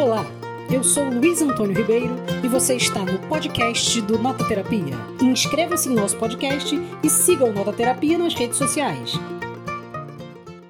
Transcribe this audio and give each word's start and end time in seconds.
Olá, 0.00 0.24
eu 0.72 0.84
sou 0.84 1.10
Luiz 1.10 1.42
Antônio 1.42 1.76
Ribeiro 1.76 2.14
e 2.44 2.46
você 2.46 2.76
está 2.76 3.00
no 3.00 3.18
podcast 3.28 4.00
do 4.02 4.16
Nota 4.16 4.46
Terapia. 4.46 4.94
Inscreva-se 5.20 5.88
no 5.88 5.96
nosso 5.96 6.16
podcast 6.16 6.72
e 7.02 7.10
siga 7.10 7.44
o 7.44 7.52
Nota 7.52 7.72
Terapia 7.72 8.16
nas 8.16 8.32
redes 8.32 8.56
sociais. 8.56 9.14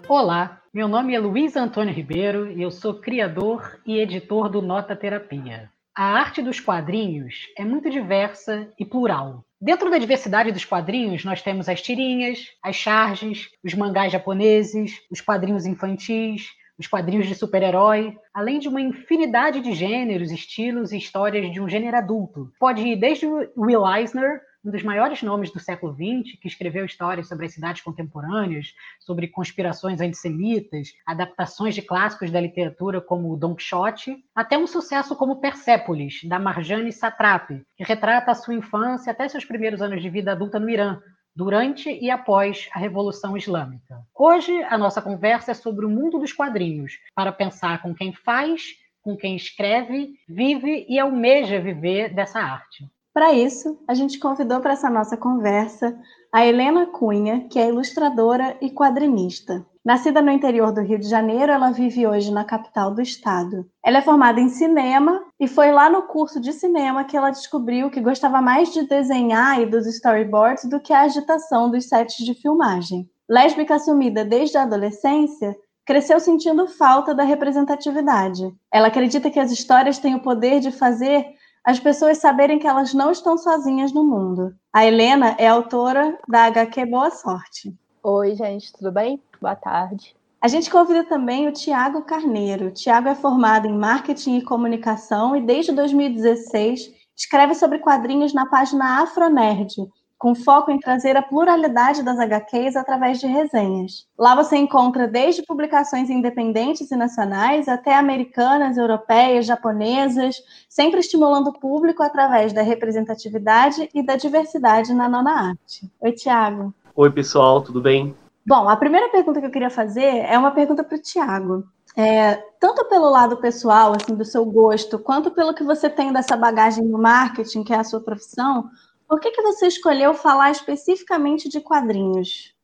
Olá, 0.09 0.63
meu 0.73 0.89
nome 0.89 1.15
é 1.15 1.19
Luiz 1.19 1.57
Antônio 1.57 1.93
Ribeiro 1.93 2.51
e 2.51 2.63
eu 2.63 2.71
sou 2.71 3.03
criador 3.03 3.79
e 3.85 3.99
editor 3.99 4.49
do 4.49 4.63
Nota 4.63 4.97
Terapia. 4.97 5.71
A 5.95 6.05
arte 6.05 6.41
dos 6.41 6.59
quadrinhos 6.59 7.49
é 7.59 7.67
muito 7.67 7.91
diversa 7.91 8.73
e 8.79 8.85
plural. 8.87 9.45
Dentro 9.61 9.91
da 9.91 9.99
diversidade 9.99 10.53
dos 10.53 10.65
quadrinhos, 10.65 11.23
nós 11.23 11.43
temos 11.43 11.69
as 11.69 11.83
tirinhas, 11.83 12.47
as 12.63 12.77
charges, 12.77 13.51
os 13.63 13.75
mangás 13.75 14.11
japoneses, 14.11 15.03
os 15.11 15.21
quadrinhos 15.21 15.67
infantis, 15.67 16.49
os 16.79 16.87
quadrinhos 16.87 17.27
de 17.27 17.35
super-herói, 17.35 18.17
além 18.33 18.59
de 18.59 18.69
uma 18.69 18.81
infinidade 18.81 19.61
de 19.61 19.73
gêneros, 19.73 20.31
estilos 20.31 20.93
e 20.93 20.97
histórias 20.97 21.53
de 21.53 21.61
um 21.61 21.69
gênero 21.69 21.97
adulto. 21.97 22.53
Pode 22.59 22.83
ir 22.83 22.97
desde 22.97 23.27
Will 23.57 23.87
Eisner, 23.87 24.41
um 24.65 24.71
dos 24.71 24.83
maiores 24.83 25.23
nomes 25.23 25.53
do 25.53 25.61
século 25.61 25.93
XX, 25.93 26.39
que 26.41 26.49
escreveu 26.49 26.85
histórias 26.85 27.29
sobre 27.29 27.47
as 27.47 27.55
cidades 27.55 27.83
contemporâneas, 27.83 28.75
sobre 29.01 29.29
conspirações 29.29 30.01
antissemitas, 30.01 30.93
adaptações 31.07 31.75
de 31.75 31.83
clássicos 31.83 32.31
da 32.31 32.41
literatura 32.41 33.01
como 33.01 33.37
Don 33.37 33.55
Quixote, 33.55 34.17
até 34.35 34.59
um 34.59 34.67
sucesso 34.67 35.17
como 35.17 35.41
Persépolis, 35.41 36.23
da 36.25 36.39
Marjane 36.39 36.93
Satrapi, 36.93 37.63
que 37.77 37.85
retrata 37.85 38.33
a 38.33 38.35
sua 38.35 38.55
infância 38.55 39.13
até 39.13 39.29
seus 39.29 39.45
primeiros 39.45 39.81
anos 39.81 40.03
de 40.03 40.11
vida 40.11 40.33
adulta 40.33 40.59
no 40.59 40.69
Irã, 40.69 41.01
durante 41.39 41.89
e 41.89 42.11
após 42.11 42.69
a 42.75 42.81
Revolução 42.81 43.37
Islâmica. 43.37 44.05
Hoje, 44.13 44.61
a 44.65 44.77
nossa 44.77 45.01
conversa 45.01 45.53
é 45.53 45.55
sobre 45.55 45.87
o 45.87 45.89
mundo 45.89 46.19
dos 46.19 46.33
quadrinhos, 46.33 46.99
para 47.15 47.31
pensar 47.31 47.81
com 47.81 47.95
quem 47.95 48.13
faz, 48.13 48.75
com 49.01 49.17
quem 49.17 49.37
escreve, 49.37 50.15
vive 50.29 50.85
e 50.89 50.99
almeja 50.99 51.61
viver 51.61 52.13
dessa 52.13 52.41
arte. 52.41 52.85
Para 53.15 53.33
isso, 53.33 53.79
a 53.87 53.95
gente 53.95 54.19
convidou 54.19 54.61
para 54.61 54.73
essa 54.73 54.91
nossa 54.91 55.17
conversa 55.17 55.97
a 56.33 56.45
Helena 56.45 56.87
Cunha, 56.87 57.47
que 57.49 57.61
é 57.61 57.69
ilustradora 57.69 58.57
e 58.61 58.71
quadrinista. 58.71 59.65
Nascida 59.89 60.21
no 60.21 60.31
interior 60.31 60.71
do 60.71 60.83
Rio 60.83 60.99
de 60.99 61.09
Janeiro, 61.09 61.51
ela 61.51 61.71
vive 61.71 62.07
hoje 62.07 62.31
na 62.31 62.45
capital 62.45 62.93
do 62.95 63.01
estado. 63.01 63.65
Ela 63.83 64.01
é 64.01 64.03
formada 64.03 64.39
em 64.39 64.51
cinema 64.51 65.25
e 65.41 65.49
foi 65.49 65.73
lá 65.73 65.89
no 65.89 66.03
curso 66.03 66.39
de 66.39 66.53
cinema 66.53 67.05
que 67.05 67.17
ela 67.17 67.31
descobriu 67.31 67.89
que 67.89 67.99
gostava 67.99 68.43
mais 68.43 68.71
de 68.71 68.87
desenhar 68.87 69.63
e 69.63 69.65
dos 69.65 69.87
storyboards 69.87 70.67
do 70.67 70.79
que 70.79 70.93
a 70.93 71.01
agitação 71.01 71.71
dos 71.71 71.89
sets 71.89 72.23
de 72.23 72.35
filmagem. 72.35 73.09
Lésbica 73.27 73.77
assumida 73.77 74.27
desde 74.27 74.59
a 74.59 74.65
adolescência, 74.65 75.57
cresceu 75.87 76.21
sentindo 76.21 76.67
falta 76.67 77.15
da 77.15 77.23
representatividade. 77.23 78.55
Ela 78.71 78.89
acredita 78.89 79.31
que 79.31 79.41
as 79.41 79.51
histórias 79.51 79.99
têm 79.99 80.15
o 80.15 80.21
poder 80.21 80.61
de 80.61 80.71
fazer 80.71 81.25
as 81.65 81.81
pessoas 81.81 82.19
saberem 82.19 82.59
que 82.59 82.67
elas 82.67 82.93
não 82.93 83.11
estão 83.11 83.39
sozinhas 83.39 83.91
no 83.91 84.05
mundo. 84.05 84.55
A 84.71 84.85
Helena 84.85 85.35
é 85.39 85.49
autora 85.49 86.19
da 86.29 86.45
HQ 86.45 86.85
Boa 86.85 87.11
Sorte. 87.11 87.75
Oi, 88.03 88.35
gente, 88.35 88.71
tudo 88.75 88.93
bem? 88.93 89.23
Boa 89.41 89.57
tarde. 89.57 90.17
A 90.41 90.47
gente 90.47 90.71
convida 90.71 91.03
também 91.03 91.49
o 91.49 91.53
Tiago 91.53 92.03
Carneiro. 92.03 92.71
Tiago 92.71 93.09
é 93.09 93.15
formado 93.15 93.67
em 93.67 93.77
marketing 93.77 94.39
e 94.39 94.45
comunicação 94.45 95.35
e 95.35 95.41
desde 95.41 95.73
2016 95.73 96.93
escreve 97.17 97.55
sobre 97.57 97.81
quadrinhos 97.81 98.33
na 98.33 98.47
página 98.47 99.03
Afronerd, 99.03 99.75
com 100.17 100.37
foco 100.37 100.71
em 100.71 100.79
trazer 100.79 101.17
a 101.17 101.23
pluralidade 101.23 102.05
das 102.05 102.21
HQs 102.21 102.77
através 102.77 103.19
de 103.19 103.27
resenhas. 103.27 104.07
Lá 104.17 104.37
você 104.37 104.57
encontra 104.57 105.09
desde 105.09 105.43
publicações 105.43 106.09
independentes 106.09 106.91
e 106.91 106.97
nacionais 106.97 107.69
até 107.69 107.97
americanas, 107.97 108.77
europeias, 108.77 109.45
japonesas, 109.45 110.37
sempre 110.69 111.01
estimulando 111.01 111.49
o 111.49 111.59
público 111.59 112.03
através 112.03 112.53
da 112.53 112.63
representatividade 112.63 113.89
e 113.93 114.05
da 114.05 114.15
diversidade 114.15 114.95
na 114.95 115.09
nona 115.09 115.51
arte. 115.51 115.91
Oi, 116.01 116.13
Tiago. 116.13 116.73
Oi, 116.95 117.11
pessoal, 117.11 117.61
tudo 117.61 117.81
bem? 117.81 118.15
Bom, 118.49 118.67
a 118.67 118.77
primeira 118.77 119.11
pergunta 119.11 119.41
que 119.41 119.47
eu 119.47 119.51
queria 119.51 119.69
fazer 119.69 120.25
é 120.25 120.39
uma 120.39 120.51
pergunta 120.51 120.83
para 120.83 120.97
o 120.97 121.03
Tiago. 121.03 121.69
É, 121.95 122.37
tanto 122.59 122.83
pelo 122.87 123.11
lado 123.11 123.37
pessoal, 123.37 123.93
assim, 123.93 124.15
do 124.15 124.25
seu 124.25 124.43
gosto, 124.47 124.99
quanto 124.99 125.31
pelo 125.31 125.53
que 125.53 125.63
você 125.63 125.91
tem 125.91 126.15
dessa 126.15 126.35
bagagem 126.35 126.83
no 126.83 126.97
marketing, 126.97 127.63
que 127.63 127.75
é 127.75 127.77
a 127.77 127.85
sua 127.85 128.01
profissão, 128.01 128.71
por 129.07 129.21
que, 129.21 129.33
que 129.33 129.43
você 129.43 129.67
escolheu 129.67 130.15
falar 130.15 130.51
especificamente 130.51 131.47
de 131.47 131.61
quadrinhos? 131.61 132.55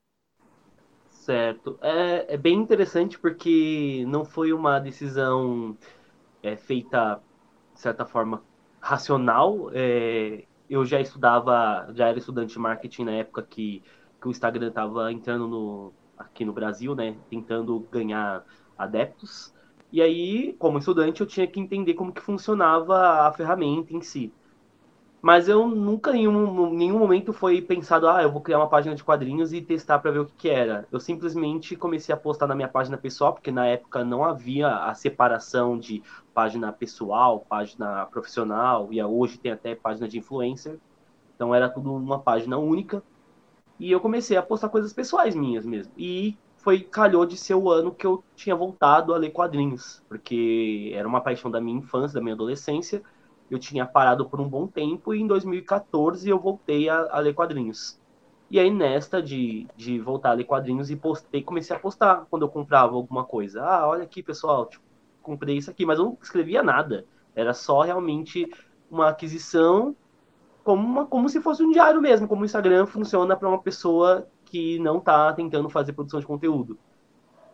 Certo. 1.10 1.78
É, 1.82 2.32
é 2.32 2.36
bem 2.38 2.54
interessante 2.54 3.18
porque 3.18 4.06
não 4.08 4.24
foi 4.24 4.54
uma 4.54 4.78
decisão 4.78 5.76
é, 6.42 6.56
feita, 6.56 7.20
de 7.74 7.80
certa 7.80 8.06
forma, 8.06 8.42
racional. 8.80 9.68
É, 9.74 10.44
eu 10.70 10.82
já 10.86 10.98
estudava, 10.98 11.90
já 11.92 12.08
era 12.08 12.16
estudante 12.16 12.54
de 12.54 12.58
marketing 12.58 13.04
na 13.04 13.12
época 13.12 13.42
que 13.42 13.82
que 14.24 14.28
o 14.28 14.30
Instagram 14.30 14.68
estava 14.68 15.12
entrando 15.12 15.46
no, 15.46 15.92
aqui 16.16 16.46
no 16.46 16.52
Brasil, 16.52 16.94
né, 16.94 17.14
tentando 17.28 17.78
ganhar 17.92 18.42
adeptos. 18.76 19.52
E 19.92 20.00
aí, 20.00 20.54
como 20.58 20.78
estudante, 20.78 21.20
eu 21.20 21.26
tinha 21.26 21.46
que 21.46 21.60
entender 21.60 21.92
como 21.92 22.10
que 22.10 22.22
funcionava 22.22 23.28
a 23.28 23.32
ferramenta 23.32 23.92
em 23.92 24.00
si. 24.00 24.32
Mas 25.20 25.46
eu 25.46 25.68
nunca, 25.68 26.10
em 26.12 26.26
nenhum, 26.26 26.70
nenhum 26.74 26.98
momento, 26.98 27.34
foi 27.34 27.60
pensado, 27.60 28.08
ah, 28.08 28.22
eu 28.22 28.32
vou 28.32 28.40
criar 28.40 28.58
uma 28.58 28.68
página 28.68 28.94
de 28.94 29.04
quadrinhos 29.04 29.52
e 29.52 29.60
testar 29.60 29.98
para 29.98 30.10
ver 30.10 30.20
o 30.20 30.26
que, 30.26 30.32
que, 30.34 30.48
era. 30.48 30.88
Eu 30.90 31.00
simplesmente 31.00 31.76
comecei 31.76 32.14
a 32.14 32.18
postar 32.18 32.46
na 32.46 32.54
minha 32.54 32.68
página 32.68 32.96
pessoal, 32.96 33.34
porque 33.34 33.50
na 33.50 33.66
época 33.66 34.04
não 34.04 34.24
havia 34.24 34.68
a 34.68 34.94
separação 34.94 35.78
de 35.78 36.02
página 36.32 36.72
pessoal, 36.72 37.40
página 37.40 38.06
profissional, 38.06 38.88
e 38.90 39.02
hoje 39.02 39.38
tem 39.38 39.52
até 39.52 39.74
página 39.74 40.08
de 40.08 40.18
influencer. 40.18 40.78
Então 41.34 41.54
era 41.54 41.68
tudo 41.68 41.94
uma 41.94 42.18
página 42.18 42.56
única. 42.56 43.02
E 43.78 43.90
eu 43.90 44.00
comecei 44.00 44.36
a 44.36 44.42
postar 44.42 44.68
coisas 44.68 44.92
pessoais 44.92 45.34
minhas 45.34 45.64
mesmo. 45.66 45.92
E 45.96 46.38
foi 46.56 46.80
calhou 46.80 47.26
de 47.26 47.36
ser 47.36 47.54
o 47.54 47.70
ano 47.70 47.94
que 47.94 48.06
eu 48.06 48.24
tinha 48.34 48.56
voltado 48.56 49.12
a 49.12 49.18
ler 49.18 49.30
quadrinhos, 49.30 50.02
porque 50.08 50.90
era 50.94 51.06
uma 51.06 51.20
paixão 51.20 51.50
da 51.50 51.60
minha 51.60 51.78
infância, 51.78 52.14
da 52.14 52.22
minha 52.22 52.34
adolescência. 52.34 53.02
Eu 53.50 53.58
tinha 53.58 53.84
parado 53.84 54.28
por 54.28 54.40
um 54.40 54.48
bom 54.48 54.66
tempo 54.66 55.14
e 55.14 55.20
em 55.20 55.26
2014 55.26 56.28
eu 56.28 56.38
voltei 56.38 56.88
a, 56.88 57.00
a 57.10 57.18
ler 57.20 57.34
quadrinhos. 57.34 58.00
E 58.50 58.58
aí 58.58 58.70
nesta 58.70 59.22
de, 59.22 59.66
de 59.76 59.98
voltar 60.00 60.30
a 60.30 60.34
ler 60.34 60.44
quadrinhos 60.44 60.90
e 60.90 60.96
postei, 60.96 61.42
comecei 61.42 61.74
a 61.76 61.78
postar 61.78 62.26
quando 62.30 62.42
eu 62.42 62.48
comprava 62.48 62.94
alguma 62.94 63.24
coisa. 63.24 63.62
Ah, 63.62 63.86
olha 63.86 64.04
aqui, 64.04 64.22
pessoal, 64.22 64.66
tipo, 64.66 64.84
comprei 65.22 65.56
isso 65.56 65.70
aqui, 65.70 65.84
mas 65.84 65.98
eu 65.98 66.04
não 66.06 66.18
escrevia 66.22 66.62
nada. 66.62 67.04
Era 67.34 67.52
só 67.52 67.82
realmente 67.82 68.48
uma 68.90 69.08
aquisição 69.08 69.96
como, 70.64 70.82
uma, 70.82 71.06
como 71.06 71.28
se 71.28 71.40
fosse 71.40 71.62
um 71.62 71.70
diário 71.70 72.00
mesmo, 72.00 72.26
como 72.26 72.42
o 72.42 72.44
Instagram 72.44 72.86
funciona 72.86 73.36
para 73.36 73.48
uma 73.48 73.60
pessoa 73.60 74.26
que 74.46 74.78
não 74.78 74.98
está 74.98 75.32
tentando 75.34 75.68
fazer 75.68 75.92
produção 75.92 76.18
de 76.18 76.26
conteúdo. 76.26 76.78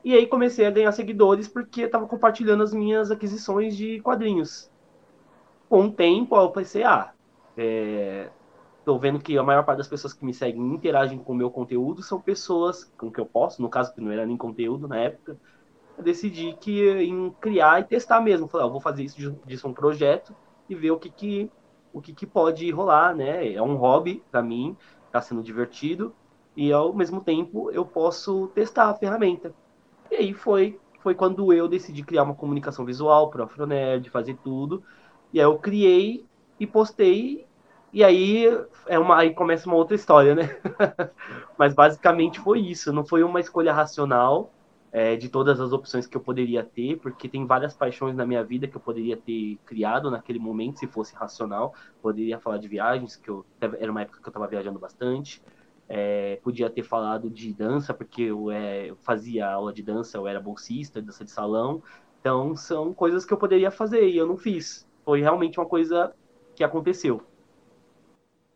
E 0.02 0.14
aí 0.14 0.26
comecei 0.26 0.64
a 0.64 0.70
ganhar 0.70 0.92
seguidores 0.92 1.48
porque 1.48 1.82
estava 1.82 2.06
compartilhando 2.06 2.62
as 2.62 2.72
minhas 2.72 3.10
aquisições 3.10 3.76
de 3.76 4.00
quadrinhos. 4.00 4.70
Com 5.68 5.86
o 5.86 5.92
tempo, 5.92 6.36
eu 6.36 6.50
pensei, 6.50 6.84
ah, 6.84 7.12
é, 7.56 8.30
tô 8.84 8.98
vendo 8.98 9.18
que 9.18 9.36
a 9.36 9.42
maior 9.42 9.64
parte 9.64 9.78
das 9.78 9.88
pessoas 9.88 10.14
que 10.14 10.24
me 10.24 10.32
seguem 10.32 10.62
e 10.62 10.74
interagem 10.74 11.18
com 11.18 11.32
o 11.32 11.36
meu 11.36 11.50
conteúdo 11.50 12.02
são 12.02 12.20
pessoas 12.20 12.84
com 12.96 13.10
que 13.10 13.20
eu 13.20 13.26
posso, 13.26 13.60
no 13.60 13.68
caso 13.68 13.92
que 13.92 14.00
não 14.00 14.10
era 14.10 14.24
nem 14.24 14.36
conteúdo 14.36 14.88
na 14.88 14.96
época, 14.96 15.36
eu 15.98 16.04
decidi 16.04 16.56
que 16.58 16.88
em 17.02 17.30
criar 17.40 17.80
e 17.80 17.84
testar 17.84 18.20
mesmo. 18.20 18.48
Falei, 18.48 18.66
ah, 18.66 18.70
vou 18.70 18.80
fazer 18.80 19.02
isso 19.02 19.36
disso 19.44 19.68
um 19.68 19.74
projeto 19.74 20.34
e 20.68 20.74
ver 20.74 20.92
o 20.92 20.98
que, 20.98 21.10
que 21.10 21.50
o 21.92 22.00
que, 22.00 22.12
que 22.12 22.26
pode 22.26 22.70
rolar, 22.70 23.14
né? 23.14 23.52
É 23.52 23.62
um 23.62 23.76
hobby 23.76 24.22
para 24.30 24.42
mim, 24.42 24.76
está 25.06 25.20
sendo 25.20 25.42
divertido 25.42 26.14
e 26.56 26.72
ao 26.72 26.92
mesmo 26.92 27.20
tempo 27.20 27.70
eu 27.70 27.84
posso 27.84 28.48
testar 28.48 28.90
a 28.90 28.94
ferramenta. 28.94 29.54
E 30.10 30.16
aí 30.16 30.34
foi 30.34 30.78
foi 31.00 31.14
quando 31.14 31.52
eu 31.52 31.66
decidi 31.66 32.02
criar 32.02 32.24
uma 32.24 32.34
comunicação 32.34 32.84
visual 32.84 33.30
para 33.30 33.44
Afronerd, 33.44 34.10
fazer 34.10 34.36
tudo. 34.44 34.82
E 35.32 35.40
aí 35.40 35.46
eu 35.46 35.58
criei 35.58 36.26
e 36.58 36.66
postei 36.66 37.46
e 37.92 38.04
aí 38.04 38.46
é 38.86 38.98
uma 38.98 39.16
aí 39.18 39.34
começa 39.34 39.66
uma 39.66 39.76
outra 39.76 39.94
história, 39.96 40.34
né? 40.34 40.56
Mas 41.58 41.74
basicamente 41.74 42.38
foi 42.40 42.60
isso, 42.60 42.92
não 42.92 43.04
foi 43.04 43.22
uma 43.22 43.40
escolha 43.40 43.72
racional 43.72 44.52
é, 44.92 45.16
de 45.16 45.28
todas 45.28 45.60
as 45.60 45.72
opções 45.72 46.06
que 46.06 46.16
eu 46.16 46.20
poderia 46.20 46.64
ter, 46.64 46.98
porque 46.98 47.28
tem 47.28 47.46
várias 47.46 47.74
paixões 47.74 48.16
na 48.16 48.26
minha 48.26 48.42
vida 48.42 48.66
que 48.66 48.76
eu 48.76 48.80
poderia 48.80 49.16
ter 49.16 49.56
criado 49.64 50.10
naquele 50.10 50.38
momento, 50.38 50.80
se 50.80 50.86
fosse 50.86 51.14
racional. 51.14 51.74
Poderia 52.02 52.38
falar 52.38 52.58
de 52.58 52.68
viagens, 52.68 53.16
que 53.16 53.28
eu 53.28 53.44
era 53.60 53.90
uma 53.90 54.02
época 54.02 54.20
que 54.20 54.26
eu 54.26 54.30
estava 54.30 54.48
viajando 54.48 54.78
bastante. 54.78 55.42
É, 55.88 56.38
podia 56.42 56.70
ter 56.70 56.82
falado 56.82 57.30
de 57.30 57.52
dança, 57.52 57.92
porque 57.92 58.22
eu, 58.22 58.50
é, 58.50 58.90
eu, 58.90 58.96
fazia 58.96 59.48
aula 59.50 59.72
de 59.72 59.82
dança, 59.82 60.16
eu 60.16 60.26
era 60.26 60.40
bolsista, 60.40 61.00
dança 61.00 61.24
de 61.24 61.30
salão. 61.30 61.82
Então, 62.20 62.54
são 62.56 62.92
coisas 62.92 63.24
que 63.24 63.32
eu 63.32 63.38
poderia 63.38 63.70
fazer 63.70 64.08
e 64.08 64.16
eu 64.16 64.26
não 64.26 64.36
fiz. 64.36 64.86
Foi 65.04 65.20
realmente 65.20 65.58
uma 65.58 65.66
coisa 65.66 66.12
que 66.54 66.62
aconteceu. 66.62 67.22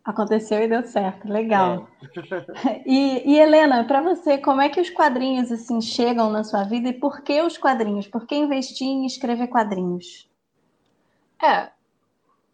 Aconteceu 0.04 0.62
e 0.62 0.68
deu 0.68 0.82
certo, 0.84 1.26
legal. 1.28 1.88
É. 2.00 2.04
E, 2.86 3.32
e, 3.32 3.40
Helena, 3.40 3.84
para 3.84 4.02
você, 4.02 4.36
como 4.36 4.60
é 4.60 4.68
que 4.68 4.80
os 4.80 4.90
quadrinhos 4.90 5.50
assim 5.50 5.80
chegam 5.80 6.30
na 6.30 6.44
sua 6.44 6.62
vida 6.64 6.90
e 6.90 6.92
por 6.92 7.22
que 7.22 7.40
os 7.40 7.56
quadrinhos? 7.56 8.06
Por 8.06 8.26
que 8.26 8.36
investir 8.36 8.86
em 8.86 9.06
escrever 9.06 9.48
quadrinhos? 9.48 10.28
É, 11.42 11.70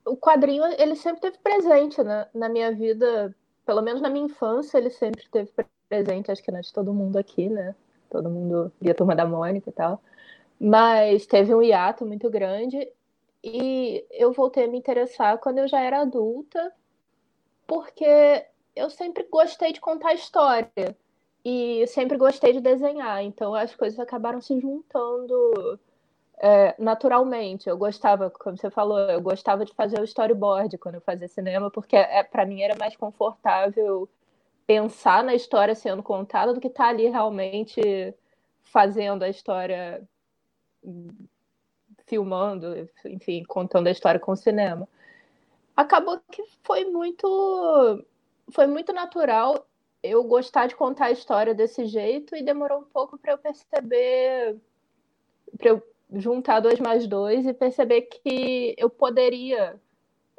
o 0.05 0.17
quadrinho 0.17 0.65
ele 0.79 0.95
sempre 0.97 1.21
teve 1.21 1.39
presente 1.39 2.03
né? 2.03 2.27
na 2.35 2.49
minha 2.49 2.73
vida, 2.73 3.35
pelo 3.67 3.83
menos 3.83 4.01
na 4.01 4.09
minha 4.09 4.27
infância, 4.27 4.79
ele 4.79 4.91
sempre 4.91 5.23
teve 5.31 5.51
presente, 5.89 6.31
acho 6.31 6.43
que 6.43 6.53
não 6.53 6.61
de 6.61 6.73
todo 6.73 6.95
mundo 6.95 7.19
aqui, 7.19 7.49
né? 7.49 7.75
Todo 8.09 8.31
mundo 8.31 8.73
via 8.81 8.95
Turma 8.95 9.15
da 9.15 9.27
Mônica 9.27 9.69
e 9.69 9.73
tal. 9.73 10.01
Mas 10.59 11.27
teve 11.27 11.55
um 11.55 11.63
hiato 11.63 12.07
muito 12.07 12.31
grande 12.31 12.89
e 13.43 14.05
eu 14.11 14.33
voltei 14.33 14.65
a 14.65 14.69
me 14.69 14.79
interessar 14.79 15.39
quando 15.39 15.59
eu 15.59 15.69
já 15.69 15.81
era 15.81 16.01
adulta, 16.01 16.73
porque 17.71 18.45
eu 18.75 18.91
sempre 18.91 19.23
gostei 19.31 19.73
de 19.73 19.81
contar 19.81 20.13
história 20.13 20.97
e 21.45 21.87
sempre 21.87 22.19
gostei 22.19 22.53
de 22.53 22.61
desenhar, 22.61 23.23
então 23.23 23.55
as 23.55 23.73
coisas 23.77 24.01
acabaram 24.01 24.41
se 24.41 24.59
juntando 24.59 25.79
é, 26.39 26.75
naturalmente. 26.77 27.69
Eu 27.69 27.79
gostava, 27.79 28.29
como 28.29 28.57
você 28.57 28.71
falou, 28.71 28.99
eu 28.99 29.21
gostava 29.21 29.65
de 29.65 29.73
fazer 29.73 30.01
o 30.01 30.05
storyboard 30.05 30.77
quando 30.79 30.97
eu 30.97 31.01
fazia 31.01 31.29
cinema, 31.29 31.71
porque 31.71 31.95
é, 31.95 32.25
para 32.25 32.45
mim 32.45 32.61
era 32.61 32.75
mais 32.75 32.97
confortável 32.97 34.09
pensar 34.67 35.23
na 35.23 35.37
história 35.37 35.77
sendo 35.77 36.03
contada 36.03 36.53
do 36.53 36.61
que 36.61 36.67
estar 36.67 36.85
tá 36.85 36.91
ali 36.91 37.09
realmente 37.09 37.81
fazendo 38.65 39.23
a 39.23 39.29
história, 39.29 40.03
filmando, 42.05 42.89
enfim, 43.05 43.45
contando 43.45 43.87
a 43.87 43.93
história 43.93 44.19
com 44.19 44.33
o 44.33 44.37
cinema. 44.37 44.89
Acabou 45.77 46.21
que 46.31 46.43
foi 46.63 46.85
muito 46.85 48.05
foi 48.53 48.67
muito 48.67 48.93
natural 48.93 49.67
eu 50.03 50.25
gostar 50.25 50.67
de 50.67 50.75
contar 50.75 51.07
a 51.07 51.11
história 51.11 51.55
desse 51.55 51.87
jeito 51.87 52.35
e 52.35 52.43
demorou 52.43 52.81
um 52.81 52.85
pouco 52.85 53.19
para 53.19 53.33
eu 53.33 53.39
perceber 53.39 54.57
para 55.59 55.71
eu 55.71 55.83
juntar 56.13 56.61
dois 56.61 56.81
mais 56.81 57.07
dois 57.07 57.47
e 57.47 57.53
perceber 57.53 58.03
que 58.03 58.75
eu 58.77 58.91
poderia 58.91 59.79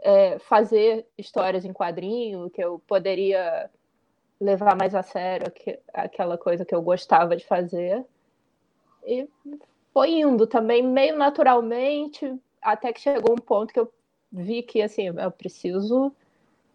é, 0.02 0.40
fazer 0.40 1.06
histórias 1.18 1.64
em 1.64 1.72
quadrinho, 1.72 2.50
que 2.50 2.64
eu 2.64 2.80
poderia 2.88 3.70
levar 4.40 4.76
mais 4.76 4.96
a 4.96 5.04
sério 5.04 5.52
aquela 5.94 6.38
coisa 6.38 6.66
que 6.66 6.74
eu 6.74 6.82
gostava 6.82 7.36
de 7.36 7.46
fazer. 7.46 8.04
E 9.06 9.30
foi 9.94 10.12
indo 10.12 10.48
também 10.48 10.82
meio 10.82 11.16
naturalmente, 11.16 12.36
até 12.62 12.92
que 12.92 13.00
chegou 13.00 13.34
um 13.34 13.42
ponto 13.42 13.72
que 13.72 13.80
eu 13.80 13.92
vi 14.32 14.64
que 14.64 14.82
assim, 14.82 15.08
eu 15.08 15.32
preciso 15.32 16.12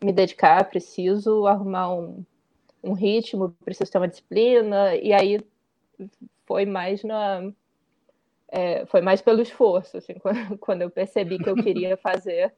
me 0.02 0.12
dedicar, 0.12 0.68
preciso 0.68 1.46
arrumar 1.46 1.94
um, 1.94 2.24
um 2.82 2.92
ritmo, 2.92 3.56
preciso 3.64 3.90
ter 3.90 3.98
uma 3.98 4.08
disciplina, 4.08 4.94
e 4.96 5.12
aí 5.12 5.40
foi 6.44 6.66
mais 6.66 7.02
na 7.02 7.50
é, 8.48 8.86
foi 8.86 9.00
mais 9.00 9.20
pelo 9.20 9.42
esforço, 9.42 9.96
assim, 9.96 10.14
quando, 10.20 10.58
quando 10.58 10.82
eu 10.82 10.90
percebi 10.90 11.38
que 11.38 11.48
eu 11.48 11.56
queria 11.56 11.96
fazer, 11.98 12.52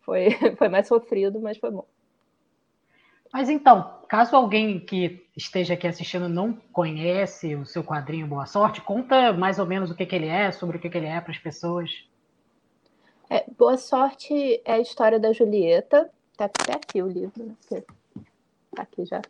foi, 0.00 0.30
foi 0.56 0.68
mais 0.68 0.86
sofrido, 0.86 1.40
mas 1.40 1.58
foi 1.58 1.70
bom. 1.70 1.86
Mas 3.32 3.50
então, 3.50 3.98
caso 4.08 4.36
alguém 4.36 4.78
que 4.78 5.26
esteja 5.36 5.74
aqui 5.74 5.88
assistindo 5.88 6.28
não 6.28 6.52
conhece 6.72 7.56
o 7.56 7.66
seu 7.66 7.82
quadrinho 7.82 8.28
Boa 8.28 8.46
Sorte, 8.46 8.80
conta 8.80 9.32
mais 9.32 9.58
ou 9.58 9.66
menos 9.66 9.90
o 9.90 9.94
que, 9.94 10.06
que 10.06 10.14
ele 10.14 10.28
é, 10.28 10.52
sobre 10.52 10.76
o 10.76 10.80
que, 10.80 10.88
que 10.88 10.96
ele 10.96 11.08
é 11.08 11.20
para 11.20 11.32
as 11.32 11.38
pessoas. 11.38 11.90
É, 13.28 13.44
Boa 13.56 13.76
Sorte 13.76 14.60
é 14.64 14.72
a 14.74 14.78
história 14.78 15.18
da 15.18 15.32
Julieta. 15.32 16.10
Tá 16.36 16.46
até 16.46 16.74
aqui 16.74 17.02
o 17.02 17.08
livro, 17.08 17.44
né? 17.44 17.82
Tá 18.74 18.82
aqui 18.82 19.04
já. 19.04 19.22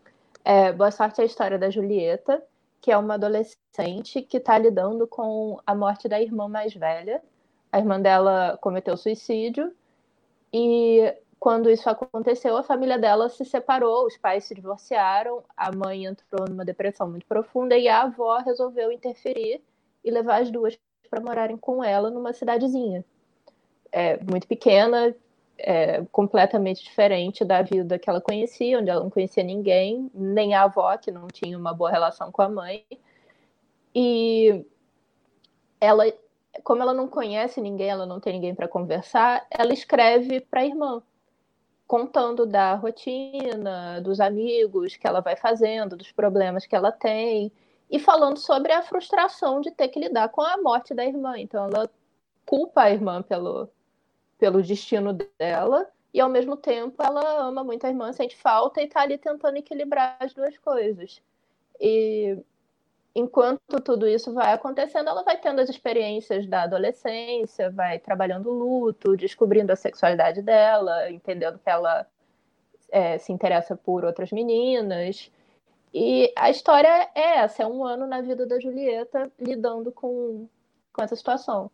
É, 0.44 0.72
Boa 0.72 0.90
Sorte 0.90 1.20
é 1.20 1.24
a 1.24 1.26
história 1.26 1.58
da 1.58 1.70
Julieta, 1.70 2.42
que 2.80 2.90
é 2.90 2.96
uma 2.96 3.14
adolescente 3.14 4.22
que 4.22 4.38
está 4.38 4.58
lidando 4.58 5.06
com 5.06 5.60
a 5.66 5.74
morte 5.74 6.08
da 6.08 6.20
irmã 6.20 6.48
mais 6.48 6.74
velha. 6.74 7.22
A 7.70 7.78
irmã 7.78 8.00
dela 8.00 8.58
cometeu 8.60 8.96
suicídio 8.96 9.74
e 10.52 11.14
quando 11.40 11.70
isso 11.70 11.90
aconteceu, 11.90 12.56
a 12.56 12.62
família 12.62 12.98
dela 12.98 13.28
se 13.28 13.44
separou, 13.44 14.06
os 14.06 14.16
pais 14.16 14.44
se 14.44 14.54
divorciaram, 14.54 15.42
a 15.56 15.70
mãe 15.74 16.06
entrou 16.06 16.48
numa 16.48 16.64
depressão 16.64 17.08
muito 17.08 17.26
profunda 17.26 17.76
e 17.76 17.88
a 17.88 18.02
avó 18.02 18.38
resolveu 18.38 18.90
interferir 18.90 19.62
e 20.02 20.10
levar 20.10 20.40
as 20.40 20.50
duas 20.50 20.78
para 21.10 21.20
morarem 21.20 21.56
com 21.56 21.82
ela 21.82 22.10
numa 22.10 22.32
cidadezinha. 22.32 23.04
É, 23.96 24.18
muito 24.24 24.48
pequena, 24.48 25.14
é, 25.56 26.04
completamente 26.10 26.82
diferente 26.82 27.44
da 27.44 27.62
vida 27.62 27.96
que 27.96 28.10
ela 28.10 28.20
conhecia, 28.20 28.80
onde 28.80 28.90
ela 28.90 29.04
não 29.04 29.08
conhecia 29.08 29.44
ninguém, 29.44 30.10
nem 30.12 30.52
a 30.52 30.62
avó, 30.64 30.96
que 30.96 31.12
não 31.12 31.28
tinha 31.28 31.56
uma 31.56 31.72
boa 31.72 31.92
relação 31.92 32.32
com 32.32 32.42
a 32.42 32.48
mãe. 32.48 32.84
E 33.94 34.66
ela, 35.80 36.04
como 36.64 36.82
ela 36.82 36.92
não 36.92 37.06
conhece 37.06 37.60
ninguém, 37.60 37.88
ela 37.88 38.04
não 38.04 38.18
tem 38.18 38.32
ninguém 38.32 38.52
para 38.52 38.66
conversar, 38.66 39.46
ela 39.48 39.72
escreve 39.72 40.40
para 40.40 40.62
a 40.62 40.66
irmã, 40.66 41.00
contando 41.86 42.44
da 42.44 42.74
rotina, 42.74 44.00
dos 44.00 44.18
amigos 44.18 44.96
que 44.96 45.06
ela 45.06 45.20
vai 45.20 45.36
fazendo, 45.36 45.96
dos 45.96 46.10
problemas 46.10 46.66
que 46.66 46.74
ela 46.74 46.90
tem, 46.90 47.52
e 47.88 48.00
falando 48.00 48.38
sobre 48.38 48.72
a 48.72 48.82
frustração 48.82 49.60
de 49.60 49.70
ter 49.70 49.86
que 49.86 50.00
lidar 50.00 50.30
com 50.30 50.40
a 50.40 50.60
morte 50.60 50.92
da 50.92 51.04
irmã. 51.04 51.38
Então 51.38 51.66
ela 51.66 51.88
culpa 52.44 52.82
a 52.82 52.90
irmã 52.90 53.22
pelo 53.22 53.68
pelo 54.44 54.62
destino 54.62 55.16
dela, 55.38 55.88
e 56.12 56.20
ao 56.20 56.28
mesmo 56.28 56.54
tempo 56.54 57.02
ela 57.02 57.46
ama 57.46 57.64
muito 57.64 57.86
a 57.86 57.88
irmã, 57.88 58.12
sente 58.12 58.36
falta 58.36 58.82
e 58.82 58.84
está 58.84 59.00
ali 59.00 59.16
tentando 59.16 59.56
equilibrar 59.56 60.18
as 60.20 60.34
duas 60.34 60.58
coisas. 60.58 61.22
E 61.80 62.36
enquanto 63.14 63.80
tudo 63.80 64.06
isso 64.06 64.34
vai 64.34 64.52
acontecendo, 64.52 65.08
ela 65.08 65.22
vai 65.22 65.38
tendo 65.40 65.62
as 65.62 65.70
experiências 65.70 66.46
da 66.46 66.64
adolescência, 66.64 67.70
vai 67.70 67.98
trabalhando 67.98 68.50
o 68.50 68.52
luto, 68.52 69.16
descobrindo 69.16 69.72
a 69.72 69.76
sexualidade 69.76 70.42
dela, 70.42 71.10
entendendo 71.10 71.58
que 71.58 71.70
ela 71.70 72.06
é, 72.90 73.16
se 73.16 73.32
interessa 73.32 73.74
por 73.74 74.04
outras 74.04 74.30
meninas. 74.30 75.32
E 75.94 76.30
a 76.36 76.50
história 76.50 77.10
é 77.14 77.38
essa: 77.38 77.62
é 77.62 77.66
um 77.66 77.82
ano 77.82 78.06
na 78.06 78.20
vida 78.20 78.44
da 78.44 78.60
Julieta 78.60 79.32
lidando 79.40 79.90
com, 79.90 80.46
com 80.92 81.02
essa 81.02 81.16
situação. 81.16 81.70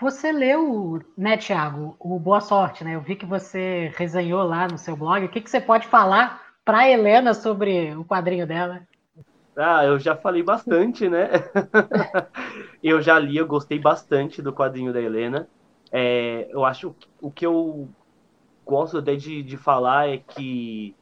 Você 0.00 0.30
leu, 0.30 1.00
né, 1.16 1.38
Tiago, 1.38 1.96
o 1.98 2.18
Boa 2.18 2.40
Sorte, 2.40 2.84
né? 2.84 2.94
Eu 2.94 3.00
vi 3.00 3.16
que 3.16 3.24
você 3.24 3.90
resenhou 3.96 4.42
lá 4.42 4.68
no 4.68 4.76
seu 4.76 4.94
blog. 4.94 5.24
O 5.24 5.28
que, 5.28 5.40
que 5.40 5.48
você 5.48 5.60
pode 5.60 5.86
falar 5.86 6.42
para 6.64 6.88
Helena 6.88 7.32
sobre 7.32 7.94
o 7.96 8.04
quadrinho 8.04 8.46
dela? 8.46 8.82
Ah, 9.56 9.86
eu 9.86 9.98
já 9.98 10.14
falei 10.14 10.42
bastante, 10.42 11.08
né? 11.08 11.30
eu 12.82 13.00
já 13.00 13.18
li, 13.18 13.38
eu 13.38 13.46
gostei 13.46 13.78
bastante 13.78 14.42
do 14.42 14.52
quadrinho 14.52 14.92
da 14.92 15.00
Helena. 15.00 15.48
É, 15.90 16.46
eu 16.50 16.62
acho 16.62 16.94
o 17.22 17.30
que 17.30 17.46
eu 17.46 17.88
gosto 18.66 18.98
até 18.98 19.16
de, 19.16 19.42
de 19.42 19.56
falar 19.56 20.10
é 20.10 20.18
que 20.18 20.94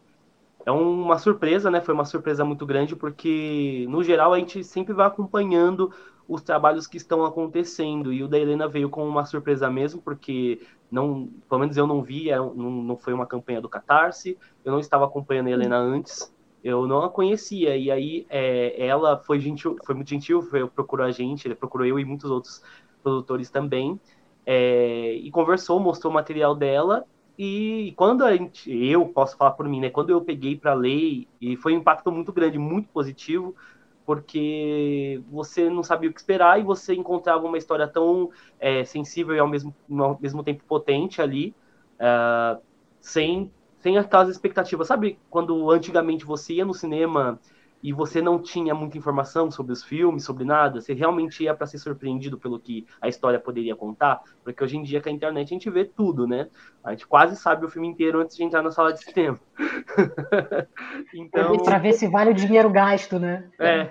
é 0.64 0.70
uma 0.70 1.18
surpresa, 1.18 1.68
né? 1.68 1.80
Foi 1.80 1.94
uma 1.94 2.04
surpresa 2.04 2.44
muito 2.44 2.64
grande, 2.64 2.94
porque 2.94 3.86
no 3.88 4.04
geral 4.04 4.32
a 4.32 4.38
gente 4.38 4.62
sempre 4.62 4.94
vai 4.94 5.06
acompanhando 5.06 5.92
os 6.28 6.42
trabalhos 6.42 6.86
que 6.86 6.96
estão 6.96 7.24
acontecendo. 7.24 8.12
E 8.12 8.22
o 8.22 8.28
da 8.28 8.38
Helena 8.38 8.68
veio 8.68 8.88
com 8.88 9.06
uma 9.06 9.24
surpresa 9.24 9.70
mesmo, 9.70 10.00
porque 10.00 10.60
não, 10.90 11.28
pelo 11.48 11.60
menos 11.60 11.76
eu 11.76 11.86
não 11.86 12.02
vi, 12.02 12.30
é, 12.30 12.38
não, 12.38 12.54
não 12.54 12.96
foi 12.96 13.12
uma 13.12 13.26
campanha 13.26 13.60
do 13.60 13.68
Catarse, 13.68 14.38
eu 14.64 14.72
não 14.72 14.80
estava 14.80 15.04
acompanhando 15.04 15.48
a 15.48 15.50
Helena 15.50 15.76
antes, 15.76 16.32
eu 16.62 16.86
não 16.86 17.02
a 17.02 17.10
conhecia. 17.10 17.76
E 17.76 17.90
aí 17.90 18.26
é, 18.30 18.86
ela 18.86 19.18
foi 19.18 19.38
gentil, 19.38 19.76
foi 19.84 19.94
muito 19.94 20.08
gentil, 20.08 20.42
foi, 20.42 20.66
procurou 20.68 21.06
a 21.06 21.10
gente, 21.10 21.46
ele 21.46 21.54
procurou 21.54 21.86
eu 21.86 21.98
e 21.98 22.04
muitos 22.04 22.30
outros 22.30 22.62
produtores 23.02 23.50
também. 23.50 24.00
É, 24.46 25.12
e 25.14 25.30
conversou, 25.30 25.80
mostrou 25.80 26.10
o 26.10 26.14
material 26.14 26.54
dela. 26.54 27.04
E 27.36 27.92
quando 27.96 28.24
a 28.24 28.36
gente, 28.36 28.72
eu 28.72 29.06
posso 29.06 29.36
falar 29.36 29.52
por 29.52 29.68
mim, 29.68 29.80
né? 29.80 29.90
Quando 29.90 30.10
eu 30.10 30.20
peguei 30.20 30.56
para 30.56 30.72
ler, 30.72 31.26
e 31.40 31.56
foi 31.56 31.74
um 31.74 31.78
impacto 31.78 32.12
muito 32.12 32.32
grande, 32.32 32.58
muito 32.58 32.88
positivo, 32.90 33.56
porque 34.04 35.22
você 35.30 35.68
não 35.70 35.82
sabia 35.82 36.10
o 36.10 36.12
que 36.12 36.20
esperar 36.20 36.60
e 36.60 36.62
você 36.62 36.94
encontrava 36.94 37.46
uma 37.46 37.58
história 37.58 37.88
tão 37.88 38.30
é, 38.60 38.84
sensível 38.84 39.34
e 39.34 39.38
ao 39.38 39.48
mesmo, 39.48 39.74
ao 39.98 40.18
mesmo 40.20 40.42
tempo 40.42 40.64
potente 40.64 41.22
ali, 41.22 41.54
uh, 41.94 42.60
sem, 43.00 43.50
sem 43.78 43.96
aquelas 43.98 44.28
expectativas. 44.28 44.88
Sabe 44.88 45.18
quando 45.30 45.70
antigamente 45.70 46.24
você 46.24 46.54
ia 46.54 46.64
no 46.64 46.74
cinema 46.74 47.40
e 47.84 47.92
você 47.92 48.22
não 48.22 48.38
tinha 48.38 48.74
muita 48.74 48.96
informação 48.96 49.50
sobre 49.50 49.74
os 49.74 49.84
filmes, 49.84 50.24
sobre 50.24 50.42
nada, 50.42 50.80
você 50.80 50.94
realmente 50.94 51.44
ia 51.44 51.54
para 51.54 51.66
ser 51.66 51.76
surpreendido 51.76 52.38
pelo 52.38 52.58
que 52.58 52.86
a 52.98 53.08
história 53.08 53.38
poderia 53.38 53.76
contar, 53.76 54.22
porque 54.42 54.64
hoje 54.64 54.78
em 54.78 54.82
dia 54.82 55.02
com 55.02 55.10
a 55.10 55.12
internet 55.12 55.48
a 55.48 55.50
gente 55.50 55.68
vê 55.68 55.84
tudo, 55.84 56.26
né? 56.26 56.48
A 56.82 56.92
gente 56.92 57.06
quase 57.06 57.36
sabe 57.36 57.66
o 57.66 57.68
filme 57.68 57.86
inteiro 57.86 58.20
antes 58.20 58.38
de 58.38 58.42
entrar 58.42 58.62
na 58.62 58.70
sala 58.70 58.90
de 58.90 59.04
cinema. 59.04 59.38
então, 61.14 61.58
para 61.58 61.76
ver 61.76 61.92
se 61.92 62.08
vale 62.08 62.30
o 62.30 62.34
dinheiro 62.34 62.70
gasto, 62.70 63.18
né? 63.18 63.50
É. 63.58 63.90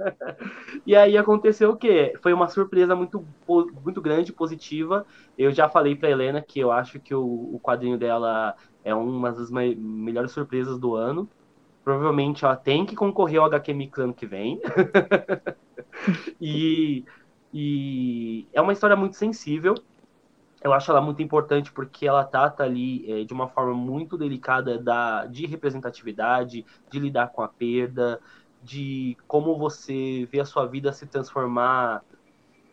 e 0.86 0.94
aí 0.94 1.16
aconteceu 1.16 1.70
o 1.70 1.76
quê? 1.76 2.12
Foi 2.22 2.34
uma 2.34 2.48
surpresa 2.48 2.94
muito 2.94 3.24
muito 3.82 4.02
grande, 4.02 4.30
positiva. 4.30 5.06
Eu 5.38 5.52
já 5.52 5.70
falei 5.70 5.96
para 5.96 6.10
Helena 6.10 6.42
que 6.42 6.60
eu 6.60 6.70
acho 6.70 7.00
que 7.00 7.14
o, 7.14 7.24
o 7.24 7.60
quadrinho 7.62 7.96
dela 7.96 8.54
é 8.84 8.94
uma 8.94 9.32
das 9.32 9.50
melhores 9.50 10.32
surpresas 10.32 10.78
do 10.78 10.94
ano. 10.94 11.26
Provavelmente 11.86 12.44
ela 12.44 12.56
tem 12.56 12.84
que 12.84 12.96
concorrer 12.96 13.38
ao 13.40 13.46
HQ 13.46 13.72
Mix 13.72 13.98
ano 14.00 14.12
que 14.14 14.26
vem. 14.26 14.60
e, 16.40 17.04
e 17.52 18.48
é 18.52 18.60
uma 18.60 18.72
história 18.72 18.96
muito 18.96 19.16
sensível. 19.16 19.74
eu 20.64 20.72
acho 20.72 20.90
ela 20.90 21.00
muito 21.02 21.22
importante 21.22 21.72
porque 21.72 22.06
ela 22.06 22.24
trata 22.24 22.64
ali 22.64 23.10
é, 23.22 23.24
de 23.24 23.34
uma 23.34 23.48
forma 23.48 23.74
muito 23.74 24.18
delicada 24.18 24.82
da, 24.82 25.26
de 25.26 25.46
representatividade, 25.46 26.66
de 26.90 27.00
lidar 27.00 27.28
com 27.32 27.42
a 27.42 27.48
perda, 27.48 28.20
de 28.60 29.16
como 29.28 29.58
você 29.58 30.26
vê 30.32 30.40
a 30.40 30.46
sua 30.46 30.66
vida 30.66 30.92
se 30.92 31.08
transformar 31.08 32.04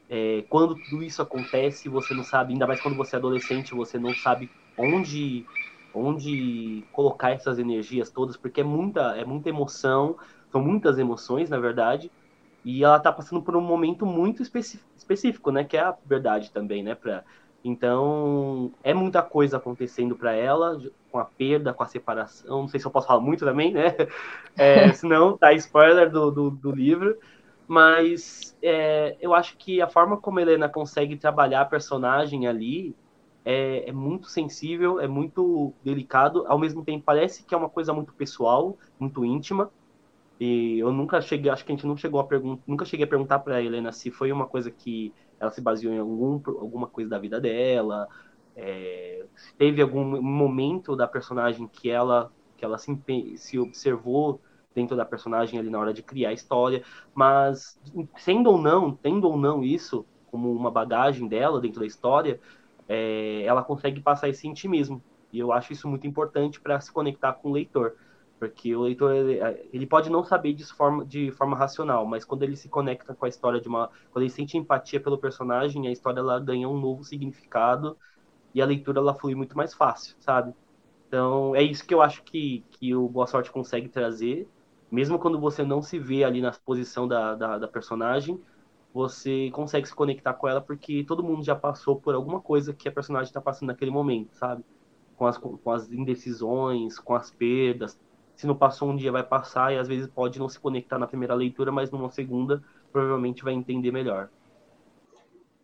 é, 0.10 0.44
quando 0.50 0.80
tudo 0.80 1.04
isso 1.04 1.22
acontece, 1.22 1.90
você 1.90 2.14
não 2.14 2.24
sabe, 2.24 2.54
ainda 2.54 2.68
mais 2.68 2.82
quando 2.82 2.96
você 2.98 3.16
é 3.16 3.20
adolescente, 3.20 3.74
você 3.74 3.98
não 4.00 4.14
sabe 4.14 4.54
onde 4.78 5.50
onde 5.94 6.84
colocar 6.92 7.32
essas 7.32 7.60
energias 7.60 8.10
todas, 8.10 8.38
porque 8.38 8.62
é 8.62 8.64
muita, 8.64 9.16
é 9.18 9.26
muita 9.26 9.50
emoção, 9.50 10.18
são 10.52 10.62
muitas 10.62 10.98
emoções, 10.98 11.50
na 11.50 11.60
verdade, 11.60 12.12
e 12.66 12.84
ela 12.84 12.98
está 12.98 13.12
passando 13.12 13.42
por 13.42 13.56
um 13.56 13.62
momento 13.62 14.06
muito 14.06 14.42
específico, 14.42 15.52
né, 15.52 15.64
que 15.64 15.78
é 15.78 15.82
a 15.82 15.96
verdade 16.06 16.52
também, 16.52 16.84
né, 16.84 16.96
pra, 16.96 17.24
então, 17.64 18.74
é 18.84 18.94
muita 18.94 19.22
coisa 19.22 19.56
acontecendo 19.58 20.18
para 20.18 20.34
ela, 20.34 20.78
com 21.10 21.18
a 21.18 21.24
perda, 21.26 21.74
com 21.74 21.82
a 21.82 21.88
separação. 21.88 22.62
Não 22.62 22.68
sei 22.68 22.80
se 22.80 22.86
eu 22.86 22.92
posso 22.92 23.08
falar 23.08 23.22
muito 23.22 23.46
também, 23.46 23.74
né? 23.74 23.96
É, 24.56 24.92
senão 24.94 25.38
tá 25.38 25.54
spoiler 25.54 26.12
do, 26.12 26.30
do, 26.30 26.52
do 26.52 26.72
livro. 26.72 27.18
Mas 27.66 28.56
é, 28.62 29.16
eu 29.22 29.34
acho 29.34 29.58
que 29.58 29.82
a 29.82 29.88
forma 29.88 30.18
como 30.18 30.38
a 30.40 30.42
Helena 30.42 30.68
consegue 30.68 31.16
trabalhar 31.16 31.62
a 31.62 31.66
personagem 31.66 32.46
ali 32.46 32.96
é, 33.46 33.90
é, 33.90 33.92
muito 33.92 34.28
sensível, 34.28 35.00
é 35.00 35.08
muito 35.08 35.74
delicado. 35.84 36.46
Ao 36.48 36.58
mesmo 36.58 36.84
tempo, 36.84 37.04
parece 37.06 37.44
que 37.44 37.54
é 37.54 37.58
uma 37.58 37.70
coisa 37.70 37.94
muito 37.94 38.14
pessoal, 38.14 38.78
muito 39.00 39.26
íntima. 39.26 39.72
E 40.40 40.80
eu 40.80 40.92
nunca 40.92 41.22
cheguei, 41.22 41.52
acho 41.52 41.64
que 41.64 41.72
a 41.72 41.76
gente 41.76 41.86
não 41.88 41.96
chegou 41.96 42.20
a 42.20 42.24
perguntar, 42.24 42.64
nunca 42.68 42.86
cheguei 42.86 43.06
a 43.06 43.10
perguntar 43.10 43.40
para 43.40 43.62
Helena 43.62 43.92
se 43.92 44.12
foi 44.12 44.32
uma 44.32 44.46
coisa 44.48 44.72
que 44.72 45.14
ela 45.40 45.52
se 45.52 45.62
baseou 45.62 45.94
em 45.94 46.00
algum, 46.00 46.42
alguma 46.60 46.88
coisa 46.88 47.10
da 47.10 47.20
vida 47.20 47.40
dela, 47.40 48.08
é, 48.56 49.26
teve 49.58 49.82
algum 49.82 50.22
momento 50.22 50.96
da 50.96 51.08
personagem 51.08 51.68
que 51.68 51.90
ela 51.90 52.32
que 52.58 52.66
ela 52.66 52.78
se, 52.78 52.98
se 53.36 53.60
observou 53.60 54.40
dentro 54.74 54.96
da 54.96 55.06
personagem 55.06 55.60
ali 55.60 55.70
na 55.70 55.80
hora 55.80 55.94
de 55.94 56.02
criar 56.02 56.30
a 56.30 56.34
história, 56.34 56.84
mas 57.14 57.80
sendo 58.18 58.50
ou 58.50 58.58
não, 58.58 58.96
tendo 58.96 59.28
ou 59.28 59.38
não 59.38 59.64
isso 59.64 60.06
como 60.32 60.52
uma 60.52 60.72
bagagem 60.72 61.28
dela 61.28 61.60
dentro 61.60 61.82
da 61.82 61.86
história, 61.86 62.40
é, 62.88 63.44
ela 63.44 63.64
consegue 63.64 64.02
passar 64.02 64.30
esse 64.30 64.48
intimismo. 64.48 65.02
E 65.32 65.40
eu 65.40 65.52
acho 65.52 65.74
isso 65.74 65.88
muito 65.88 66.06
importante 66.06 66.62
para 66.62 66.80
se 66.80 66.92
conectar 66.92 67.34
com 67.34 67.50
o 67.50 67.54
leitor. 67.54 67.96
Porque 68.40 68.76
o 68.76 68.82
leitor, 68.82 69.16
ele, 69.16 69.40
ele 69.72 69.86
pode 69.88 70.10
não 70.10 70.24
saber 70.24 70.54
de 70.54 70.66
forma, 70.66 71.06
de 71.06 71.32
forma 71.32 71.56
racional, 71.56 72.06
mas 72.06 72.26
quando 72.26 72.44
ele 72.44 72.56
se 72.56 72.68
conecta 72.68 73.16
com 73.16 73.26
a 73.26 73.30
história 73.30 73.60
de 73.62 73.68
uma... 73.68 73.90
Quando 74.12 74.24
ele 74.24 74.30
sente 74.30 74.58
empatia 74.58 75.00
pelo 75.00 75.18
personagem, 75.18 75.88
a 75.88 75.92
história 75.92 76.20
ela 76.20 76.40
ganha 76.40 76.68
um 76.68 76.80
novo 76.80 77.04
significado 77.04 77.98
e 78.54 78.62
a 78.62 78.66
leitura 78.66 79.00
ela 79.00 79.14
flui 79.14 79.34
muito 79.34 79.58
mais 79.58 79.74
fácil, 79.74 80.16
sabe? 80.20 80.54
Então, 81.08 81.56
é 81.56 81.62
isso 81.64 81.86
que 81.86 81.94
eu 81.94 82.02
acho 82.02 82.24
que, 82.24 82.64
que 82.72 82.94
o 82.96 83.08
Boa 83.08 83.28
Sorte 83.28 83.52
consegue 83.52 83.88
trazer. 83.88 84.48
Mesmo 84.92 85.18
quando 85.18 85.40
você 85.40 85.64
não 85.64 85.82
se 85.82 85.98
vê 85.98 86.24
ali 86.24 86.42
na 86.42 86.52
posição 86.52 87.08
da, 87.08 87.34
da, 87.36 87.58
da 87.60 87.68
personagem, 87.68 88.40
você 88.94 89.50
consegue 89.52 89.88
se 89.88 89.96
conectar 89.96 90.34
com 90.34 90.48
ela 90.48 90.62
porque 90.62 91.04
todo 91.04 91.24
mundo 91.24 91.44
já 91.44 91.56
passou 91.56 92.00
por 92.00 92.14
alguma 92.14 92.40
coisa 92.40 92.74
que 92.74 92.88
a 92.88 92.92
personagem 92.92 93.30
está 93.30 93.42
passando 93.42 93.70
naquele 93.70 93.92
momento, 93.92 94.36
sabe? 94.36 94.64
Com 95.18 95.26
as, 95.26 95.38
com 95.38 95.72
as 95.72 95.92
indecisões, 95.92 97.00
com 97.00 97.16
as 97.16 97.32
perdas, 97.32 97.98
se 98.36 98.48
não 98.48 98.56
passou 98.56 98.90
um 98.90 98.96
dia, 98.96 99.12
vai 99.12 99.24
passar 99.24 99.74
e 99.74 99.78
às 99.78 99.88
vezes 99.88 100.08
pode 100.08 100.40
não 100.40 100.50
se 100.50 100.60
conectar 100.60 100.98
na 100.98 101.08
primeira 101.08 101.34
leitura, 101.34 101.72
mas 101.72 101.92
numa 101.92 102.10
segunda 102.10 102.62
provavelmente 102.92 103.44
vai 103.44 103.54
entender 103.54 103.92
melhor. 103.92 104.30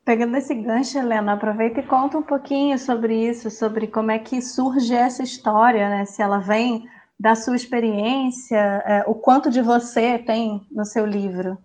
Pegando 0.05 0.37
esse 0.37 0.55
gancho, 0.55 0.97
Helena, 0.97 1.33
aproveita 1.33 1.81
e 1.81 1.85
conta 1.85 2.17
um 2.17 2.23
pouquinho 2.23 2.79
sobre 2.79 3.29
isso, 3.29 3.51
sobre 3.51 3.87
como 3.87 4.11
é 4.11 4.17
que 4.17 4.41
surge 4.41 4.93
essa 4.93 5.21
história, 5.21 5.89
né? 5.89 6.05
Se 6.05 6.21
ela 6.21 6.39
vem 6.39 6.87
da 7.19 7.35
sua 7.35 7.55
experiência, 7.55 8.57
é, 8.57 9.03
o 9.05 9.13
quanto 9.13 9.51
de 9.51 9.61
você 9.61 10.17
tem 10.17 10.65
no 10.71 10.85
seu 10.85 11.05
livro. 11.05 11.57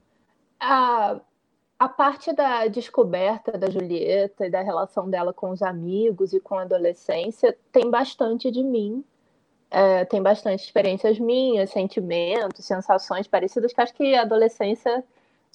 A, 0.60 1.20
a 1.84 1.88
parte 1.88 2.32
da 2.32 2.66
descoberta 2.66 3.58
da 3.58 3.68
Julieta 3.68 4.46
e 4.46 4.50
da 4.50 4.62
relação 4.62 5.10
dela 5.10 5.34
com 5.34 5.50
os 5.50 5.60
amigos 5.60 6.32
e 6.32 6.40
com 6.40 6.58
a 6.58 6.62
adolescência 6.62 7.54
tem 7.70 7.90
bastante 7.90 8.50
de 8.50 8.62
mim, 8.62 9.04
é, 9.70 10.02
tem 10.06 10.22
bastante 10.22 10.64
experiências 10.64 11.18
minhas, 11.18 11.70
sentimentos, 11.70 12.64
sensações 12.64 13.28
parecidas, 13.28 13.72
que 13.72 13.80
acho 13.82 13.92
que 13.92 14.14
a 14.14 14.22
adolescência 14.22 15.04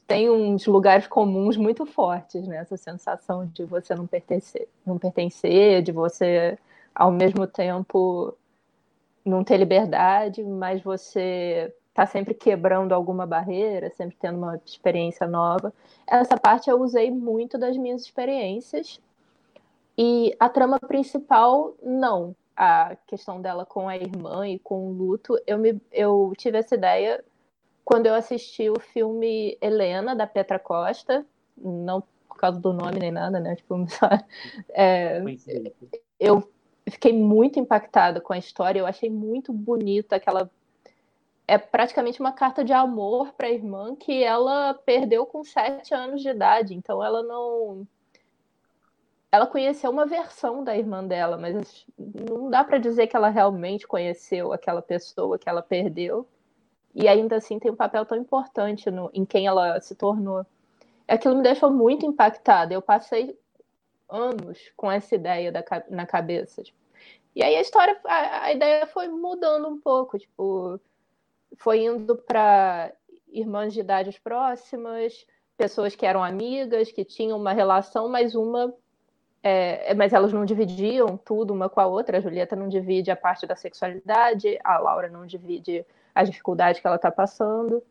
tem 0.05 0.29
uns 0.29 0.67
lugares 0.67 1.07
comuns 1.07 1.57
muito 1.57 1.83
fortes, 1.85 2.47
né? 2.47 2.57
Essa 2.57 2.77
sensação 2.77 3.47
de 3.47 3.65
você 3.65 3.95
não 3.95 4.05
pertencer, 4.05 4.67
não 4.85 4.99
pertencer, 4.99 5.81
de 5.81 5.91
você 5.91 6.59
ao 6.93 7.11
mesmo 7.11 7.47
tempo 7.47 8.37
não 9.25 9.43
ter 9.43 9.57
liberdade, 9.57 10.43
mas 10.43 10.81
você 10.83 11.73
tá 11.99 12.05
sempre 12.05 12.33
quebrando 12.33 12.93
alguma 12.93 13.25
barreira, 13.25 13.89
sempre 13.89 14.15
tendo 14.17 14.37
uma 14.37 14.61
experiência 14.65 15.27
nova. 15.27 15.73
Essa 16.07 16.37
parte 16.37 16.69
eu 16.69 16.81
usei 16.81 17.11
muito 17.11 17.57
das 17.57 17.75
minhas 17.75 18.03
experiências. 18.03 19.01
E 19.97 20.33
a 20.39 20.47
trama 20.47 20.79
principal, 20.79 21.75
não 21.83 22.33
a 22.55 22.95
questão 23.05 23.41
dela 23.41 23.65
com 23.65 23.89
a 23.89 23.97
irmã 23.97 24.47
e 24.47 24.57
com 24.59 24.87
o 24.87 24.93
luto, 24.93 25.37
eu, 25.45 25.57
me, 25.57 25.81
eu 25.91 26.31
tive 26.37 26.57
essa 26.57 26.75
ideia 26.75 27.21
quando 27.83 28.05
eu 28.05 28.13
assisti 28.13 28.69
o 28.69 28.79
filme 28.79 29.57
Helena, 29.61 30.15
da 30.15 30.25
Petra 30.25 30.57
Costa, 30.57 31.25
não 31.57 32.01
por 32.29 32.37
causa 32.37 32.61
do 32.61 32.71
nome 32.71 32.97
nem 32.97 33.11
nada, 33.11 33.41
né? 33.41 33.57
Tipo, 33.57 33.75
é, 34.71 35.21
eu 36.17 36.49
fiquei 36.89 37.11
muito 37.11 37.59
impactada 37.59 38.21
com 38.21 38.31
a 38.31 38.37
história, 38.37 38.79
eu 38.79 38.85
achei 38.85 39.09
muito 39.09 39.51
bonita 39.51 40.15
aquela. 40.15 40.49
É 41.49 41.57
praticamente 41.57 42.19
uma 42.19 42.31
carta 42.31 42.63
de 42.63 42.71
amor 42.71 43.33
para 43.33 43.47
a 43.47 43.51
irmã 43.51 43.95
que 43.95 44.23
ela 44.23 44.75
perdeu 44.85 45.25
com 45.25 45.43
sete 45.43 45.95
anos 45.95 46.21
de 46.21 46.29
idade, 46.29 46.75
então 46.75 47.03
ela 47.03 47.23
não 47.23 47.87
ela 49.31 49.47
conheceu 49.47 49.89
uma 49.89 50.05
versão 50.05 50.63
da 50.63 50.77
irmã 50.77 51.03
dela, 51.03 51.37
mas 51.37 51.87
não 51.97 52.51
dá 52.51 52.63
para 52.63 52.77
dizer 52.77 53.07
que 53.07 53.15
ela 53.15 53.29
realmente 53.29 53.87
conheceu 53.87 54.53
aquela 54.53 54.79
pessoa 54.79 55.39
que 55.39 55.49
ela 55.49 55.63
perdeu. 55.63 56.27
E 56.93 57.07
ainda 57.07 57.37
assim 57.37 57.57
tem 57.57 57.71
um 57.71 57.75
papel 57.75 58.05
tão 58.05 58.19
importante 58.19 58.91
no, 58.91 59.09
em 59.11 59.25
quem 59.25 59.47
ela 59.47 59.81
se 59.81 59.95
tornou. 59.95 60.45
Aquilo 61.07 61.35
me 61.35 61.41
deixou 61.41 61.71
muito 61.71 62.05
impactada. 62.05 62.75
Eu 62.75 62.81
passei 62.81 63.35
anos 64.07 64.71
com 64.77 64.91
essa 64.91 65.15
ideia 65.15 65.51
da, 65.51 65.63
na 65.89 66.05
cabeça. 66.05 66.61
Tipo. 66.61 66.77
E 67.35 67.43
aí 67.43 67.55
a 67.55 67.61
história, 67.61 67.99
a, 68.05 68.43
a 68.43 68.53
ideia 68.53 68.85
foi 68.85 69.07
mudando 69.07 69.67
um 69.67 69.81
pouco, 69.81 70.19
tipo, 70.19 70.79
foi 71.57 71.85
indo 71.85 72.15
para 72.15 72.91
irmãs 73.27 73.73
de 73.73 73.81
idades 73.81 74.17
próximas, 74.17 75.25
pessoas 75.57 75.95
que 75.95 76.05
eram 76.05 76.23
amigas, 76.23 76.91
que 76.91 77.03
tinham 77.03 77.37
uma 77.37 77.53
relação, 77.53 78.09
mas 78.09 78.35
uma 78.35 78.73
é, 79.41 79.93
mas 79.93 80.11
elas 80.11 80.33
não 80.33 80.43
dividiam 80.43 81.17
tudo 81.17 81.53
uma 81.53 81.69
com 81.69 81.79
a 81.79 81.87
outra. 81.87 82.17
A 82.17 82.21
Julieta 82.21 82.55
não 82.55 82.67
divide 82.67 83.09
a 83.09 83.15
parte 83.15 83.47
da 83.47 83.55
sexualidade, 83.55 84.59
a 84.63 84.77
Laura 84.77 85.09
não 85.09 85.25
divide 85.25 85.85
a 86.13 86.23
dificuldade 86.23 86.81
que 86.81 86.87
ela 86.87 86.97
está 86.97 87.09
passando. 87.09 87.81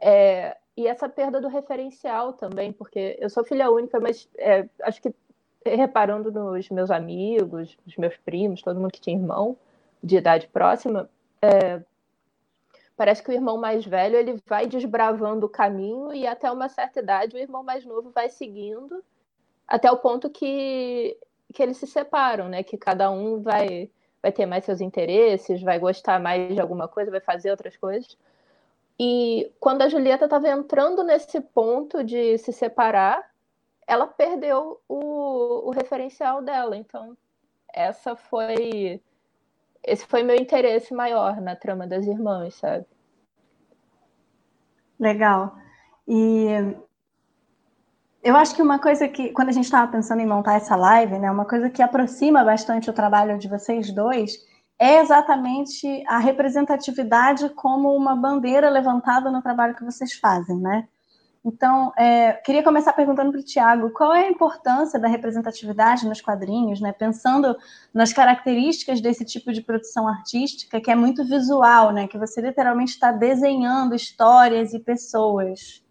É, 0.00 0.56
e 0.76 0.86
essa 0.86 1.08
perda 1.08 1.40
do 1.40 1.48
referencial 1.48 2.32
também, 2.32 2.72
porque 2.72 3.16
eu 3.20 3.30
sou 3.30 3.44
filha 3.44 3.70
única, 3.70 3.98
mas 4.00 4.28
é, 4.36 4.68
acho 4.82 5.00
que 5.00 5.14
reparando 5.64 6.30
nos 6.30 6.68
meus 6.68 6.90
amigos, 6.90 7.76
nos 7.84 7.96
meus 7.96 8.16
primos, 8.18 8.62
todo 8.62 8.78
mundo 8.78 8.92
que 8.92 9.00
tinha 9.00 9.16
irmão 9.16 9.56
de 10.02 10.16
idade 10.16 10.48
próxima, 10.48 11.08
é, 11.40 11.80
parece 12.96 13.22
que 13.22 13.30
o 13.30 13.34
irmão 13.34 13.58
mais 13.58 13.84
velho 13.84 14.16
ele 14.16 14.42
vai 14.46 14.66
desbravando 14.66 15.46
o 15.46 15.50
caminho 15.50 16.12
e 16.14 16.26
até 16.26 16.50
uma 16.50 16.68
certa 16.68 17.00
idade 17.00 17.36
o 17.36 17.38
irmão 17.38 17.62
mais 17.62 17.84
novo 17.84 18.10
vai 18.10 18.28
seguindo 18.28 19.04
até 19.66 19.90
o 19.90 19.98
ponto 19.98 20.30
que, 20.30 21.16
que 21.52 21.62
eles 21.62 21.76
se 21.76 21.86
separam, 21.86 22.48
né? 22.48 22.62
Que 22.62 22.78
cada 22.78 23.10
um 23.10 23.42
vai, 23.42 23.90
vai 24.22 24.30
ter 24.30 24.46
mais 24.46 24.64
seus 24.64 24.80
interesses, 24.80 25.62
vai 25.62 25.78
gostar 25.78 26.20
mais 26.20 26.54
de 26.54 26.60
alguma 26.60 26.86
coisa, 26.88 27.10
vai 27.10 27.20
fazer 27.20 27.50
outras 27.50 27.76
coisas. 27.76 28.16
E 28.98 29.50
quando 29.60 29.82
a 29.82 29.88
Julieta 29.88 30.24
estava 30.24 30.48
entrando 30.48 31.02
nesse 31.02 31.40
ponto 31.40 32.02
de 32.02 32.38
se 32.38 32.52
separar, 32.52 33.28
ela 33.86 34.06
perdeu 34.06 34.80
o, 34.88 35.68
o 35.68 35.70
referencial 35.70 36.40
dela. 36.42 36.76
Então, 36.76 37.16
essa 37.72 38.16
foi. 38.16 39.02
Esse 39.86 40.04
foi 40.06 40.24
meu 40.24 40.34
interesse 40.34 40.92
maior 40.92 41.40
na 41.40 41.54
trama 41.54 41.86
das 41.86 42.04
irmãs, 42.06 42.56
sabe? 42.56 42.84
Legal. 44.98 45.56
E 46.08 46.48
eu 48.22 48.36
acho 48.36 48.56
que 48.56 48.62
uma 48.62 48.80
coisa 48.80 49.06
que, 49.06 49.30
quando 49.30 49.50
a 49.50 49.52
gente 49.52 49.66
estava 49.66 49.90
pensando 49.90 50.20
em 50.20 50.26
montar 50.26 50.54
essa 50.56 50.74
live, 50.74 51.18
né, 51.18 51.30
uma 51.30 51.44
coisa 51.44 51.70
que 51.70 51.80
aproxima 51.80 52.42
bastante 52.42 52.90
o 52.90 52.92
trabalho 52.92 53.38
de 53.38 53.48
vocês 53.48 53.94
dois 53.94 54.32
é 54.78 54.98
exatamente 54.98 56.02
a 56.08 56.18
representatividade 56.18 57.48
como 57.50 57.94
uma 57.94 58.16
bandeira 58.16 58.68
levantada 58.68 59.30
no 59.30 59.40
trabalho 59.40 59.76
que 59.76 59.84
vocês 59.84 60.14
fazem, 60.14 60.58
né? 60.58 60.88
Então, 61.46 61.92
é, 61.96 62.32
queria 62.32 62.60
começar 62.60 62.92
perguntando 62.92 63.30
para 63.30 63.40
o 63.40 63.44
Tiago 63.44 63.90
qual 63.90 64.12
é 64.12 64.26
a 64.26 64.28
importância 64.28 64.98
da 64.98 65.06
representatividade 65.06 66.04
nos 66.04 66.20
quadrinhos, 66.20 66.80
né? 66.80 66.92
pensando 66.92 67.56
nas 67.94 68.12
características 68.12 69.00
desse 69.00 69.24
tipo 69.24 69.52
de 69.52 69.62
produção 69.62 70.08
artística, 70.08 70.80
que 70.80 70.90
é 70.90 70.96
muito 70.96 71.24
visual, 71.24 71.92
né? 71.92 72.08
que 72.08 72.18
você 72.18 72.40
literalmente 72.40 72.90
está 72.90 73.12
desenhando 73.12 73.94
histórias 73.94 74.74
e 74.74 74.80
pessoas. 74.80 75.84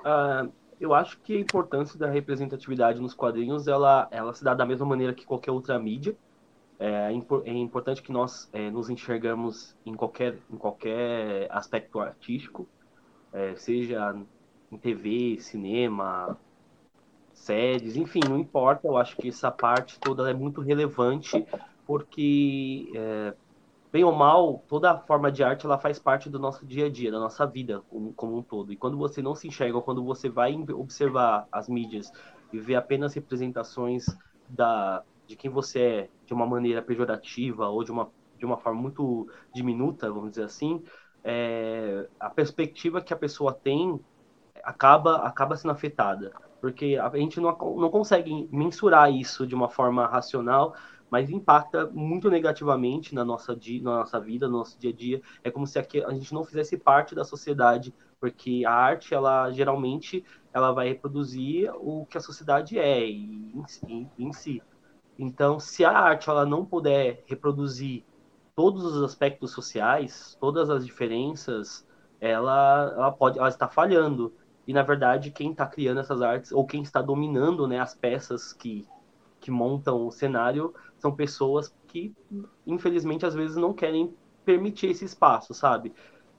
Uh, 0.00 0.52
eu 0.80 0.92
acho 0.92 1.20
que 1.20 1.36
a 1.36 1.40
importância 1.40 1.96
da 1.96 2.10
representatividade 2.10 3.00
nos 3.00 3.14
quadrinhos 3.14 3.68
ela, 3.68 4.08
ela 4.10 4.34
se 4.34 4.42
dá 4.42 4.52
da 4.52 4.66
mesma 4.66 4.84
maneira 4.84 5.14
que 5.14 5.24
qualquer 5.24 5.52
outra 5.52 5.78
mídia. 5.78 6.16
É, 6.76 7.12
é 7.44 7.52
importante 7.52 8.02
que 8.02 8.10
nós 8.10 8.50
é, 8.52 8.68
nos 8.68 8.90
enxergamos 8.90 9.76
em 9.86 9.94
qualquer, 9.94 10.38
em 10.50 10.56
qualquer 10.56 11.46
aspecto 11.52 12.00
artístico, 12.00 12.68
é, 13.34 13.56
seja 13.56 14.16
em 14.70 14.78
TV, 14.78 15.38
cinema, 15.40 16.38
séries, 17.32 17.96
enfim, 17.96 18.28
não 18.28 18.38
importa. 18.38 18.86
Eu 18.86 18.96
acho 18.96 19.16
que 19.16 19.28
essa 19.28 19.50
parte 19.50 20.00
toda 20.00 20.30
é 20.30 20.32
muito 20.32 20.60
relevante 20.60 21.44
porque, 21.84 22.90
é, 22.94 23.34
bem 23.92 24.04
ou 24.04 24.12
mal, 24.12 24.64
toda 24.68 24.98
forma 25.00 25.30
de 25.30 25.42
arte 25.42 25.66
ela 25.66 25.78
faz 25.78 25.98
parte 25.98 26.30
do 26.30 26.38
nosso 26.38 26.64
dia 26.64 26.86
a 26.86 26.90
dia, 26.90 27.10
da 27.10 27.18
nossa 27.18 27.44
vida 27.44 27.82
como, 27.90 28.14
como 28.14 28.38
um 28.38 28.42
todo. 28.42 28.72
E 28.72 28.76
quando 28.76 28.96
você 28.96 29.20
não 29.20 29.34
se 29.34 29.48
enxerga, 29.48 29.80
quando 29.82 30.04
você 30.04 30.28
vai 30.28 30.54
observar 30.72 31.46
as 31.52 31.68
mídias 31.68 32.10
e 32.52 32.58
vê 32.58 32.76
apenas 32.76 33.14
representações 33.14 34.06
da, 34.48 35.04
de 35.26 35.36
quem 35.36 35.50
você 35.50 35.80
é 35.80 36.10
de 36.24 36.32
uma 36.32 36.46
maneira 36.46 36.80
pejorativa 36.80 37.68
ou 37.68 37.82
de 37.82 37.90
uma, 37.90 38.10
de 38.38 38.46
uma 38.46 38.56
forma 38.56 38.80
muito 38.80 39.28
diminuta, 39.52 40.10
vamos 40.10 40.30
dizer 40.30 40.44
assim, 40.44 40.82
é, 41.24 42.06
a 42.20 42.28
perspectiva 42.28 43.00
que 43.00 43.12
a 43.12 43.16
pessoa 43.16 43.52
tem 43.52 43.98
acaba, 44.62 45.16
acaba 45.26 45.56
sendo 45.56 45.72
afetada. 45.72 46.32
Porque 46.60 46.98
a 47.00 47.10
gente 47.16 47.40
não, 47.40 47.56
não 47.76 47.90
consegue 47.90 48.48
mensurar 48.52 49.12
isso 49.12 49.46
de 49.46 49.54
uma 49.54 49.68
forma 49.68 50.06
racional, 50.06 50.74
mas 51.10 51.30
impacta 51.30 51.86
muito 51.92 52.30
negativamente 52.30 53.14
na 53.14 53.24
nossa, 53.24 53.58
na 53.82 53.98
nossa 53.98 54.20
vida, 54.20 54.48
no 54.48 54.58
nosso 54.58 54.78
dia 54.78 54.90
a 54.90 54.94
dia. 54.94 55.22
É 55.42 55.50
como 55.50 55.66
se 55.66 55.78
a 55.78 56.12
gente 56.12 56.32
não 56.32 56.44
fizesse 56.44 56.76
parte 56.76 57.14
da 57.14 57.24
sociedade, 57.24 57.94
porque 58.18 58.64
a 58.66 58.72
arte, 58.72 59.14
ela 59.14 59.50
geralmente, 59.50 60.24
ela 60.52 60.72
vai 60.72 60.88
reproduzir 60.88 61.70
o 61.76 62.06
que 62.06 62.16
a 62.16 62.20
sociedade 62.20 62.78
é 62.78 63.06
em, 63.06 63.62
em, 63.86 64.10
em 64.18 64.32
si. 64.32 64.62
Então, 65.18 65.60
se 65.60 65.84
a 65.84 65.92
arte 65.92 66.28
ela 66.28 66.44
não 66.44 66.64
puder 66.64 67.22
reproduzir 67.26 68.04
todos 68.54 68.84
os 68.84 69.02
aspectos 69.02 69.50
sociais, 69.52 70.36
todas 70.40 70.70
as 70.70 70.84
diferenças, 70.86 71.86
ela, 72.20 72.92
ela 72.96 73.12
pode, 73.12 73.38
ela 73.38 73.48
está 73.48 73.68
falhando. 73.68 74.34
E 74.66 74.72
na 74.72 74.82
verdade, 74.82 75.30
quem 75.30 75.52
está 75.52 75.66
criando 75.66 76.00
essas 76.00 76.22
artes 76.22 76.52
ou 76.52 76.66
quem 76.66 76.82
está 76.82 77.02
dominando, 77.02 77.66
né, 77.66 77.80
as 77.80 77.94
peças 77.94 78.52
que 78.52 78.86
que 79.40 79.50
montam 79.50 80.06
o 80.06 80.10
cenário 80.10 80.74
são 80.96 81.14
pessoas 81.14 81.74
que, 81.86 82.14
infelizmente, 82.66 83.26
às 83.26 83.34
vezes 83.34 83.56
não 83.56 83.74
querem 83.74 84.14
permitir 84.44 84.86
esse 84.88 85.04
espaço, 85.04 85.52
sabe? 85.52 85.92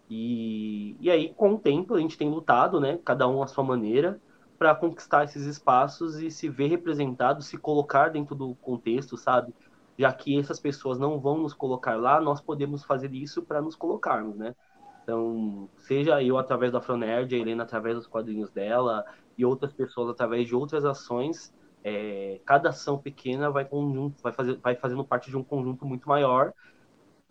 E, 0.10 0.96
e 1.00 1.10
aí, 1.12 1.34
com 1.34 1.54
o 1.54 1.60
tempo, 1.60 1.96
a 1.96 2.00
gente 2.00 2.18
tem 2.18 2.30
lutado, 2.30 2.80
né, 2.80 3.00
cada 3.06 3.28
um 3.28 3.44
à 3.44 3.48
sua 3.48 3.64
maneira, 3.64 4.20
para 4.58 4.74
conquistar 4.74 5.24
esses 5.26 5.46
espaços 5.46 6.18
e 6.20 6.32
se 6.32 6.50
ver 6.50 6.68
representado, 6.68 7.44
se 7.44 7.58
colocar 7.58 8.10
dentro 8.10 8.36
do 8.36 8.56
contexto, 8.56 9.18
sabe? 9.18 9.54
Já 9.98 10.12
que 10.12 10.38
essas 10.40 10.60
pessoas 10.60 11.00
não 11.00 11.20
vão 11.20 11.38
nos 11.38 11.54
colocar 11.54 11.96
lá, 11.96 12.20
nós 12.20 12.42
podemos 12.42 12.84
fazer 12.84 13.14
isso 13.14 13.42
para 13.42 13.62
nos 13.62 13.76
colocarmos, 13.76 14.36
né? 14.36 14.56
Então, 15.04 15.70
seja 15.78 16.22
eu 16.24 16.38
através 16.38 16.72
da 16.72 16.80
Afronerd, 16.80 17.34
a 17.34 17.38
Helena 17.38 17.64
através 17.64 17.96
dos 17.96 18.08
quadrinhos 18.08 18.52
dela 18.52 19.06
e 19.38 19.46
outras 19.46 19.72
pessoas 19.72 20.10
através 20.10 20.48
de 20.48 20.56
outras 20.56 20.84
ações, 20.84 21.54
é, 21.84 22.42
cada 22.46 22.70
ação 22.70 22.98
pequena 22.98 23.52
vai 23.52 23.66
conjunto, 23.66 24.22
vai, 24.24 24.34
fazer, 24.34 24.58
vai 24.58 24.76
fazendo 24.76 25.06
parte 25.06 25.30
de 25.30 25.38
um 25.38 25.44
conjunto 25.44 25.86
muito 25.86 26.10
maior 26.10 26.54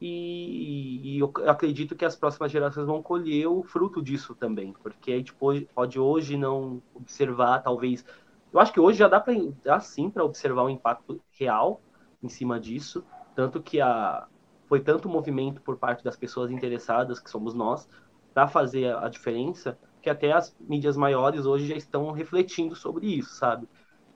e, 0.01 1.17
e, 1.17 1.19
eu 1.19 1.33
acredito 1.47 1.97
que 1.97 2.05
as 2.05 2.17
próximas 2.17 2.53
gerações 2.53 2.87
vão 2.87 3.03
colher 3.03 3.47
o 3.47 3.63
fruto 3.63 4.03
disso 4.03 4.35
também, 4.35 4.75
porque 4.83 5.13
a 5.13 5.17
gente 5.17 5.35
pode 5.75 5.99
hoje 5.99 6.37
não 6.37 6.83
observar, 6.95 7.63
talvez. 7.63 8.05
Eu 8.53 8.61
acho 8.61 8.73
que 8.73 8.81
hoje 8.81 8.99
já 8.99 9.09
dá, 9.09 9.19
pra, 9.21 9.33
dá 9.65 9.81
sim 9.81 10.11
para 10.11 10.25
observar 10.25 10.65
o 10.65 10.71
impacto 10.71 11.21
real 11.33 11.81
em 12.25 12.29
cima 12.29 12.59
disso, 12.59 13.05
tanto 13.35 13.63
que 13.63 13.81
a, 13.81 14.27
foi 14.67 14.81
tanto 14.81 15.09
movimento 15.09 15.61
por 15.63 15.79
parte 15.79 16.03
das 16.05 16.17
pessoas 16.17 16.51
interessadas, 16.51 17.21
que 17.21 17.31
somos 17.31 17.55
nós, 17.55 17.89
para 18.33 18.49
fazer 18.49 18.97
a 18.97 19.09
diferença, 19.09 19.79
que 20.03 20.11
até 20.11 20.33
as 20.33 20.55
mídias 20.61 20.97
maiores 20.97 21.47
hoje 21.47 21.67
já 21.67 21.77
estão 21.77 22.11
refletindo 22.11 22.75
sobre 22.75 23.07
isso, 23.07 23.35
sabe? 23.35 23.69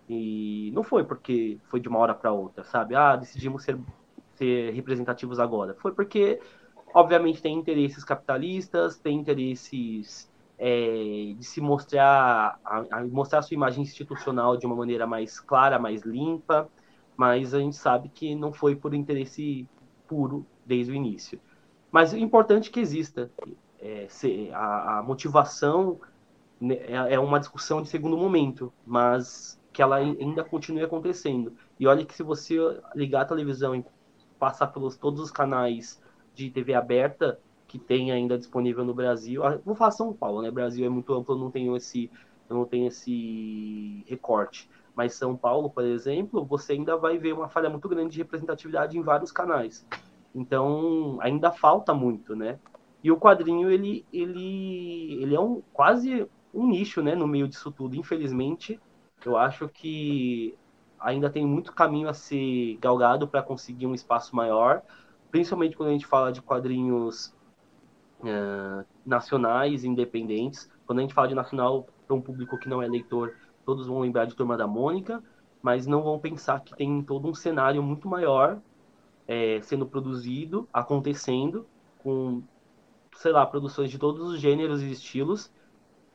E 0.09 0.71
não 0.75 0.83
foi 0.83 1.05
porque 1.05 1.59
foi 1.65 1.81
de 1.81 1.89
uma 1.89 1.99
hora 1.99 2.15
para 2.15 2.33
outra, 2.33 2.65
sabe? 2.65 2.95
Ah, 2.95 3.17
decidimos 3.17 3.63
ser, 3.65 3.79
ser 4.35 4.73
representativos 4.73 5.39
agora. 5.39 5.75
Foi 5.75 5.93
porque, 5.95 6.41
obviamente, 6.95 7.43
tem 7.43 7.55
interesses 7.57 8.05
capitalistas, 8.05 8.99
tem 8.99 9.19
interesses 9.19 10.31
é, 10.59 11.35
de 11.37 11.45
se 11.45 11.61
mostrar, 11.61 12.59
a, 12.65 12.85
a 12.91 13.05
mostrar 13.07 13.43
sua 13.43 13.55
imagem 13.55 13.83
institucional 13.83 14.57
de 14.57 14.67
uma 14.67 14.75
maneira 14.77 15.07
mais 15.07 15.39
clara, 15.41 15.79
mais 15.79 16.03
limpa, 16.03 16.69
mas 17.19 17.53
a 17.53 17.59
gente 17.59 17.75
sabe 17.75 18.09
que 18.09 18.33
não 18.37 18.53
foi 18.53 18.77
por 18.77 18.95
interesse 18.95 19.69
puro 20.07 20.47
desde 20.65 20.93
o 20.93 20.95
início. 20.95 21.41
Mas 21.91 22.15
é 22.15 22.19
importante 22.19 22.71
que 22.71 22.79
exista. 22.79 23.29
É, 23.81 24.07
a, 24.53 24.99
a, 24.99 25.03
motivação 25.03 26.01
né, 26.61 26.77
é, 26.77 27.15
é 27.15 27.19
uma 27.19 27.41
discussão 27.41 27.83
de 27.83 27.89
segundo 27.89 28.17
momento, 28.17 28.73
mas 28.87 29.61
que 29.73 29.83
ela 29.83 29.97
ainda 29.97 30.45
continue 30.45 30.85
acontecendo. 30.85 31.53
E 31.79 31.89
olha 31.89 32.05
que 32.07 32.15
se 32.15 32.23
você 32.23 32.57
ligar 32.95 33.23
a 33.23 33.25
televisão 33.25 33.75
e 33.75 33.85
passar 34.39 34.69
pelos 34.69 34.97
todos 34.97 35.21
os 35.21 35.33
canais 35.33 36.01
de 36.37 36.51
TV 36.51 36.75
aberta 36.75 37.41
que 37.67 37.81
tem 37.81 38.13
ainda 38.13 38.39
disponível 38.39 38.85
no 38.85 38.95
Brasil, 38.95 39.43
vou 39.65 39.75
falar 39.75 39.91
São 39.91 40.13
Paulo, 40.13 40.41
né? 40.41 40.53
Brasil 40.53 40.87
é 40.87 40.89
muito 40.89 41.13
amplo, 41.13 41.37
não 41.37 41.51
tenho 41.51 41.77
esse, 41.77 42.09
eu 42.49 42.57
não 42.57 42.65
tenho 42.65 42.87
esse 42.87 44.05
recorte. 44.07 44.71
Mas 44.99 45.15
São 45.15 45.37
Paulo, 45.37 45.71
por 45.71 45.85
exemplo, 45.85 46.45
você 46.45 46.73
ainda 46.73 46.97
vai 46.97 47.17
ver 47.19 47.33
uma 47.33 47.49
falha 47.49 47.71
muito 47.71 47.89
grande 47.89 48.15
de 48.15 48.19
representatividade 48.19 48.99
em 48.99 49.01
vários 49.01 49.31
canais. 49.31 49.87
Então, 50.35 51.19
ainda 51.21 51.53
falta 51.53 51.95
muito, 51.95 52.35
né? 52.35 52.59
E 53.05 53.13
o 53.13 53.17
quadrinho, 53.17 53.71
ele, 53.71 54.05
ele, 54.13 55.23
ele 55.23 55.37
é 55.37 55.41
um, 55.41 55.63
quase 55.73 56.27
um 56.53 56.67
nicho, 56.67 57.01
né, 57.01 57.15
no 57.15 57.29
meio 57.29 57.47
disso 57.47 57.71
tudo. 57.71 57.95
Infelizmente, 57.95 58.81
eu 59.25 59.37
acho 59.37 59.69
que 59.69 60.59
ainda 60.99 61.31
tem 61.31 61.47
muito 61.47 61.73
caminho 61.73 62.09
a 62.09 62.13
ser 62.13 62.77
galgado 62.81 63.29
para 63.29 63.41
conseguir 63.41 63.87
um 63.87 63.95
espaço 63.95 64.35
maior, 64.35 64.83
principalmente 65.31 65.77
quando 65.77 65.91
a 65.91 65.93
gente 65.93 66.09
fala 66.09 66.33
de 66.33 66.43
quadrinhos 66.43 67.33
uh, 68.19 68.85
nacionais, 69.07 69.85
independentes. 69.85 70.69
Quando 70.85 70.99
a 70.99 71.03
gente 71.03 71.15
fala 71.15 71.29
de 71.29 71.37
nacional 71.37 71.87
para 72.05 72.17
um 72.17 72.21
público 72.21 72.59
que 72.59 72.69
não 72.69 72.83
é 72.83 72.89
leitor, 72.89 73.33
todos 73.69 73.87
vão 73.87 73.99
lembrar 73.99 74.25
de 74.25 74.35
Turma 74.35 74.57
da 74.57 74.67
Mônica, 74.67 75.23
mas 75.61 75.87
não 75.87 76.03
vão 76.03 76.19
pensar 76.19 76.59
que 76.61 76.75
tem 76.75 77.03
todo 77.03 77.29
um 77.29 77.35
cenário 77.35 77.83
muito 77.83 78.09
maior 78.09 78.59
é, 79.27 79.61
sendo 79.61 79.85
produzido, 79.85 80.67
acontecendo, 80.73 81.67
com, 81.99 82.43
sei 83.15 83.31
lá, 83.31 83.45
produções 83.45 83.91
de 83.91 83.99
todos 83.99 84.27
os 84.27 84.41
gêneros 84.41 84.83
e 84.83 84.91
estilos, 84.91 85.53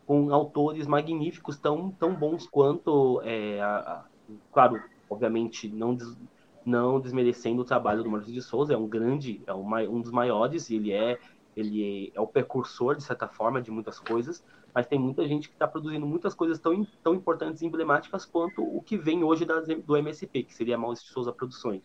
com 0.08 0.34
autores 0.34 0.88
magníficos, 0.88 1.60
tão, 1.60 1.92
tão 1.92 2.16
bons 2.16 2.48
quanto, 2.48 3.22
é, 3.24 3.62
a, 3.62 3.76
a, 3.78 4.06
claro, 4.52 4.82
obviamente, 5.08 5.70
não, 5.70 5.94
des, 5.94 6.18
não 6.66 7.00
desmerecendo 7.00 7.62
o 7.62 7.66
trabalho 7.66 8.02
do 8.02 8.10
Maurício 8.10 8.34
de 8.34 8.42
Souza, 8.42 8.74
é 8.74 8.78
um 8.78 8.88
grande, 8.88 9.44
é 9.46 9.54
um, 9.54 10.02
dos 10.02 10.10
maiores, 10.10 10.72
ele 10.72 10.92
é, 10.92 11.20
ele 11.56 12.10
é, 12.16 12.18
é 12.18 12.20
o 12.20 12.26
precursor, 12.26 12.96
de 12.96 13.04
certa 13.04 13.28
forma, 13.28 13.62
de 13.62 13.70
muitas 13.70 14.00
coisas, 14.00 14.44
mas 14.74 14.88
tem 14.88 15.00
muita 15.00 15.28
gente 15.28 15.48
que 15.48 15.56
está 15.56 15.68
produzindo 15.68 16.06
muitas 16.06 16.34
coisas 16.34 16.60
tão, 16.60 16.86
tão 17.04 17.14
importantes 17.14 17.62
e 17.62 17.66
emblemáticas 17.66 18.26
quanto 18.26 18.64
o 18.64 18.82
que 18.82 18.98
vem 18.98 19.24
hoje 19.24 19.46
das, 19.46 19.68
do 19.68 19.96
MSP, 19.96 20.44
que 20.44 20.54
seria 20.54 20.76
a 20.76 20.78
Maurício 20.78 21.08
Souza 21.08 21.32
Produções. 21.32 21.82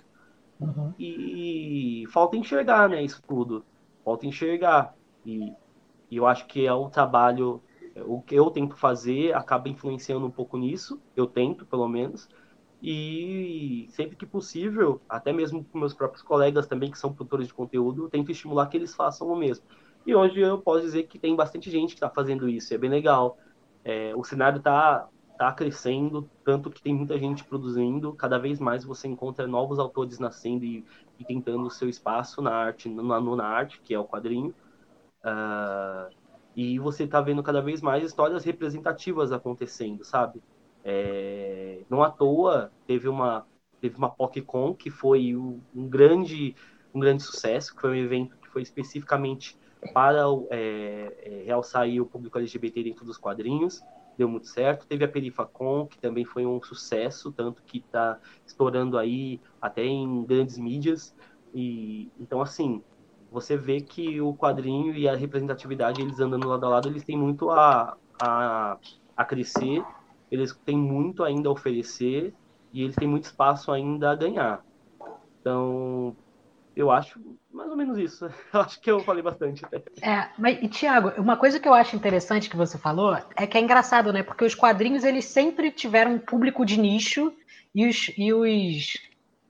Uhum. 0.59 0.93
E, 0.99 2.03
e, 2.03 2.07
falta 2.09 2.37
enxergar, 2.37 2.89
né, 2.89 3.03
isso 3.03 3.23
tudo. 3.27 3.65
Falta 4.05 4.27
enxergar. 4.27 4.95
E, 5.25 5.53
e 6.11 6.17
eu 6.17 6.27
acho 6.27 6.47
que 6.47 6.67
é 6.67 6.75
um 6.75 6.89
trabalho, 6.89 7.63
o 8.07 8.23
que 8.23 8.35
eu 8.35 8.51
tento 8.51 8.77
fazer 8.77 9.35
acaba 9.35 9.69
influenciando 9.69 10.27
um 10.27 10.31
pouco 10.31 10.57
nisso, 10.57 11.01
eu 11.15 11.27
tento, 11.27 11.67
pelo 11.67 11.87
menos, 11.87 12.29
e 12.83 13.87
sempre 13.91 14.17
que 14.17 14.25
possível, 14.25 15.01
até 15.09 15.33
mesmo 15.33 15.65
com 15.65 15.79
meus 15.79 15.93
próprios 15.93 16.23
colegas 16.23 16.67
também, 16.67 16.91
que 16.91 16.99
são 16.99 17.13
produtores 17.13 17.49
de 17.49 17.55
conteúdo, 17.55 18.05
eu 18.05 18.09
tento 18.09 18.31
estimular 18.31 18.67
que 18.67 18.77
eles 18.77 18.95
façam 18.95 19.29
o 19.29 19.37
mesmo. 19.37 19.65
E 20.09 20.15
hoje 20.15 20.41
eu 20.41 20.63
posso 20.63 20.83
dizer 20.83 21.05
que 21.05 21.19
tem 21.19 21.37
bastante 21.37 21.71
gente 21.71 21.91
que 21.91 21.97
está 21.97 22.11
fazendo 22.11 22.49
isso, 22.49 22.73
é 22.75 22.79
bem 22.79 22.89
legal. 22.91 23.39
É, 23.85 24.15
o 24.17 24.25
cenário 24.25 24.59
está 24.59 25.11
tá 25.37 25.53
crescendo, 25.53 26.31
tanto 26.45 26.71
que 26.73 26.83
tem 26.83 26.95
muita 26.95 27.19
gente 27.19 27.45
produzindo, 27.45 28.15
cada 28.17 28.39
vez 28.39 28.59
mais 28.61 28.85
você 28.85 29.07
encontra 29.09 29.47
novos 29.47 29.79
autores 29.79 30.19
nascendo 30.19 30.65
e, 30.65 30.87
e 31.19 31.25
tentando 31.27 31.67
o 31.67 31.71
seu 31.71 31.89
espaço 31.91 32.41
na 32.43 32.53
arte, 32.55 32.89
na, 32.89 33.21
na 33.21 33.47
arte, 33.47 33.81
que 33.83 33.95
é 33.95 33.99
o 34.01 34.07
quadrinho. 34.09 34.57
Uh, 35.25 36.11
E 36.55 36.79
você 36.79 37.05
está 37.05 37.21
vendo 37.21 37.43
cada 37.43 37.63
vez 37.63 37.81
mais 37.83 38.05
histórias 38.05 38.45
representativas 38.45 39.33
acontecendo, 39.33 40.05
sabe? 40.05 40.43
É, 40.85 41.85
não 41.91 42.03
à 42.03 42.11
toa 42.11 42.73
teve 42.87 43.09
uma 43.09 43.47
teve 43.81 43.97
uma 43.97 44.11
PocCon 44.11 44.75
que 44.75 44.91
foi 44.91 45.37
um, 45.37 45.65
um, 45.75 45.89
grande 45.89 46.57
um 46.95 47.01
grande 47.01 47.23
sucesso, 47.23 47.75
que 47.75 47.81
foi 47.81 47.91
um 47.93 47.95
evento 47.97 48.39
que 48.39 48.49
foi 48.49 48.63
especificamente 48.63 49.57
para 49.93 50.25
é, 50.51 51.17
é, 51.23 51.43
realçar 51.45 51.89
o 51.89 52.07
público 52.07 52.39
LGBT 52.39 52.83
dentro 52.83 53.05
dos 53.05 53.17
quadrinhos, 53.17 53.83
deu 54.17 54.29
muito 54.29 54.49
certo. 54.49 54.87
Teve 54.87 55.05
a 55.05 55.09
Perifacon, 55.09 55.87
que 55.87 55.99
também 55.99 56.25
foi 56.25 56.45
um 56.45 56.61
sucesso, 56.63 57.33
tanto 57.33 57.63
que 57.63 57.79
está 57.79 58.19
estourando 58.45 58.99
aí 58.99 59.41
até 59.61 59.85
em 59.85 60.25
grandes 60.25 60.59
mídias. 60.59 61.15
E 61.55 62.11
então 62.19 62.41
assim, 62.41 62.83
você 63.31 63.57
vê 63.57 63.81
que 63.81 64.21
o 64.21 64.35
quadrinho 64.35 64.95
e 64.95 65.09
a 65.09 65.15
representatividade, 65.15 66.01
eles 66.03 66.19
andando 66.19 66.49
lado 66.49 66.67
a 66.67 66.69
lado, 66.69 66.89
eles 66.89 67.05
têm 67.05 67.17
muito 67.17 67.51
a, 67.51 67.97
a, 68.21 68.79
a 69.17 69.25
crescer, 69.25 69.85
eles 70.31 70.55
têm 70.65 70.77
muito 70.77 71.23
ainda 71.23 71.49
a 71.49 71.53
oferecer 71.53 72.35
e 72.73 72.83
eles 72.83 72.97
têm 72.97 73.09
muito 73.09 73.25
espaço 73.25 73.71
ainda 73.71 74.11
a 74.11 74.17
ganhar. 74.17 74.65
Então, 75.41 76.17
eu 76.79 76.93
acho 76.93 77.21
mais 77.53 77.71
ou 77.71 77.77
menos 77.77 77.99
isso. 77.99 78.31
Eu 78.55 78.61
acho 78.61 78.81
que 78.81 78.89
eu 78.89 79.01
falei 79.01 79.21
bastante. 79.21 79.65
É, 80.01 80.29
mas, 80.39 80.59
e 80.63 80.69
Tiago, 80.69 81.21
uma 81.21 81.37
coisa 81.37 81.59
que 81.59 81.67
eu 81.67 81.75
acho 81.75 81.97
interessante 81.97 82.49
que 82.49 82.57
você 82.57 82.79
falou 82.79 83.17
é 83.35 83.47
que 83.47 83.59
é 83.59 83.61
engraçado, 83.61 84.13
né? 84.13 84.23
Porque 84.23 84.45
os 84.45 84.55
quadrinhos, 84.55 85.03
eles 85.03 85.25
sempre 85.25 85.73
tiveram 85.73 86.15
um 86.15 86.19
público 86.19 86.65
de 86.65 86.79
nicho 86.79 87.33
e 87.75 87.87
os, 87.87 88.13
e 88.17 88.33
os 88.33 88.97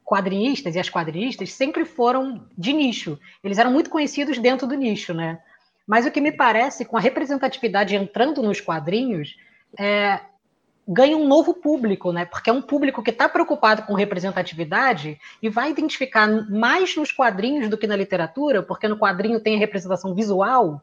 quadrinistas 0.04 0.74
e 0.74 0.78
as 0.78 0.88
quadrinistas 0.88 1.52
sempre 1.52 1.84
foram 1.84 2.46
de 2.56 2.72
nicho. 2.72 3.18
Eles 3.44 3.58
eram 3.58 3.70
muito 3.70 3.90
conhecidos 3.90 4.38
dentro 4.38 4.66
do 4.66 4.74
nicho, 4.74 5.12
né? 5.12 5.38
Mas 5.86 6.06
o 6.06 6.10
que 6.10 6.20
me 6.20 6.32
parece, 6.32 6.86
com 6.86 6.96
a 6.96 7.00
representatividade 7.00 7.94
entrando 7.94 8.42
nos 8.42 8.60
quadrinhos, 8.60 9.36
é, 9.78 10.20
ganha 10.88 11.16
um 11.18 11.29
novo 11.29 11.53
público, 11.53 12.12
né? 12.12 12.24
Porque 12.24 12.48
é 12.48 12.53
um 12.53 12.62
público 12.62 13.03
que 13.03 13.11
está 13.11 13.29
preocupado 13.29 13.83
com 13.83 13.92
representatividade 13.92 15.20
e 15.42 15.51
vai 15.51 15.70
identificar 15.70 16.27
mais 16.51 16.96
nos 16.96 17.12
quadrinhos 17.12 17.68
do 17.68 17.77
que 17.77 17.87
na 17.87 17.94
literatura, 17.94 18.62
porque 18.62 18.88
no 18.88 18.98
quadrinho 18.98 19.38
tem 19.38 19.57
a 19.57 19.59
representação 19.59 20.14
visual, 20.14 20.83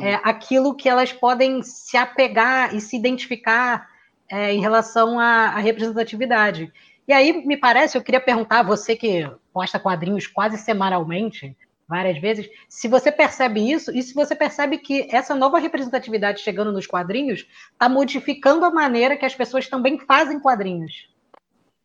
é, 0.00 0.14
aquilo 0.24 0.74
que 0.74 0.88
elas 0.88 1.12
podem 1.12 1.62
se 1.62 1.98
apegar 1.98 2.74
e 2.74 2.80
se 2.80 2.96
identificar 2.96 3.90
é, 4.30 4.54
em 4.54 4.60
relação 4.60 5.20
à, 5.20 5.48
à 5.48 5.58
representatividade. 5.58 6.72
E 7.06 7.12
aí, 7.12 7.44
me 7.44 7.56
parece, 7.56 7.98
eu 7.98 8.02
queria 8.02 8.20
perguntar 8.20 8.60
a 8.60 8.62
você 8.62 8.96
que 8.96 9.28
posta 9.52 9.78
quadrinhos 9.78 10.26
quase 10.26 10.56
semanalmente, 10.56 11.54
várias 11.92 12.18
vezes, 12.18 12.48
se 12.70 12.88
você 12.88 13.12
percebe 13.12 13.70
isso 13.70 13.94
e 13.94 14.02
se 14.02 14.14
você 14.14 14.34
percebe 14.34 14.78
que 14.78 15.06
essa 15.14 15.34
nova 15.34 15.58
representatividade 15.58 16.40
chegando 16.40 16.72
nos 16.72 16.86
quadrinhos 16.86 17.46
está 17.70 17.86
modificando 17.86 18.64
a 18.64 18.70
maneira 18.70 19.14
que 19.14 19.26
as 19.26 19.34
pessoas 19.34 19.68
também 19.68 19.98
fazem 19.98 20.40
quadrinhos. 20.40 21.14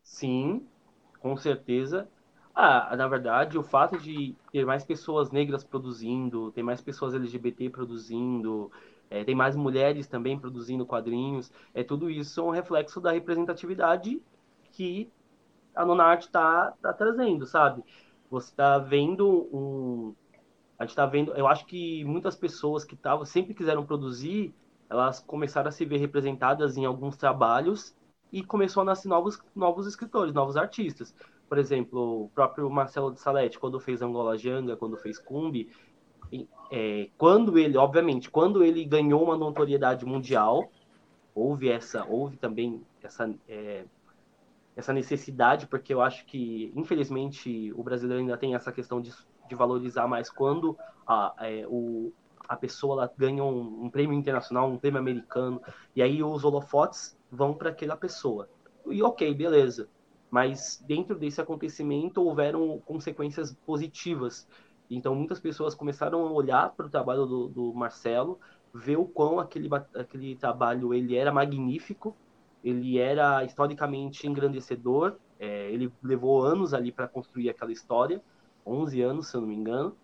Sim, 0.01 0.65
com 1.19 1.35
certeza. 1.35 2.07
Ah, 2.55 2.95
na 2.95 3.05
verdade, 3.05 3.57
o 3.57 3.63
fato 3.63 3.97
de 3.97 4.33
ter 4.49 4.65
mais 4.65 4.85
pessoas 4.85 5.29
negras 5.29 5.61
produzindo, 5.61 6.53
ter 6.53 6.63
mais 6.63 6.79
pessoas 6.79 7.13
LGBT 7.13 7.69
produzindo, 7.69 8.71
é, 9.09 9.25
tem 9.25 9.35
mais 9.35 9.57
mulheres 9.57 10.07
também 10.07 10.39
produzindo 10.39 10.85
quadrinhos, 10.85 11.51
é 11.73 11.83
tudo 11.83 12.09
isso 12.09 12.39
é 12.39 12.43
um 12.43 12.49
reflexo 12.49 13.01
da 13.01 13.11
representatividade 13.11 14.21
que 14.71 15.11
a 15.75 15.85
Nonart 15.85 16.23
está 16.23 16.73
tá 16.81 16.93
trazendo, 16.93 17.45
sabe? 17.45 17.83
Você 18.29 18.49
está 18.49 18.77
vendo 18.77 19.47
um. 19.51 20.13
A 20.77 20.83
gente 20.83 20.91
está 20.91 21.05
vendo. 21.05 21.33
Eu 21.33 21.47
acho 21.47 21.65
que 21.65 22.03
muitas 22.03 22.35
pessoas 22.35 22.83
que 22.83 22.95
tavam, 22.95 23.25
sempre 23.25 23.53
quiseram 23.53 23.85
produzir, 23.85 24.53
elas 24.89 25.19
começaram 25.19 25.69
a 25.69 25.71
se 25.71 25.85
ver 25.85 25.97
representadas 25.97 26.77
em 26.77 26.85
alguns 26.85 27.17
trabalhos 27.17 27.95
e 28.31 28.43
começou 28.43 28.81
a 28.81 28.85
nascer 28.85 29.07
novos, 29.07 29.41
novos 29.55 29.87
escritores, 29.87 30.33
novos 30.33 30.57
artistas. 30.57 31.15
Por 31.47 31.57
exemplo, 31.57 32.25
o 32.25 32.29
próprio 32.29 32.69
Marcelo 32.69 33.11
de 33.11 33.19
Salete, 33.19 33.57
quando 33.57 33.79
fez 33.79 34.01
Angola 34.01 34.37
Janga, 34.37 34.75
quando 34.75 34.97
fez 34.97 35.17
Cumbi, 35.17 35.69
é, 36.69 37.09
quando 37.17 37.57
ele, 37.57 37.77
obviamente, 37.77 38.29
quando 38.29 38.63
ele 38.63 38.83
ganhou 38.83 39.23
uma 39.23 39.37
notoriedade 39.37 40.05
mundial, 40.05 40.69
houve 41.33 41.69
essa, 41.69 42.05
houve 42.05 42.35
também 42.35 42.81
essa 43.01 43.33
é, 43.47 43.85
essa 44.77 44.93
necessidade, 44.93 45.65
porque 45.65 45.91
eu 45.91 46.01
acho 46.01 46.23
que, 46.27 46.71
infelizmente, 46.75 47.73
o 47.73 47.81
brasileiro 47.81 48.21
ainda 48.21 48.37
tem 48.37 48.53
essa 48.53 48.71
questão 48.71 49.01
de, 49.01 49.11
de 49.49 49.55
valorizar 49.55 50.07
mais 50.07 50.29
quando 50.29 50.77
a, 51.05 51.33
é, 51.39 51.65
o, 51.67 52.13
a 52.47 52.55
pessoa 52.55 53.11
ganha 53.17 53.43
um, 53.43 53.85
um, 53.85 53.89
prêmio 53.89 54.15
internacional, 54.15 54.69
um 54.69 54.77
prêmio 54.77 54.99
americano, 54.99 55.59
e 55.95 56.01
aí 56.03 56.21
os 56.21 56.43
holofotes 56.43 57.17
vão 57.31 57.55
para 57.55 57.71
aquela 57.71 57.97
pessoa. 57.97 58.47
E 58.85 59.01
ok, 59.01 59.33
beleza. 59.33 59.89
Mas 60.29 60.79
dentro 60.85 61.17
desse 61.17 61.41
acontecimento 61.41 62.21
houveram 62.21 62.79
consequências 62.85 63.51
positivas. 63.65 64.47
Então 64.91 65.15
muitas 65.15 65.39
pessoas 65.39 65.73
começaram 65.73 66.27
a 66.27 66.31
olhar 66.31 66.69
para 66.75 66.85
o 66.85 66.89
trabalho 66.89 67.25
do, 67.25 67.47
do 67.47 67.73
Marcelo, 67.73 68.39
ver 68.71 68.97
o 68.97 69.05
quão 69.05 69.39
aquele, 69.39 69.67
aquele 69.95 70.35
trabalho 70.35 70.93
ele 70.93 71.15
era 71.15 71.33
magnífico, 71.33 72.15
ele 72.63 72.97
era 72.97 73.43
historicamente 73.43 74.27
engrandecedor, 74.27 75.17
é, 75.39 75.71
ele 75.71 75.91
levou 76.01 76.43
anos 76.43 76.73
ali 76.73 76.91
para 76.91 77.07
construir 77.07 77.49
aquela 77.49 77.71
história, 77.71 78.21
11 78.65 79.01
anos, 79.01 79.27
se 79.27 79.37
eu 79.37 79.41
não 79.41 79.47
me 79.47 79.55
engano, 79.55 79.95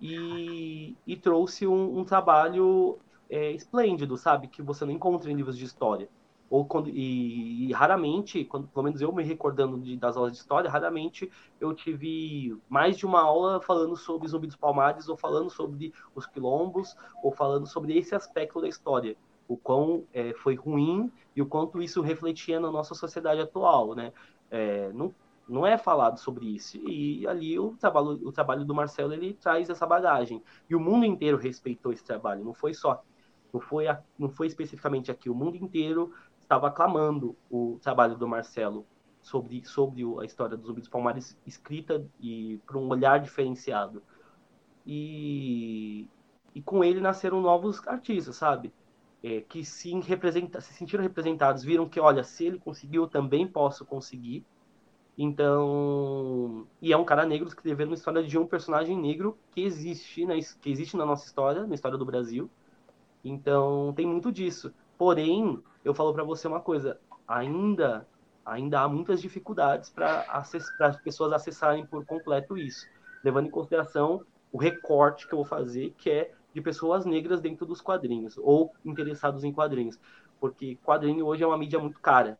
e, 0.00 0.96
e 1.06 1.16
trouxe 1.16 1.66
um, 1.66 1.98
um 1.98 2.04
trabalho 2.04 2.98
é, 3.28 3.50
esplêndido, 3.52 4.16
sabe? 4.16 4.48
Que 4.48 4.62
você 4.62 4.84
não 4.84 4.92
encontra 4.92 5.30
em 5.30 5.34
livros 5.34 5.56
de 5.56 5.64
história. 5.64 6.08
Ou 6.50 6.64
quando, 6.64 6.90
e, 6.90 7.68
e 7.68 7.72
raramente, 7.72 8.44
quando, 8.44 8.68
pelo 8.68 8.84
menos 8.84 9.00
eu 9.00 9.10
me 9.12 9.24
recordando 9.24 9.78
de, 9.80 9.96
das 9.96 10.16
aulas 10.16 10.32
de 10.32 10.38
história, 10.38 10.70
raramente 10.70 11.30
eu 11.58 11.74
tive 11.74 12.56
mais 12.68 12.96
de 12.96 13.06
uma 13.06 13.22
aula 13.22 13.60
falando 13.60 13.96
sobre 13.96 14.28
Zumbi 14.28 14.46
dos 14.46 14.56
Palmares, 14.56 15.08
ou 15.08 15.16
falando 15.16 15.50
sobre 15.50 15.92
os 16.14 16.26
quilombos, 16.26 16.94
ou 17.22 17.32
falando 17.32 17.66
sobre 17.66 17.96
esse 17.96 18.14
aspecto 18.14 18.60
da 18.60 18.68
história 18.68 19.16
o 19.46 19.56
quão 19.56 20.04
é, 20.12 20.32
foi 20.34 20.54
ruim 20.54 21.12
e 21.36 21.42
o 21.42 21.46
quanto 21.46 21.82
isso 21.82 22.00
refletia 22.00 22.58
na 22.58 22.70
nossa 22.70 22.94
sociedade 22.94 23.40
atual, 23.40 23.94
né? 23.94 24.12
É, 24.50 24.92
não, 24.92 25.14
não 25.48 25.66
é 25.66 25.76
falado 25.76 26.18
sobre 26.18 26.46
isso. 26.46 26.76
E 26.88 27.26
ali 27.26 27.58
o 27.58 27.76
trabalho, 27.76 28.20
o 28.26 28.32
trabalho 28.32 28.64
do 28.64 28.74
Marcelo 28.74 29.12
ele 29.12 29.34
traz 29.34 29.68
essa 29.68 29.86
bagagem. 29.86 30.42
E 30.68 30.74
o 30.74 30.80
mundo 30.80 31.04
inteiro 31.04 31.36
respeitou 31.36 31.92
esse 31.92 32.04
trabalho. 32.04 32.44
Não 32.44 32.54
foi 32.54 32.72
só, 32.72 33.02
não 33.52 33.60
foi, 33.60 33.86
não 34.18 34.28
foi 34.28 34.46
especificamente 34.46 35.10
aqui. 35.10 35.28
O 35.28 35.34
mundo 35.34 35.56
inteiro 35.56 36.12
estava 36.40 36.68
aclamando 36.68 37.36
o 37.50 37.78
trabalho 37.82 38.16
do 38.16 38.28
Marcelo 38.28 38.86
sobre, 39.20 39.64
sobre 39.64 40.02
a 40.20 40.24
história 40.24 40.56
dos 40.56 40.66
Zumbi 40.66 40.88
Palmares 40.88 41.36
escrita 41.46 42.06
e 42.20 42.60
por 42.66 42.76
um 42.76 42.88
olhar 42.88 43.20
diferenciado. 43.20 44.02
E, 44.86 46.06
e 46.54 46.60
com 46.62 46.84
ele 46.84 47.00
nasceram 47.00 47.40
novos 47.40 47.86
artistas, 47.88 48.36
sabe? 48.36 48.72
É, 49.24 49.40
que 49.40 49.64
se, 49.64 49.98
representa, 50.00 50.60
se 50.60 50.74
sentiram 50.74 51.02
representados, 51.02 51.64
viram 51.64 51.88
que, 51.88 51.98
olha, 51.98 52.22
se 52.22 52.44
ele 52.44 52.58
conseguiu, 52.58 53.04
eu 53.04 53.08
também 53.08 53.48
posso 53.48 53.82
conseguir. 53.82 54.44
Então, 55.16 56.66
e 56.82 56.92
é 56.92 56.96
um 56.96 57.06
cara 57.06 57.24
negro 57.24 57.48
escrevendo 57.48 57.88
uma 57.88 57.94
história 57.94 58.22
de 58.22 58.36
um 58.36 58.46
personagem 58.46 59.00
negro 59.00 59.38
que 59.52 59.62
existe, 59.62 60.26
na, 60.26 60.34
que 60.34 60.70
existe 60.70 60.94
na 60.94 61.06
nossa 61.06 61.24
história, 61.24 61.66
na 61.66 61.74
história 61.74 61.96
do 61.96 62.04
Brasil. 62.04 62.50
Então, 63.24 63.94
tem 63.96 64.06
muito 64.06 64.30
disso. 64.30 64.74
Porém, 64.98 65.58
eu 65.82 65.94
falo 65.94 66.12
para 66.12 66.22
você 66.22 66.46
uma 66.46 66.60
coisa, 66.60 67.00
ainda 67.26 68.06
ainda 68.44 68.80
há 68.82 68.88
muitas 68.88 69.22
dificuldades 69.22 69.88
para 69.88 70.26
as 70.80 70.96
pessoas 70.98 71.32
acessarem 71.32 71.86
por 71.86 72.04
completo 72.04 72.58
isso, 72.58 72.86
levando 73.22 73.46
em 73.46 73.50
consideração 73.50 74.20
o 74.52 74.58
recorte 74.58 75.26
que 75.26 75.32
eu 75.32 75.38
vou 75.38 75.46
fazer, 75.46 75.94
que 75.96 76.10
é 76.10 76.34
de 76.54 76.60
pessoas 76.60 77.04
negras 77.04 77.40
dentro 77.40 77.66
dos 77.66 77.80
quadrinhos 77.80 78.38
ou 78.38 78.72
interessados 78.84 79.42
em 79.44 79.52
quadrinhos, 79.52 79.98
porque 80.40 80.78
quadrinho 80.84 81.26
hoje 81.26 81.42
é 81.42 81.46
uma 81.46 81.58
mídia 81.58 81.78
muito 81.78 81.98
cara, 82.00 82.38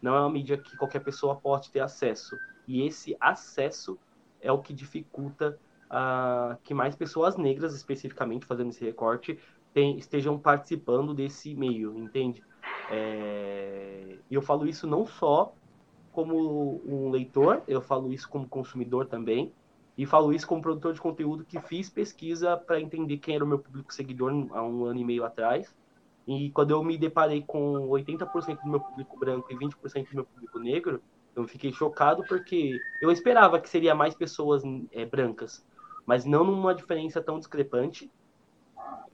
não 0.00 0.14
é 0.14 0.20
uma 0.20 0.30
mídia 0.30 0.56
que 0.56 0.76
qualquer 0.76 1.00
pessoa 1.00 1.34
pode 1.34 1.70
ter 1.70 1.80
acesso. 1.80 2.36
E 2.66 2.86
esse 2.86 3.16
acesso 3.18 3.98
é 4.40 4.52
o 4.52 4.58
que 4.58 4.72
dificulta 4.72 5.58
uh, 5.86 6.56
que 6.62 6.72
mais 6.72 6.94
pessoas 6.94 7.36
negras, 7.36 7.74
especificamente 7.74 8.46
fazendo 8.46 8.70
esse 8.70 8.84
recorte, 8.84 9.38
tem, 9.74 9.98
estejam 9.98 10.38
participando 10.38 11.12
desse 11.12 11.54
meio, 11.54 11.98
entende? 11.98 12.42
É... 12.90 14.18
E 14.30 14.34
eu 14.34 14.42
falo 14.42 14.66
isso 14.66 14.86
não 14.86 15.06
só 15.06 15.52
como 16.12 16.80
um 16.86 17.10
leitor, 17.10 17.62
eu 17.66 17.80
falo 17.80 18.12
isso 18.12 18.28
como 18.28 18.48
consumidor 18.48 19.06
também, 19.06 19.52
e 19.98 20.06
falo 20.06 20.32
isso 20.32 20.46
como 20.46 20.62
produtor 20.62 20.94
de 20.94 21.00
conteúdo 21.00 21.44
que 21.44 21.60
fiz 21.60 21.90
pesquisa 21.90 22.56
para 22.56 22.80
entender 22.80 23.18
quem 23.18 23.34
era 23.34 23.44
o 23.44 23.48
meu 23.48 23.58
público 23.58 23.92
seguidor 23.92 24.30
há 24.52 24.62
um 24.62 24.84
ano 24.84 25.00
e 25.00 25.04
meio 25.04 25.24
atrás. 25.24 25.74
E 26.24 26.50
quando 26.52 26.70
eu 26.70 26.84
me 26.84 26.96
deparei 26.96 27.42
com 27.42 27.88
80% 27.88 28.62
do 28.62 28.70
meu 28.70 28.80
público 28.80 29.18
branco 29.18 29.52
e 29.52 29.56
20% 29.56 30.08
do 30.08 30.14
meu 30.14 30.24
público 30.24 30.60
negro, 30.60 31.02
eu 31.34 31.48
fiquei 31.48 31.72
chocado 31.72 32.22
porque 32.28 32.78
eu 33.02 33.10
esperava 33.10 33.60
que 33.60 33.68
seria 33.68 33.92
mais 33.92 34.14
pessoas 34.14 34.62
é, 34.92 35.04
brancas, 35.04 35.66
mas 36.06 36.24
não 36.24 36.44
numa 36.44 36.76
diferença 36.76 37.20
tão 37.20 37.40
discrepante. 37.40 38.08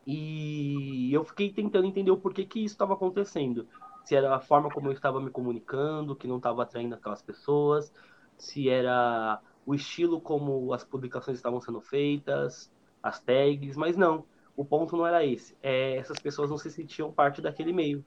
E 0.06 1.10
eu 1.14 1.24
fiquei 1.24 1.50
tentando 1.50 1.86
entender 1.86 2.10
o 2.10 2.18
porquê 2.18 2.44
que 2.44 2.62
isso 2.62 2.74
estava 2.74 2.92
acontecendo. 2.92 3.66
Se 4.04 4.14
era 4.14 4.36
a 4.36 4.40
forma 4.40 4.68
como 4.68 4.88
eu 4.88 4.92
estava 4.92 5.18
me 5.18 5.30
comunicando, 5.30 6.14
que 6.14 6.28
não 6.28 6.36
estava 6.36 6.62
atraindo 6.62 6.94
aquelas 6.94 7.22
pessoas, 7.22 7.90
se 8.36 8.68
era 8.68 9.40
o 9.66 9.74
estilo 9.74 10.20
como 10.20 10.72
as 10.72 10.84
publicações 10.84 11.38
estavam 11.38 11.60
sendo 11.60 11.80
feitas, 11.80 12.70
as 13.02 13.20
tags, 13.20 13.76
mas 13.76 13.96
não. 13.96 14.26
O 14.56 14.64
ponto 14.64 14.96
não 14.96 15.06
era 15.06 15.24
esse. 15.24 15.56
É, 15.62 15.96
essas 15.96 16.20
pessoas 16.20 16.50
não 16.50 16.58
se 16.58 16.70
sentiam 16.70 17.12
parte 17.12 17.40
daquele 17.42 17.72
meio. 17.72 18.04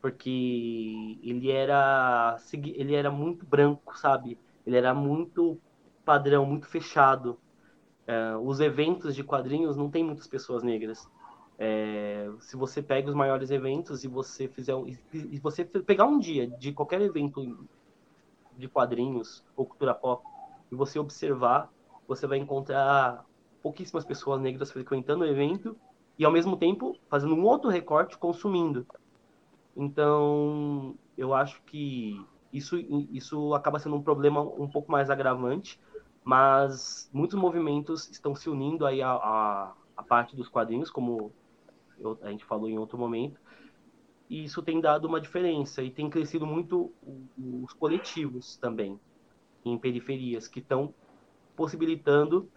Porque 0.00 1.18
ele 1.22 1.50
era, 1.50 2.36
ele 2.52 2.94
era 2.94 3.10
muito 3.10 3.44
branco, 3.46 3.98
sabe? 3.98 4.38
Ele 4.64 4.76
era 4.76 4.94
muito 4.94 5.60
padrão, 6.04 6.46
muito 6.46 6.66
fechado. 6.66 7.38
É, 8.06 8.36
os 8.36 8.60
eventos 8.60 9.14
de 9.14 9.24
quadrinhos 9.24 9.76
não 9.76 9.90
tem 9.90 10.04
muitas 10.04 10.26
pessoas 10.26 10.62
negras. 10.62 11.06
É, 11.58 12.28
se 12.40 12.56
você 12.56 12.80
pega 12.80 13.08
os 13.08 13.14
maiores 13.14 13.50
eventos 13.50 14.04
e 14.04 14.08
você 14.08 14.46
fizer 14.48 14.74
e 15.12 15.38
você 15.40 15.64
pegar 15.64 16.06
um 16.06 16.18
dia 16.18 16.48
de 16.48 16.72
qualquer 16.72 17.00
evento 17.00 17.68
de 18.56 18.68
quadrinhos 18.68 19.44
ou 19.56 19.66
cultura 19.66 19.94
pop 19.94 20.24
e 20.70 20.74
você 20.74 20.98
observar, 20.98 21.70
você 22.06 22.26
vai 22.26 22.38
encontrar 22.38 23.24
pouquíssimas 23.62 24.04
pessoas 24.04 24.40
negras 24.40 24.70
frequentando 24.70 25.24
o 25.24 25.26
evento 25.26 25.76
e 26.18 26.24
ao 26.24 26.32
mesmo 26.32 26.56
tempo 26.56 26.96
fazendo 27.08 27.34
um 27.34 27.44
outro 27.44 27.70
recorte 27.70 28.16
consumindo. 28.18 28.86
Então, 29.76 30.96
eu 31.16 31.34
acho 31.34 31.62
que 31.62 32.20
isso, 32.52 32.76
isso 33.12 33.54
acaba 33.54 33.78
sendo 33.78 33.96
um 33.96 34.02
problema 34.02 34.40
um 34.40 34.68
pouco 34.68 34.90
mais 34.90 35.10
agravante, 35.10 35.78
mas 36.24 37.08
muitos 37.12 37.38
movimentos 37.38 38.08
estão 38.10 38.34
se 38.34 38.48
unindo 38.50 38.84
aí 38.86 39.00
a, 39.02 39.12
a, 39.12 39.72
a 39.96 40.02
parte 40.02 40.34
dos 40.34 40.48
quadrinhos, 40.48 40.90
como 40.90 41.32
eu, 41.98 42.18
a 42.22 42.30
gente 42.30 42.44
falou 42.44 42.68
em 42.68 42.78
outro 42.78 42.98
momento, 42.98 43.40
e 44.28 44.44
isso 44.44 44.62
tem 44.62 44.80
dado 44.80 45.06
uma 45.06 45.20
diferença 45.20 45.82
e 45.82 45.90
tem 45.90 46.10
crescido 46.10 46.46
muito 46.46 46.92
os 47.62 47.72
coletivos 47.72 48.56
também 48.56 48.98
em 49.72 49.78
periferias 49.78 50.48
que 50.48 50.60
estão 50.60 50.94
possibilitando 51.56 52.50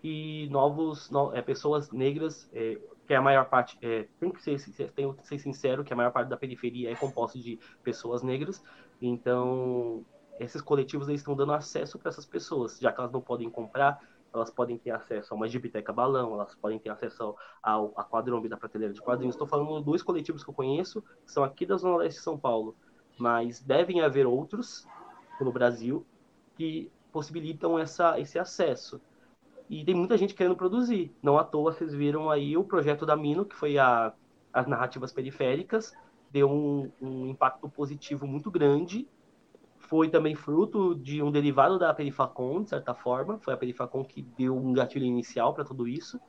que 0.00 0.48
novos 0.50 1.10
no, 1.10 1.34
é, 1.34 1.42
pessoas 1.42 1.90
negras 1.90 2.48
é, 2.52 2.78
que 3.06 3.14
a 3.14 3.20
maior 3.20 3.46
parte 3.46 3.78
é, 3.82 4.06
tem 4.20 4.30
que 4.30 4.42
ser 4.42 4.58
tem 4.92 5.12
que 5.12 5.26
ser 5.26 5.38
sincero 5.38 5.82
que 5.82 5.92
a 5.92 5.96
maior 5.96 6.12
parte 6.12 6.28
da 6.28 6.36
periferia 6.36 6.90
é 6.90 6.94
composta 6.94 7.38
de 7.38 7.58
pessoas 7.82 8.22
negras 8.22 8.62
então 9.00 10.04
esses 10.38 10.62
coletivos 10.62 11.08
eles 11.08 11.20
estão 11.20 11.34
dando 11.34 11.52
acesso 11.52 11.98
para 11.98 12.10
essas 12.10 12.24
pessoas, 12.24 12.78
já 12.78 12.92
que 12.92 13.00
elas 13.00 13.12
não 13.12 13.20
podem 13.20 13.50
comprar, 13.50 14.00
elas 14.32 14.50
podem 14.50 14.78
ter 14.78 14.90
acesso 14.90 15.32
a 15.32 15.36
uma 15.36 15.48
gibiteca 15.48 15.92
balão, 15.92 16.34
elas 16.34 16.54
podem 16.54 16.78
ter 16.78 16.90
acesso 16.90 17.34
ao 17.62 17.92
a 17.96 18.04
quadrombe 18.04 18.48
da 18.48 18.56
prateleira 18.56 18.94
de 18.94 19.00
quadrinhos. 19.00 19.34
Estou 19.34 19.48
falando 19.48 19.80
dois 19.80 20.02
coletivos 20.02 20.44
que 20.44 20.50
eu 20.50 20.54
conheço, 20.54 21.02
que 21.24 21.32
são 21.32 21.42
aqui 21.42 21.66
da 21.66 21.76
Zona 21.76 21.96
Leste 21.96 22.18
de 22.18 22.24
São 22.24 22.38
Paulo, 22.38 22.76
mas 23.18 23.60
devem 23.60 24.00
haver 24.00 24.26
outros 24.26 24.86
no 25.40 25.50
Brasil 25.50 26.06
que 26.58 26.90
possibilitam 27.12 27.78
essa, 27.78 28.18
esse 28.20 28.38
acesso. 28.38 29.00
E 29.70 29.84
tem 29.84 29.94
muita 29.94 30.18
gente 30.18 30.34
querendo 30.34 30.56
produzir. 30.56 31.14
Não 31.22 31.38
à 31.38 31.44
toa 31.44 31.72
vocês 31.72 31.94
viram 31.94 32.28
aí 32.28 32.56
o 32.56 32.64
projeto 32.64 33.06
da 33.06 33.16
Mino, 33.16 33.44
que 33.44 33.54
foi 33.54 33.78
a, 33.78 34.12
as 34.52 34.66
narrativas 34.66 35.12
periféricas, 35.12 35.94
deu 36.30 36.50
um, 36.50 36.90
um 37.00 37.26
impacto 37.28 37.68
positivo 37.68 38.26
muito 38.26 38.50
grande 38.50 39.08
foi 39.88 40.10
também 40.10 40.34
fruto 40.34 40.94
de 40.94 41.22
um 41.22 41.30
derivado 41.30 41.78
da 41.78 41.94
Perifacon, 41.94 42.62
de 42.62 42.68
certa 42.68 42.94
forma. 42.94 43.38
Foi 43.38 43.54
a 43.54 43.56
Perifacon 43.56 44.04
que 44.04 44.20
deu 44.20 44.54
um 44.54 44.72
gatilho 44.74 45.06
inicial 45.06 45.54
para 45.54 45.64
tudo 45.64 45.88
isso. 45.88 46.20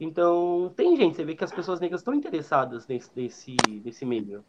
Então, 0.00 0.72
tem 0.74 0.96
gente, 0.96 1.14
você 1.14 1.24
vê 1.24 1.34
que 1.34 1.44
as 1.44 1.52
pessoas 1.52 1.78
negras 1.78 2.00
estão 2.00 2.14
interessadas 2.14 2.86
nesse, 2.86 3.10
nesse, 3.14 3.56
nesse 3.84 4.06
meio. 4.06 4.42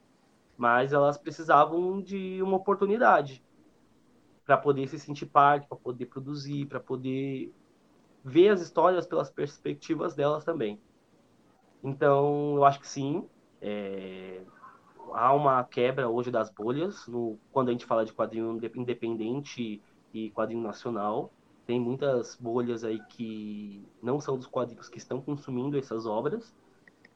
Mas 0.58 0.93
elas 0.93 1.17
precisavam 1.17 2.02
de 2.02 2.41
uma 2.41 2.56
oportunidade 2.56 3.43
para 4.45 4.58
poder 4.58 4.88
se 4.88 4.99
sentir 4.99 5.25
parte, 5.25 5.67
para 5.67 5.77
poder 5.77 6.05
produzir, 6.05 6.65
para 6.67 6.79
poder 6.79 7.51
ver 8.23 8.49
as 8.49 8.62
histórias 8.62 9.05
pelas 9.05 9.29
perspectivas 9.29 10.13
delas 10.13 10.43
também. 10.43 10.79
Então, 11.84 12.55
eu 12.55 12.65
acho 12.65 12.79
que 12.79 12.88
sim. 12.88 13.27
É, 13.62 14.41
há 15.13 15.34
uma 15.34 15.63
quebra 15.63 16.10
hoje 16.10 16.31
das 16.31 16.49
bolhas 16.49 17.08
no, 17.08 17.38
quando 17.51 17.69
a 17.69 17.71
gente 17.71 17.86
fala 17.86 18.05
de 18.05 18.13
quadrinho 18.13 18.60
independente 18.75 19.81
e 20.13 20.29
quadrinho 20.31 20.62
nacional. 20.62 21.31
Tem 21.65 21.79
muitas 21.79 22.36
bolhas 22.36 22.84
aí 22.84 22.99
que 23.10 23.84
não 24.01 24.19
são 24.19 24.38
dos 24.38 24.47
quadrinhos 24.47 24.89
que 24.89 24.97
estão 24.97 25.19
consumindo 25.19 25.77
essas 25.77 26.05
obras, 26.05 26.53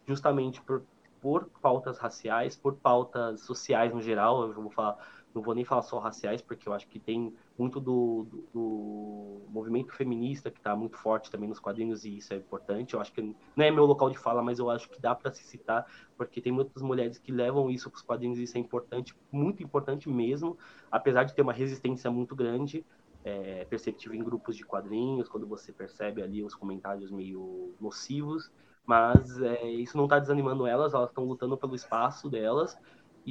justamente 0.08 0.62
por, 0.62 0.84
por 1.22 1.46
pautas 1.62 2.00
raciais, 2.00 2.56
por 2.56 2.76
pautas 2.76 3.42
sociais 3.42 3.94
no 3.94 4.02
geral. 4.02 4.44
Eu 4.44 4.54
vou 4.54 4.72
falar 4.72 4.98
não 5.34 5.42
vou 5.42 5.54
nem 5.54 5.64
falar 5.64 5.84
só 5.84 6.00
raciais, 6.00 6.42
porque 6.42 6.68
eu 6.68 6.74
acho 6.74 6.88
que 6.88 7.00
tem 7.00 7.34
muito 7.58 7.80
do, 7.80 8.28
do, 8.30 8.48
do 8.54 9.42
movimento 9.50 9.94
feminista 9.94 10.50
que 10.50 10.58
está 10.60 10.76
muito 10.76 10.98
forte 10.98 11.30
também 11.30 11.48
nos 11.48 11.60
quadrinhos 11.60 12.04
e 12.04 12.18
isso 12.18 12.34
é 12.34 12.38
importante. 12.38 12.94
Eu 12.94 13.02
acho 13.02 13.12
que 13.14 13.22
não 13.22 13.66
é 13.66 13.70
meu 13.70 13.86
local 13.86 14.10
de 14.10 14.18
fala, 14.18 14.42
mas 14.42 14.60
eu 14.60 14.70
acho 14.70 14.90
que 14.90 15.00
dá 15.00 15.14
para 15.14 15.32
se 15.32 15.44
citar, 15.44 15.86
porque 16.18 16.42
tem 16.42 16.52
muitas 16.52 16.82
mulheres 16.82 17.18
que 17.18 17.32
levam 17.32 17.70
isso 17.70 17.90
para 17.90 17.98
os 17.98 18.04
quadrinhos 18.04 18.40
e 18.40 18.44
isso 18.44 18.58
é 18.58 18.60
importante, 18.60 19.16
muito 19.32 19.62
importante 19.62 20.10
mesmo, 20.10 20.58
apesar 20.92 21.24
de 21.24 21.36
ter 21.36 21.42
uma 21.42 21.54
resistência 21.54 22.10
muito 22.10 22.36
grande. 22.36 22.86
É, 23.22 23.66
perceptível 23.66 24.18
em 24.18 24.24
grupos 24.24 24.56
de 24.56 24.64
quadrinhos, 24.64 25.28
quando 25.28 25.46
você 25.46 25.74
percebe 25.74 26.24
ali 26.24 26.42
os 26.42 26.56
comentários 26.56 27.12
meio 27.12 27.76
nocivos, 27.78 28.50
mas 28.86 29.42
é, 29.42 29.70
isso 29.70 29.98
não 29.98 30.06
está 30.06 30.18
desanimando 30.18 30.66
elas, 30.66 30.94
elas 30.94 31.10
estão 31.10 31.26
lutando 31.26 31.58
pelo 31.58 31.76
espaço 31.76 32.30
delas 32.30 32.78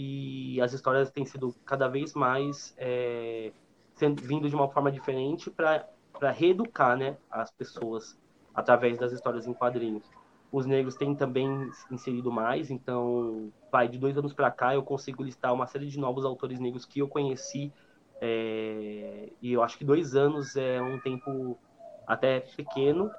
e 0.01 0.61
as 0.61 0.73
histórias 0.73 1.11
têm 1.11 1.27
sido 1.27 1.53
cada 1.65 1.89
vez 1.89 2.15
mais 2.15 2.73
é, 2.79 3.51
sendo, 3.95 4.23
vindo 4.23 4.49
de 4.49 4.55
uma 4.55 4.69
forma 4.69 4.93
diferente 4.93 5.51
para 5.51 6.31
reeducar 6.31 6.97
né, 6.97 7.17
as 7.29 7.51
pessoas 7.51 8.17
através 8.55 8.97
das 8.97 9.11
histórias 9.11 9.49
em 9.49 9.53
quadrinhos. 9.53 10.05
Os 10.53 10.67
negros 10.67 10.95
têm 10.95 11.17
também 11.17 11.49
inserido 11.91 12.31
mais, 12.31 12.71
então, 12.71 13.53
vai 13.73 13.89
de 13.89 13.99
dois 13.99 14.17
anos 14.17 14.33
para 14.33 14.53
cá 14.53 14.73
eu 14.73 14.85
consigo 14.85 15.25
listar 15.25 15.53
uma 15.53 15.67
série 15.67 15.89
de 15.89 15.99
novos 15.99 16.25
autores 16.25 16.61
negros 16.61 16.85
que 16.85 17.01
eu 17.01 17.09
conheci 17.09 17.73
é, 18.21 19.31
e 19.43 19.53
eu 19.53 19.65
acho 19.65 19.77
que 19.77 19.85
dois 19.85 20.15
anos 20.15 20.55
é 20.55 20.81
um 20.81 21.01
tempo 21.01 21.59
até 22.07 22.39
pequeno 22.39 23.11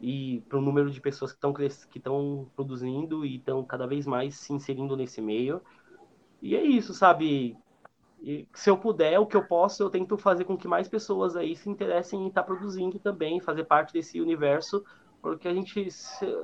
e 0.00 0.42
para 0.48 0.58
o 0.58 0.60
número 0.60 0.90
de 0.90 1.00
pessoas 1.00 1.30
que 1.30 1.38
estão 1.38 1.52
que 1.52 1.98
estão 1.98 2.50
produzindo 2.56 3.24
e 3.24 3.36
estão 3.36 3.64
cada 3.64 3.86
vez 3.86 4.04
mais 4.04 4.36
se 4.36 4.52
inserindo 4.52 4.96
nesse 4.96 5.20
meio 5.20 5.62
e 6.40 6.56
é 6.56 6.62
isso, 6.62 6.94
sabe? 6.94 7.56
E 8.20 8.48
se 8.52 8.68
eu 8.68 8.76
puder, 8.76 9.18
o 9.18 9.26
que 9.26 9.36
eu 9.36 9.44
posso, 9.44 9.82
eu 9.82 9.90
tento 9.90 10.16
fazer 10.18 10.44
com 10.44 10.56
que 10.56 10.66
mais 10.66 10.88
pessoas 10.88 11.36
aí 11.36 11.54
se 11.54 11.68
interessem 11.68 12.24
em 12.24 12.28
estar 12.28 12.42
tá 12.42 12.46
produzindo 12.46 12.98
também, 12.98 13.40
fazer 13.40 13.64
parte 13.64 13.92
desse 13.92 14.20
universo, 14.20 14.84
porque 15.22 15.46
a 15.46 15.54
gente. 15.54 15.88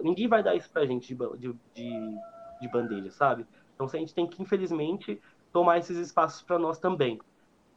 Ninguém 0.03 0.29
vai 0.29 0.43
dar 0.43 0.55
isso 0.55 0.71
pra 0.71 0.87
gente 0.87 1.15
de, 1.15 1.53
de, 1.75 2.19
de 2.61 2.69
bandeja, 2.69 3.11
sabe? 3.11 3.47
Então 3.75 3.87
a 3.87 3.97
gente 3.97 4.15
tem 4.15 4.27
que, 4.27 4.41
infelizmente, 4.41 5.21
tomar 5.53 5.79
esses 5.79 5.97
espaços 5.99 6.43
para 6.43 6.59
nós 6.59 6.79
também. 6.79 7.19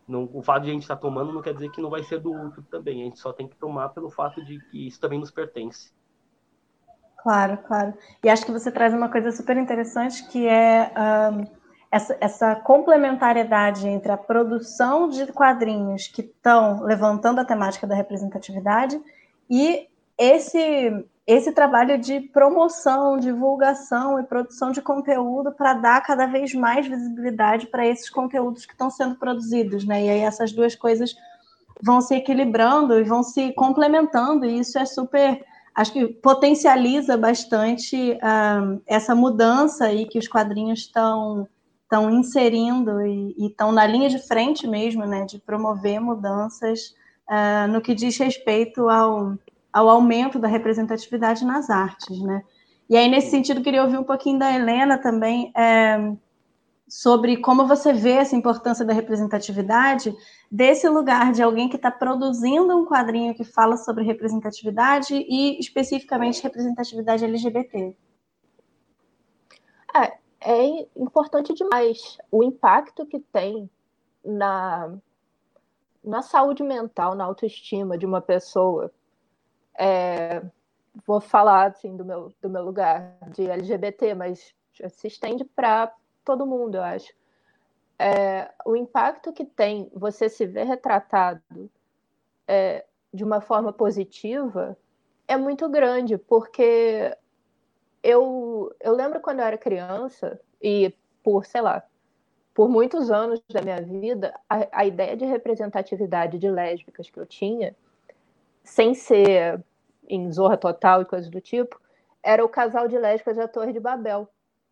Não, 0.07 0.29
o 0.31 0.41
fato 0.41 0.63
de 0.63 0.69
a 0.69 0.73
gente 0.73 0.83
estar 0.83 0.95
tá 0.95 1.01
tomando 1.01 1.33
não 1.33 1.41
quer 1.41 1.53
dizer 1.53 1.69
que 1.71 1.81
não 1.81 1.89
vai 1.89 2.03
ser 2.03 2.19
do 2.19 2.31
outro 2.31 2.63
também. 2.63 3.01
A 3.01 3.05
gente 3.05 3.19
só 3.19 3.33
tem 3.33 3.47
que 3.47 3.57
tomar 3.57 3.89
pelo 3.89 4.09
fato 4.09 4.43
de 4.43 4.59
que 4.69 4.87
isso 4.87 4.99
também 4.99 5.19
nos 5.19 5.31
pertence. 5.31 5.91
Claro, 7.17 7.57
claro. 7.67 7.93
E 8.23 8.29
acho 8.29 8.45
que 8.45 8.51
você 8.51 8.71
traz 8.71 8.93
uma 8.93 9.09
coisa 9.09 9.31
super 9.31 9.57
interessante 9.57 10.25
que 10.29 10.47
é. 10.47 10.93
Um 11.31 11.56
essa, 11.97 12.17
essa 12.21 12.55
complementariedade 12.55 13.87
entre 13.87 14.11
a 14.11 14.17
produção 14.17 15.09
de 15.09 15.27
quadrinhos 15.27 16.07
que 16.07 16.21
estão 16.21 16.83
levantando 16.83 17.41
a 17.41 17.45
temática 17.45 17.85
da 17.85 17.95
representatividade 17.95 18.99
e 19.49 19.87
esse 20.17 21.05
esse 21.25 21.51
trabalho 21.51 21.97
de 21.97 22.21
promoção, 22.21 23.19
divulgação 23.19 24.17
e 24.17 24.23
produção 24.23 24.71
de 24.71 24.81
conteúdo 24.81 25.51
para 25.51 25.73
dar 25.73 26.01
cada 26.01 26.25
vez 26.25 26.53
mais 26.53 26.87
visibilidade 26.87 27.67
para 27.67 27.85
esses 27.85 28.09
conteúdos 28.09 28.65
que 28.65 28.71
estão 28.71 28.89
sendo 28.89 29.15
produzidos, 29.15 29.83
né? 29.85 30.05
E 30.05 30.09
aí 30.09 30.19
essas 30.21 30.53
duas 30.53 30.73
coisas 30.73 31.13
vão 31.83 31.99
se 31.99 32.15
equilibrando 32.15 32.97
e 32.97 33.03
vão 33.03 33.23
se 33.23 33.51
complementando, 33.51 34.45
e 34.45 34.57
isso 34.59 34.79
é 34.79 34.85
super, 34.85 35.43
acho 35.75 35.91
que 35.91 36.07
potencializa 36.07 37.17
bastante 37.17 38.13
uh, 38.13 38.81
essa 38.87 39.13
mudança 39.13 39.83
aí 39.83 40.05
que 40.05 40.17
os 40.17 40.29
quadrinhos 40.29 40.79
estão 40.79 41.45
estão 41.87 42.11
inserindo 42.11 43.01
e 43.01 43.47
estão 43.47 43.71
na 43.71 43.87
linha 43.87 44.09
de 44.09 44.19
frente 44.19 44.67
mesmo, 44.67 45.05
né, 45.05 45.23
de 45.25 45.39
promover 45.39 46.01
mudanças 46.01 46.93
uh, 47.29 47.71
no 47.71 47.81
que 47.81 47.95
diz 47.95 48.17
respeito 48.17 48.89
ao, 48.89 49.37
ao 49.71 49.89
aumento 49.89 50.37
da 50.37 50.49
representatividade 50.49 51.45
nas 51.45 51.69
artes, 51.69 52.21
né. 52.21 52.43
E 52.89 52.95
aí, 52.95 53.09
nesse 53.09 53.31
sentido, 53.31 53.61
queria 53.61 53.83
ouvir 53.83 53.97
um 53.97 54.03
pouquinho 54.03 54.39
da 54.39 54.53
Helena 54.53 54.97
também. 54.97 55.51
É, 55.55 56.13
sobre 56.87 57.37
como 57.37 57.67
você 57.67 57.91
vê 57.91 58.11
essa 58.11 58.35
importância 58.35 58.85
da 58.85 58.93
representatividade 58.93 60.15
desse 60.49 60.87
lugar 60.87 61.33
de 61.33 61.43
alguém 61.43 61.67
que 61.67 61.75
está 61.75 61.91
produzindo 61.91 62.77
um 62.77 62.85
quadrinho 62.85 63.35
que 63.35 63.43
fala 63.43 63.75
sobre 63.75 64.05
representatividade 64.05 65.13
e 65.13 65.59
especificamente 65.59 66.41
representatividade 66.41 67.25
LGBT. 67.25 67.93
É, 70.49 70.87
importante 70.95 71.53
demais 71.53 72.17
o 72.31 72.41
impacto 72.41 73.05
que 73.05 73.19
tem 73.19 73.69
na, 74.23 74.97
na 76.01 76.21
saúde 76.21 76.63
mental, 76.63 77.15
na 77.15 77.25
autoestima 77.25 77.97
de 77.97 78.05
uma 78.05 78.21
pessoa. 78.21 78.89
É, 79.77 80.41
vou 81.05 81.19
falar 81.19 81.71
assim 81.71 81.97
do 81.97 82.05
meu, 82.05 82.33
do 82.41 82.49
meu 82.49 82.63
lugar 82.63 83.17
de 83.31 83.45
LGBT, 83.45 84.15
mas 84.15 84.55
se 84.89 85.07
estende 85.07 85.43
para 85.43 85.93
todo 86.23 86.47
mundo, 86.47 86.75
eu 86.75 86.83
acho. 86.83 87.13
É, 87.99 88.49
o 88.65 88.73
impacto 88.73 89.33
que 89.33 89.43
tem 89.43 89.91
você 89.93 90.29
se 90.29 90.45
ver 90.45 90.63
retratado 90.63 91.69
é, 92.47 92.85
de 93.13 93.21
uma 93.21 93.41
forma 93.41 93.73
positiva 93.73 94.77
é 95.27 95.35
muito 95.35 95.67
grande, 95.67 96.17
porque 96.17 97.13
eu, 98.07 98.73
eu 98.79 98.93
lembro 98.93 99.19
quando 99.19 99.39
eu 99.39 99.45
era 99.45 99.57
criança, 99.57 100.39
e 100.61 100.93
por, 101.21 101.45
sei 101.45 101.59
lá, 101.59 101.83
por 102.53 102.69
muitos 102.69 103.11
anos 103.11 103.41
da 103.49 103.61
minha 103.61 103.81
vida, 103.81 104.33
a, 104.49 104.79
a 104.79 104.85
ideia 104.85 105.17
de 105.17 105.25
representatividade 105.25 106.39
de 106.39 106.49
lésbicas 106.49 107.09
que 107.09 107.19
eu 107.19 107.25
tinha, 107.25 107.75
sem 108.63 108.93
ser 108.93 109.61
em 110.07 110.31
Zorra 110.31 110.55
Total 110.55 111.01
e 111.01 111.05
coisas 111.05 111.29
do 111.29 111.41
tipo, 111.41 111.77
era 112.23 112.45
o 112.45 112.47
casal 112.47 112.87
de 112.87 112.97
lésbicas 112.97 113.35
da 113.35 113.45
Torre 113.45 113.73
de 113.73 113.79
Babel. 113.81 114.29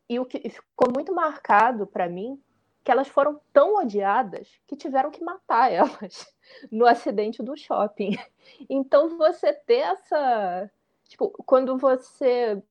E 0.07 0.17
o 0.17 0.25
que 0.25 0.49
ficou 0.49 0.93
muito 0.95 1.13
marcado 1.13 1.85
para 1.85 2.07
mim 2.07 2.41
que 2.85 2.91
elas 2.91 3.09
foram 3.09 3.41
tão 3.51 3.75
odiadas 3.75 4.47
que 4.65 4.77
tiveram 4.77 5.11
que 5.11 5.21
matar 5.21 5.69
elas 5.69 6.33
no 6.71 6.85
acidente 6.85 7.43
do 7.43 7.57
shopping. 7.57 8.17
Então 8.69 9.17
você 9.17 9.51
ter 9.51 9.79
essa, 9.79 10.71
tipo, 11.09 11.31
quando 11.45 11.77
você 11.77 12.63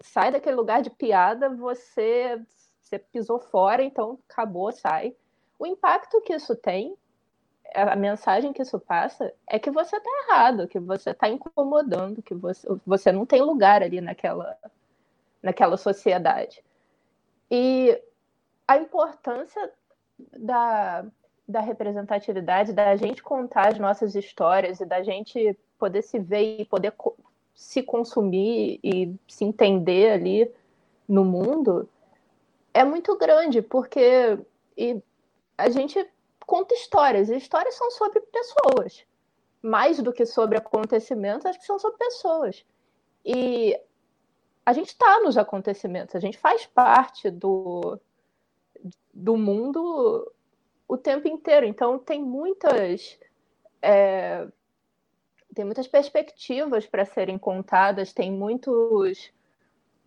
sai 0.00 0.30
daquele 0.30 0.56
lugar 0.56 0.82
de 0.82 0.90
piada, 0.90 1.48
você 1.50 2.40
você 2.82 2.98
pisou 2.98 3.38
fora, 3.38 3.82
então 3.82 4.18
acabou, 4.28 4.72
sai. 4.72 5.14
O 5.58 5.66
impacto 5.66 6.22
que 6.22 6.34
isso 6.34 6.56
tem, 6.56 6.96
a 7.74 7.94
mensagem 7.94 8.52
que 8.52 8.62
isso 8.62 8.80
passa, 8.80 9.30
é 9.46 9.58
que 9.58 9.70
você 9.70 9.96
está 9.96 10.10
errado, 10.26 10.66
que 10.66 10.80
você 10.80 11.10
está 11.10 11.28
incomodando, 11.28 12.22
que 12.22 12.34
você, 12.34 12.66
você 12.86 13.12
não 13.12 13.26
tem 13.26 13.42
lugar 13.42 13.82
ali 13.82 14.00
naquela 14.00 14.56
naquela 15.42 15.76
sociedade. 15.76 16.64
E 17.50 18.00
a 18.66 18.76
importância 18.76 19.72
da, 20.36 21.04
da 21.46 21.60
representatividade, 21.60 22.72
da 22.72 22.94
gente 22.96 23.22
contar 23.22 23.68
as 23.68 23.78
nossas 23.78 24.14
histórias 24.14 24.80
e 24.80 24.86
da 24.86 25.02
gente 25.02 25.58
poder 25.78 26.02
se 26.02 26.18
ver 26.18 26.60
e 26.60 26.64
poder 26.64 26.92
se 27.58 27.82
consumir 27.82 28.78
e 28.84 29.12
se 29.26 29.44
entender 29.44 30.12
ali 30.12 30.50
no 31.08 31.24
mundo 31.24 31.88
é 32.72 32.84
muito 32.84 33.18
grande, 33.18 33.60
porque 33.60 34.38
e 34.76 35.02
a 35.58 35.68
gente 35.68 36.08
conta 36.46 36.72
histórias, 36.72 37.28
e 37.28 37.36
histórias 37.36 37.74
são 37.74 37.90
sobre 37.90 38.20
pessoas. 38.20 39.04
Mais 39.60 40.00
do 40.00 40.12
que 40.12 40.24
sobre 40.24 40.56
acontecimentos, 40.56 41.44
acho 41.46 41.58
que 41.58 41.66
são 41.66 41.80
sobre 41.80 41.98
pessoas. 41.98 42.64
E 43.24 43.76
a 44.64 44.72
gente 44.72 44.90
está 44.90 45.18
nos 45.18 45.36
acontecimentos, 45.36 46.14
a 46.14 46.20
gente 46.20 46.38
faz 46.38 46.64
parte 46.64 47.28
do, 47.28 47.98
do 49.12 49.36
mundo 49.36 50.30
o 50.86 50.96
tempo 50.96 51.26
inteiro. 51.26 51.66
Então 51.66 51.98
tem 51.98 52.22
muitas 52.22 53.18
é, 53.82 54.46
tem 55.54 55.64
muitas 55.64 55.88
perspectivas 55.88 56.86
para 56.86 57.04
serem 57.04 57.38
contadas, 57.38 58.12
tem 58.12 58.30
muitos 58.32 59.32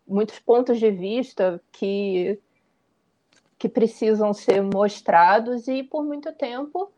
muitos 0.06 0.38
pontos 0.38 0.78
de 0.78 0.90
vista 0.90 1.62
que 1.70 2.38
que 3.58 3.68
precisam 3.68 4.34
ser 4.34 4.60
mostrados 4.60 5.68
e 5.68 5.84
por 5.84 6.04
muito 6.04 6.32
tempo 6.32 6.90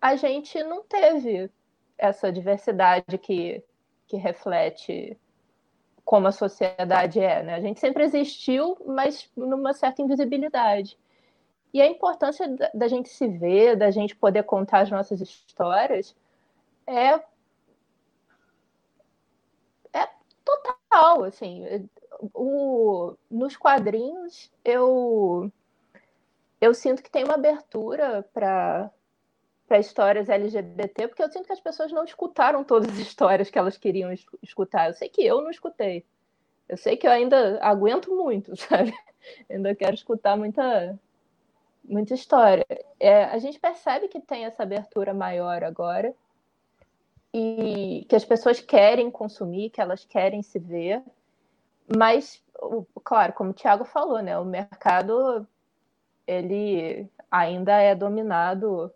a 0.00 0.16
gente 0.16 0.62
não 0.62 0.82
teve 0.82 1.50
essa 1.96 2.30
diversidade 2.30 3.18
que, 3.18 3.62
que 4.06 4.16
reflete 4.16 5.18
como 6.04 6.28
a 6.28 6.32
sociedade 6.32 7.20
é. 7.20 7.42
Né? 7.42 7.54
A 7.54 7.60
gente 7.60 7.80
sempre 7.80 8.04
existiu, 8.04 8.78
mas 8.86 9.30
numa 9.36 9.74
certa 9.74 10.00
invisibilidade. 10.00 10.98
E 11.72 11.82
a 11.82 11.86
importância 11.86 12.48
da 12.72 12.88
gente 12.88 13.10
se 13.10 13.28
ver, 13.28 13.76
da 13.76 13.90
gente 13.90 14.16
poder 14.16 14.42
contar 14.44 14.80
as 14.80 14.90
nossas 14.90 15.20
histórias, 15.20 16.16
é, 16.86 17.20
é 19.92 20.08
total. 20.56 21.24
Assim, 21.24 21.88
o, 22.34 23.14
nos 23.30 23.56
quadrinhos, 23.56 24.50
eu, 24.64 25.50
eu 26.60 26.74
sinto 26.74 27.02
que 27.02 27.10
tem 27.10 27.24
uma 27.24 27.34
abertura 27.34 28.22
para 28.32 28.90
para 29.68 29.78
histórias 29.78 30.30
LGBT, 30.30 31.08
porque 31.08 31.22
eu 31.22 31.30
sinto 31.30 31.46
que 31.46 31.52
as 31.52 31.60
pessoas 31.60 31.92
não 31.92 32.02
escutaram 32.02 32.64
todas 32.64 32.90
as 32.90 32.98
histórias 32.98 33.50
que 33.50 33.58
elas 33.58 33.76
queriam 33.76 34.10
escutar. 34.42 34.88
Eu 34.88 34.94
sei 34.94 35.10
que 35.10 35.22
eu 35.22 35.42
não 35.42 35.50
escutei. 35.50 36.06
Eu 36.66 36.78
sei 36.78 36.96
que 36.96 37.06
eu 37.06 37.10
ainda 37.10 37.58
aguento 37.60 38.10
muito, 38.16 38.56
sabe? 38.56 38.94
ainda 39.48 39.74
quero 39.74 39.94
escutar 39.94 40.38
muita, 40.38 40.98
muita 41.84 42.14
história. 42.14 42.66
É, 42.98 43.24
a 43.24 43.38
gente 43.38 43.60
percebe 43.60 44.08
que 44.08 44.20
tem 44.20 44.46
essa 44.46 44.62
abertura 44.62 45.12
maior 45.12 45.62
agora 45.62 46.14
e 47.38 48.04
que 48.04 48.16
as 48.16 48.24
pessoas 48.24 48.60
querem 48.60 49.10
consumir, 49.10 49.70
que 49.70 49.80
elas 49.80 50.04
querem 50.04 50.42
se 50.42 50.58
ver, 50.58 51.02
mas, 51.96 52.42
claro, 53.04 53.32
como 53.32 53.50
o 53.50 53.54
Thiago 53.54 53.84
falou, 53.84 54.20
né, 54.20 54.36
o 54.38 54.44
mercado 54.44 55.46
ele 56.26 57.08
ainda 57.30 57.80
é 57.80 57.94
dominado 57.94 58.92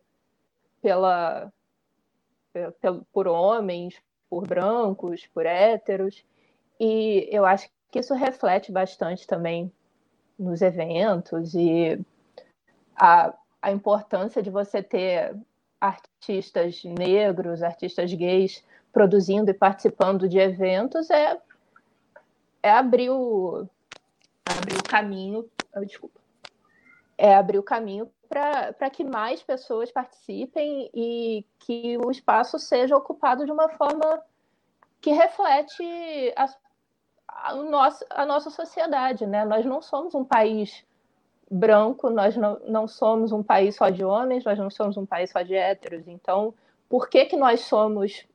pela, 0.83 1.52
pela, 2.52 3.00
por 3.12 3.28
homens, 3.28 3.94
por 4.28 4.46
brancos, 4.46 5.26
por 5.28 5.46
héteros, 5.46 6.24
e 6.81 7.28
eu 7.31 7.46
acho 7.46 7.70
que 7.90 8.00
isso 8.00 8.14
reflete 8.14 8.72
bastante 8.72 9.26
também 9.26 9.72
nos 10.37 10.61
eventos 10.62 11.55
e 11.55 12.05
a, 12.96 13.33
a 13.61 13.70
importância 13.70 14.42
de 14.42 14.50
você 14.50 14.83
ter 14.83 15.37
artistas 15.83 16.85
negros, 16.85 17.61
artistas 17.61 18.14
gays 18.14 18.64
produzindo 18.92 19.51
e 19.51 19.55
participando 19.55 20.29
de 20.29 20.38
eventos 20.38 21.11
é, 21.11 21.37
é 22.62 22.71
abrir 22.71 23.11
o, 23.11 23.66
abrir 24.47 24.79
o 24.79 24.85
caminho, 24.85 25.51
desculpa, 25.85 26.21
é 27.18 27.35
abrir 27.35 27.59
o 27.59 27.64
caminho 27.64 28.09
para 28.29 28.88
que 28.90 29.03
mais 29.03 29.42
pessoas 29.42 29.90
participem 29.90 30.88
e 30.95 31.45
que 31.59 31.99
o 31.99 32.12
espaço 32.12 32.61
seja 32.61 32.97
ocupado 32.97 33.45
de 33.45 33.51
uma 33.51 33.68
forma 33.71 34.23
que 35.01 35.11
reflete 35.11 35.83
a, 36.37 36.47
a, 37.29 37.55
nossa, 37.57 38.07
a 38.09 38.25
nossa 38.25 38.51
sociedade. 38.51 39.27
Né? 39.27 39.45
Nós 39.45 39.66
não 39.66 39.83
somos 39.83 40.14
um 40.14 40.25
país 40.25 40.87
branco, 41.53 42.09
nós 42.09 42.35
não, 42.35 42.59
não 42.67 42.88
somos 42.88 43.31
um 43.31 43.43
país 43.43 43.77
só 43.77 43.91
de 43.91 44.03
homens, 44.03 44.43
nós 44.43 44.59
não 44.59 44.71
somos 44.71 44.97
um 44.97 45.05
país 45.05 45.31
só 45.31 45.43
de 45.43 45.55
héteros. 45.55 46.09
Então, 46.09 46.55
por 46.88 47.11
que, 47.11 47.27
que 47.27 47.37
nós 47.37 47.61
somos 47.61 48.27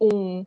um. 0.00 0.46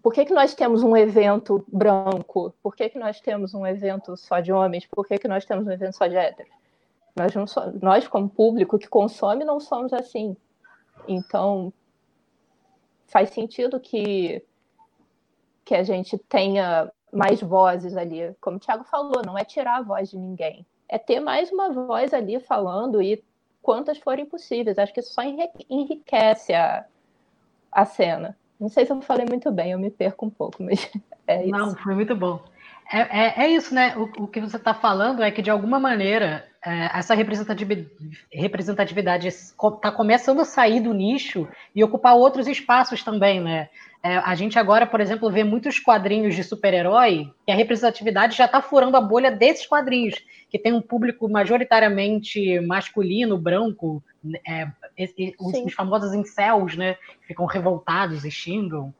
Por 0.00 0.14
que, 0.14 0.24
que 0.24 0.32
nós 0.32 0.54
temos 0.54 0.84
um 0.84 0.96
evento 0.96 1.64
branco? 1.66 2.54
Por 2.62 2.76
que, 2.76 2.88
que 2.88 2.98
nós 2.98 3.20
temos 3.20 3.52
um 3.52 3.66
evento 3.66 4.16
só 4.16 4.38
de 4.38 4.52
homens? 4.52 4.86
Por 4.86 5.04
que, 5.04 5.18
que 5.18 5.26
nós 5.26 5.44
temos 5.44 5.66
um 5.66 5.72
evento 5.72 5.96
só 5.96 6.06
de 6.06 6.14
héteros? 6.14 6.52
Nós, 7.16 7.34
não 7.34 7.48
so, 7.48 7.60
nós, 7.82 8.06
como 8.06 8.28
público 8.28 8.78
que 8.78 8.86
consome, 8.86 9.44
não 9.44 9.58
somos 9.58 9.92
assim. 9.92 10.36
Então, 11.08 11.72
faz 13.08 13.30
sentido 13.30 13.80
que, 13.80 14.44
que 15.64 15.74
a 15.74 15.82
gente 15.82 16.16
tenha 16.16 16.92
mais 17.12 17.40
vozes 17.40 17.96
ali. 17.96 18.34
Como 18.40 18.56
o 18.56 18.60
Thiago 18.60 18.84
falou, 18.84 19.22
não 19.24 19.38
é 19.38 19.44
tirar 19.44 19.76
a 19.76 19.82
voz 19.82 20.10
de 20.10 20.18
ninguém. 20.18 20.66
É 20.88 20.98
ter 20.98 21.20
mais 21.20 21.52
uma 21.52 21.70
voz 21.70 22.14
ali 22.14 22.40
falando 22.40 23.02
e 23.02 23.22
quantas 23.62 23.98
forem 23.98 24.26
possíveis. 24.26 24.78
Acho 24.78 24.92
que 24.92 25.00
isso 25.00 25.12
só 25.12 25.22
enriquece 25.68 26.54
a, 26.54 26.84
a 27.70 27.84
cena. 27.84 28.36
Não 28.58 28.68
sei 28.68 28.86
se 28.86 28.92
eu 28.92 29.00
falei 29.02 29.26
muito 29.28 29.52
bem, 29.52 29.72
eu 29.72 29.78
me 29.78 29.90
perco 29.90 30.26
um 30.26 30.30
pouco, 30.30 30.62
mas 30.62 30.90
é 31.26 31.42
isso. 31.42 31.50
Não, 31.50 31.76
foi 31.76 31.94
muito 31.94 32.16
bom. 32.16 32.40
É, 32.90 33.00
é, 33.00 33.34
é 33.44 33.50
isso, 33.50 33.74
né? 33.74 33.94
O, 33.96 34.24
o 34.24 34.26
que 34.26 34.40
você 34.40 34.56
está 34.56 34.72
falando 34.72 35.22
é 35.22 35.30
que, 35.30 35.42
de 35.42 35.50
alguma 35.50 35.78
maneira, 35.78 36.46
é, 36.64 36.98
essa 36.98 37.14
representatividade 37.14 39.28
está 39.28 39.92
começando 39.92 40.40
a 40.40 40.44
sair 40.44 40.80
do 40.80 40.94
nicho 40.94 41.46
e 41.74 41.84
ocupar 41.84 42.16
outros 42.16 42.48
espaços 42.48 43.04
também, 43.04 43.40
né? 43.40 43.68
É, 44.08 44.16
a 44.16 44.34
gente 44.34 44.58
agora, 44.58 44.86
por 44.86 45.02
exemplo, 45.02 45.30
vê 45.30 45.44
muitos 45.44 45.78
quadrinhos 45.78 46.34
de 46.34 46.42
super-herói 46.42 47.30
e 47.46 47.52
a 47.52 47.54
representatividade 47.54 48.34
já 48.34 48.46
está 48.46 48.62
furando 48.62 48.96
a 48.96 49.02
bolha 49.02 49.30
desses 49.30 49.66
quadrinhos, 49.66 50.14
que 50.48 50.58
tem 50.58 50.72
um 50.72 50.80
público 50.80 51.28
majoritariamente 51.28 52.58
masculino, 52.60 53.36
branco, 53.36 54.02
é, 54.46 54.66
os, 55.38 55.52
os, 55.66 55.74
famosos 55.74 56.14
incels, 56.14 56.74
né? 56.74 56.96
Ficam 57.26 57.44
revoltados 57.44 58.24
e 58.24 58.30
xingam. 58.30 58.94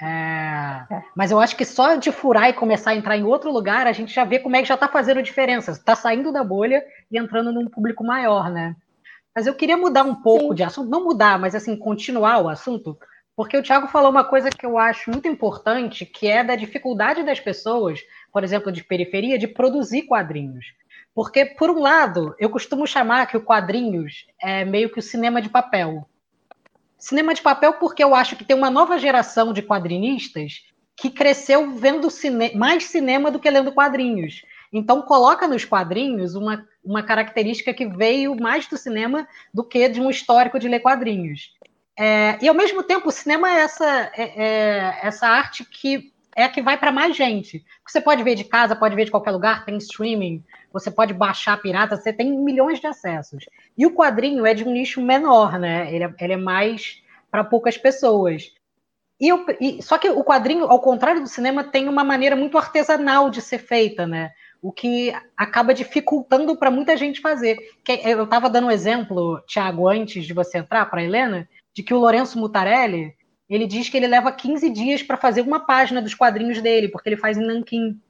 É, 0.00 0.84
é, 0.88 1.02
mas 1.16 1.32
eu 1.32 1.40
acho 1.40 1.56
que 1.56 1.64
só 1.64 1.96
de 1.96 2.12
furar 2.12 2.48
e 2.48 2.52
começar 2.52 2.92
a 2.92 2.94
entrar 2.94 3.16
em 3.16 3.24
outro 3.24 3.50
lugar, 3.50 3.88
a 3.88 3.92
gente 3.92 4.14
já 4.14 4.22
vê 4.22 4.38
como 4.38 4.54
é 4.54 4.62
que 4.62 4.68
já 4.68 4.74
está 4.74 4.86
fazendo 4.86 5.20
diferença. 5.20 5.72
Está 5.72 5.96
saindo 5.96 6.30
da 6.30 6.44
bolha 6.44 6.84
e 7.10 7.18
entrando 7.18 7.50
num 7.50 7.68
público 7.68 8.04
maior, 8.04 8.48
né? 8.52 8.76
Mas 9.34 9.48
eu 9.48 9.54
queria 9.54 9.76
mudar 9.76 10.04
um 10.04 10.14
pouco 10.14 10.50
Sim. 10.50 10.54
de 10.54 10.62
assunto, 10.62 10.88
não 10.88 11.02
mudar, 11.02 11.40
mas 11.40 11.56
assim, 11.56 11.76
continuar 11.76 12.40
o 12.40 12.48
assunto, 12.48 12.96
porque 13.38 13.56
o 13.56 13.62
Thiago 13.62 13.86
falou 13.86 14.10
uma 14.10 14.24
coisa 14.24 14.50
que 14.50 14.66
eu 14.66 14.76
acho 14.76 15.12
muito 15.12 15.28
importante, 15.28 16.04
que 16.04 16.26
é 16.26 16.42
da 16.42 16.56
dificuldade 16.56 17.22
das 17.22 17.38
pessoas, 17.38 18.00
por 18.32 18.42
exemplo, 18.42 18.72
de 18.72 18.82
periferia, 18.82 19.38
de 19.38 19.46
produzir 19.46 20.08
quadrinhos. 20.08 20.66
Porque, 21.14 21.44
por 21.44 21.70
um 21.70 21.78
lado, 21.78 22.34
eu 22.40 22.50
costumo 22.50 22.84
chamar 22.84 23.26
que 23.26 23.36
o 23.36 23.40
quadrinhos 23.40 24.26
é 24.42 24.64
meio 24.64 24.90
que 24.90 24.98
o 24.98 25.02
cinema 25.02 25.40
de 25.40 25.48
papel. 25.48 26.04
Cinema 26.98 27.32
de 27.32 27.40
papel 27.40 27.74
porque 27.74 28.02
eu 28.02 28.12
acho 28.12 28.34
que 28.34 28.44
tem 28.44 28.56
uma 28.56 28.70
nova 28.70 28.98
geração 28.98 29.52
de 29.52 29.62
quadrinistas 29.62 30.64
que 30.96 31.08
cresceu 31.08 31.76
vendo 31.76 32.10
cine 32.10 32.56
mais 32.56 32.86
cinema 32.86 33.30
do 33.30 33.38
que 33.38 33.48
lendo 33.48 33.70
quadrinhos. 33.70 34.42
Então, 34.72 35.00
coloca 35.02 35.46
nos 35.46 35.64
quadrinhos 35.64 36.34
uma, 36.34 36.66
uma 36.84 37.04
característica 37.04 37.72
que 37.72 37.86
veio 37.86 38.34
mais 38.34 38.66
do 38.66 38.76
cinema 38.76 39.28
do 39.54 39.62
que 39.62 39.88
de 39.88 40.00
um 40.00 40.10
histórico 40.10 40.58
de 40.58 40.66
ler 40.66 40.80
quadrinhos. 40.80 41.56
É, 41.98 42.38
e, 42.40 42.48
ao 42.48 42.54
mesmo 42.54 42.82
tempo, 42.84 43.08
o 43.08 43.12
cinema 43.12 43.50
é 43.50 43.60
essa, 43.60 44.12
é, 44.14 44.44
é 44.44 44.98
essa 45.02 45.26
arte 45.26 45.64
que 45.64 46.12
é 46.36 46.44
a 46.44 46.48
que 46.48 46.62
vai 46.62 46.78
para 46.78 46.92
mais 46.92 47.16
gente. 47.16 47.64
Você 47.84 48.00
pode 48.00 48.22
ver 48.22 48.36
de 48.36 48.44
casa, 48.44 48.76
pode 48.76 48.94
ver 48.94 49.06
de 49.06 49.10
qualquer 49.10 49.32
lugar, 49.32 49.64
tem 49.64 49.76
streaming, 49.78 50.44
você 50.72 50.88
pode 50.88 51.12
baixar 51.12 51.60
pirata, 51.60 51.96
você 51.96 52.12
tem 52.12 52.30
milhões 52.30 52.78
de 52.78 52.86
acessos. 52.86 53.44
E 53.76 53.84
o 53.84 53.92
quadrinho 53.92 54.46
é 54.46 54.54
de 54.54 54.62
um 54.62 54.70
nicho 54.70 55.02
menor, 55.02 55.58
né? 55.58 55.92
Ele 55.92 56.04
é, 56.04 56.14
ele 56.20 56.34
é 56.34 56.36
mais 56.36 57.02
para 57.28 57.42
poucas 57.42 57.76
pessoas. 57.76 58.52
E, 59.20 59.26
eu, 59.26 59.44
e, 59.60 59.82
só 59.82 59.98
que 59.98 60.08
o 60.08 60.22
quadrinho, 60.22 60.66
ao 60.66 60.80
contrário 60.80 61.20
do 61.20 61.26
cinema, 61.26 61.64
tem 61.64 61.88
uma 61.88 62.04
maneira 62.04 62.36
muito 62.36 62.56
artesanal 62.56 63.28
de 63.30 63.42
ser 63.42 63.58
feita, 63.58 64.06
né? 64.06 64.30
O 64.62 64.70
que 64.70 65.12
acaba 65.36 65.74
dificultando 65.74 66.56
para 66.56 66.70
muita 66.70 66.96
gente 66.96 67.20
fazer. 67.20 67.58
Eu 68.04 68.22
estava 68.22 68.48
dando 68.48 68.68
um 68.68 68.70
exemplo, 68.70 69.40
Thiago, 69.42 69.88
antes 69.88 70.24
de 70.24 70.32
você 70.32 70.58
entrar, 70.58 70.86
para 70.86 71.02
Helena, 71.02 71.48
de 71.78 71.84
que 71.84 71.94
o 71.94 71.98
Lourenço 71.98 72.36
Mutarelli 72.40 73.14
ele 73.48 73.64
diz 73.64 73.88
que 73.88 73.96
ele 73.96 74.08
leva 74.08 74.32
15 74.32 74.68
dias 74.68 75.00
para 75.00 75.16
fazer 75.16 75.42
uma 75.42 75.60
página 75.60 76.02
dos 76.02 76.12
quadrinhos 76.12 76.60
dele, 76.60 76.88
porque 76.88 77.08
ele 77.08 77.16
faz 77.16 77.38
em 77.38 77.46
nanquim. 77.46 78.00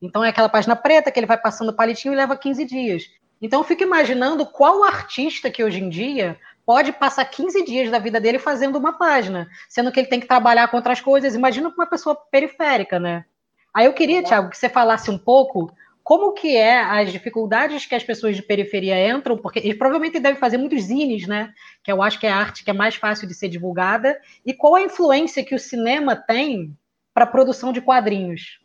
Então 0.00 0.22
é 0.22 0.28
aquela 0.28 0.48
página 0.48 0.76
preta 0.76 1.10
que 1.10 1.18
ele 1.18 1.26
vai 1.26 1.38
passando 1.38 1.72
palitinho 1.72 2.12
e 2.12 2.16
leva 2.16 2.36
15 2.36 2.66
dias. 2.66 3.04
Então 3.40 3.60
eu 3.60 3.64
fico 3.64 3.82
imaginando 3.82 4.44
qual 4.44 4.84
artista 4.84 5.50
que 5.50 5.64
hoje 5.64 5.82
em 5.82 5.88
dia 5.88 6.38
pode 6.66 6.92
passar 6.92 7.24
15 7.24 7.64
dias 7.64 7.90
da 7.90 7.98
vida 7.98 8.20
dele 8.20 8.38
fazendo 8.38 8.76
uma 8.76 8.92
página, 8.92 9.48
sendo 9.70 9.90
que 9.90 10.00
ele 10.00 10.08
tem 10.08 10.20
que 10.20 10.28
trabalhar 10.28 10.68
com 10.68 10.76
outras 10.76 11.00
coisas. 11.00 11.34
Imagina 11.34 11.70
com 11.70 11.80
uma 11.80 11.88
pessoa 11.88 12.14
periférica, 12.14 13.00
né? 13.00 13.24
Aí 13.72 13.86
eu 13.86 13.94
queria, 13.94 14.22
Tiago, 14.22 14.50
que 14.50 14.58
você 14.58 14.68
falasse 14.68 15.10
um 15.10 15.16
pouco 15.16 15.72
como 16.08 16.32
que 16.32 16.56
é 16.56 16.80
as 16.80 17.12
dificuldades 17.12 17.84
que 17.84 17.94
as 17.94 18.02
pessoas 18.02 18.34
de 18.34 18.40
periferia 18.40 19.14
entram, 19.14 19.36
porque 19.36 19.58
eles 19.58 19.76
provavelmente 19.76 20.18
devem 20.18 20.40
fazer 20.40 20.56
muitos 20.56 20.84
zines, 20.84 21.26
né? 21.26 21.52
Que 21.84 21.92
eu 21.92 22.02
acho 22.02 22.18
que 22.18 22.26
é 22.26 22.32
a 22.32 22.36
arte 22.38 22.64
que 22.64 22.70
é 22.70 22.72
mais 22.72 22.94
fácil 22.94 23.28
de 23.28 23.34
ser 23.34 23.50
divulgada, 23.50 24.18
e 24.42 24.54
qual 24.54 24.76
a 24.76 24.80
influência 24.80 25.44
que 25.44 25.54
o 25.54 25.58
cinema 25.58 26.16
tem 26.16 26.74
para 27.12 27.24
a 27.24 27.26
produção 27.26 27.74
de 27.74 27.82
quadrinhos? 27.82 28.58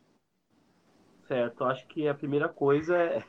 Certo, 1.28 1.66
acho 1.66 1.86
que 1.88 2.08
a 2.08 2.14
primeira 2.14 2.48
coisa 2.48 2.96
é 2.96 3.22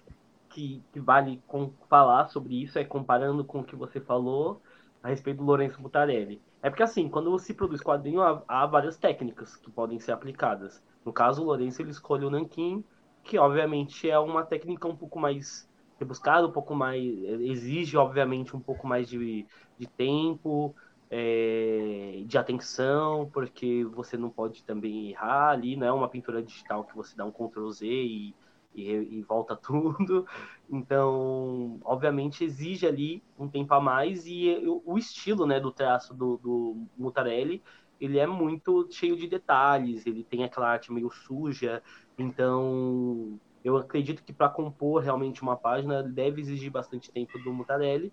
que, 0.48 0.80
que 0.92 1.00
vale 1.00 1.42
com, 1.48 1.72
falar 1.90 2.28
sobre 2.28 2.62
isso 2.62 2.78
é 2.78 2.84
comparando 2.84 3.44
com 3.44 3.62
o 3.62 3.64
que 3.64 3.74
você 3.74 3.98
falou 3.98 4.62
a 5.02 5.08
respeito 5.08 5.38
do 5.38 5.44
Lourenço 5.44 5.82
Mutarelli. 5.82 6.40
É 6.62 6.70
porque 6.70 6.84
assim, 6.84 7.08
quando 7.08 7.36
se 7.40 7.52
produz 7.52 7.80
quadrinho, 7.80 8.22
há, 8.22 8.44
há 8.46 8.64
várias 8.64 8.96
técnicas 8.96 9.56
que 9.56 9.72
podem 9.72 9.98
ser 9.98 10.12
aplicadas. 10.12 10.80
No 11.04 11.12
caso, 11.12 11.42
o 11.42 11.46
Lourenço 11.46 11.82
ele 11.82 11.90
escolhe 11.90 12.24
o 12.24 12.30
nanquim, 12.30 12.84
que 13.24 13.38
obviamente 13.38 14.08
é 14.08 14.18
uma 14.18 14.44
técnica 14.44 14.86
um 14.88 14.96
pouco 14.96 15.18
mais 15.18 15.68
rebuscada, 15.98 16.46
um 16.46 16.52
pouco 16.52 16.74
mais. 16.74 17.02
exige, 17.40 17.96
obviamente, 17.96 18.56
um 18.56 18.60
pouco 18.60 18.86
mais 18.86 19.08
de, 19.08 19.46
de 19.78 19.86
tempo, 19.86 20.74
é, 21.10 22.22
de 22.26 22.38
atenção, 22.38 23.30
porque 23.32 23.84
você 23.84 24.16
não 24.16 24.30
pode 24.30 24.64
também 24.64 25.10
errar 25.10 25.50
ali, 25.50 25.76
não 25.76 25.86
é 25.86 25.92
uma 25.92 26.08
pintura 26.08 26.42
digital 26.42 26.84
que 26.84 26.94
você 26.96 27.16
dá 27.16 27.24
um 27.24 27.32
Ctrl 27.32 27.70
Z 27.70 27.86
e, 27.86 28.36
e, 28.74 28.90
e 29.18 29.22
volta 29.22 29.56
tudo. 29.56 30.26
Então, 30.68 31.78
obviamente, 31.84 32.44
exige 32.44 32.86
ali 32.86 33.22
um 33.38 33.48
tempo 33.48 33.72
a 33.74 33.80
mais 33.80 34.26
e 34.26 34.60
o 34.84 34.98
estilo 34.98 35.46
né, 35.46 35.60
do 35.60 35.72
traço 35.72 36.14
do, 36.14 36.36
do 36.38 36.86
Mutarelli 36.96 37.62
ele 38.00 38.18
é 38.18 38.26
muito 38.26 38.88
cheio 38.90 39.16
de 39.16 39.26
detalhes, 39.26 40.06
ele 40.06 40.24
tem 40.24 40.44
aquela 40.44 40.68
arte 40.68 40.92
meio 40.92 41.10
suja, 41.10 41.82
então 42.18 43.38
eu 43.64 43.76
acredito 43.76 44.22
que 44.22 44.32
para 44.32 44.48
compor 44.48 45.02
realmente 45.02 45.42
uma 45.42 45.56
página 45.56 46.02
deve 46.02 46.40
exigir 46.40 46.70
bastante 46.70 47.10
tempo 47.10 47.38
do 47.38 47.52
Mutarelli, 47.52 48.12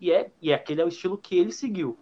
e 0.00 0.12
é, 0.12 0.30
e 0.42 0.52
aquele 0.52 0.80
é 0.80 0.84
o 0.84 0.88
estilo 0.88 1.16
que 1.16 1.36
ele 1.38 1.52
seguiu. 1.52 1.96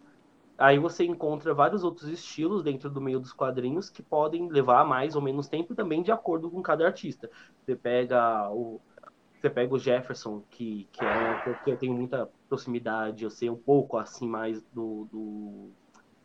Aí 0.59 0.79
você 0.79 1.05
encontra 1.05 1.55
vários 1.55 1.83
outros 1.83 2.09
estilos 2.09 2.63
dentro 2.63 2.91
do 2.91 3.01
meio 3.01 3.19
dos 3.19 3.33
quadrinhos 3.33 3.91
que 3.91 4.03
podem 4.03 4.49
levar 4.49 4.85
mais 4.85 5.17
ou 5.17 5.23
menos 5.23 5.49
tempo 5.49 5.75
também 5.75 6.03
de 6.03 6.13
acordo 6.13 6.51
com 6.51 6.63
cada 6.63 6.87
artista. 6.87 7.31
Você 7.65 7.75
pega 7.75 8.51
o, 8.51 8.81
você 9.41 9.51
pega 9.51 9.75
o 9.75 9.79
Jefferson, 9.79 10.43
que, 10.51 10.89
que 10.93 11.05
é 11.05 11.55
que 11.65 11.71
eu 11.71 11.77
tenho 11.77 11.95
muita 11.95 12.31
proximidade, 12.49 13.25
eu 13.25 13.31
sei 13.31 13.51
um 13.51 13.57
pouco 13.57 13.97
assim 13.97 14.29
mais 14.29 14.63
do, 14.73 15.09
do 15.11 15.71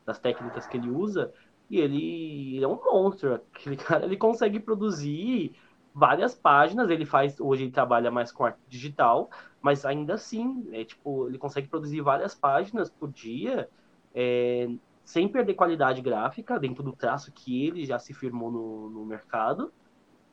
das 0.08 0.18
técnicas 0.18 0.66
que 0.66 0.78
ele 0.78 0.90
usa, 0.90 1.34
e 1.70 1.80
ele, 1.80 2.64
é 2.64 2.68
um 2.68 2.80
monstro. 2.82 3.36
Aquele 3.36 3.76
cara 3.78 4.06
ele 4.06 4.18
consegue 4.18 4.60
produzir 4.60 5.54
várias 5.94 6.34
páginas, 6.34 6.90
ele 6.90 7.06
faz, 7.06 7.40
hoje 7.40 7.64
ele 7.64 7.72
trabalha 7.72 8.10
mais 8.10 8.32
com 8.32 8.46
arte 8.46 8.60
digital, 8.68 9.30
mas 9.62 9.86
ainda 9.86 10.14
assim, 10.14 10.70
é, 10.72 10.86
tipo, 10.86 11.28
ele 11.28 11.38
consegue 11.38 11.68
produzir 11.68 12.02
várias 12.02 12.34
páginas 12.34 12.90
por 12.90 13.12
dia, 13.12 13.70
é, 14.16 14.70
sem 15.04 15.28
perder 15.28 15.56
qualidade 15.56 16.02
gráfica, 16.02 16.60
dentro 16.60 16.84
do 16.84 16.94
traço 16.94 17.32
que 17.32 17.66
ele 17.66 17.86
já 17.86 18.00
se 18.00 18.14
firmou 18.14 18.52
no, 18.52 18.90
no 18.90 19.06
mercado, 19.06 19.74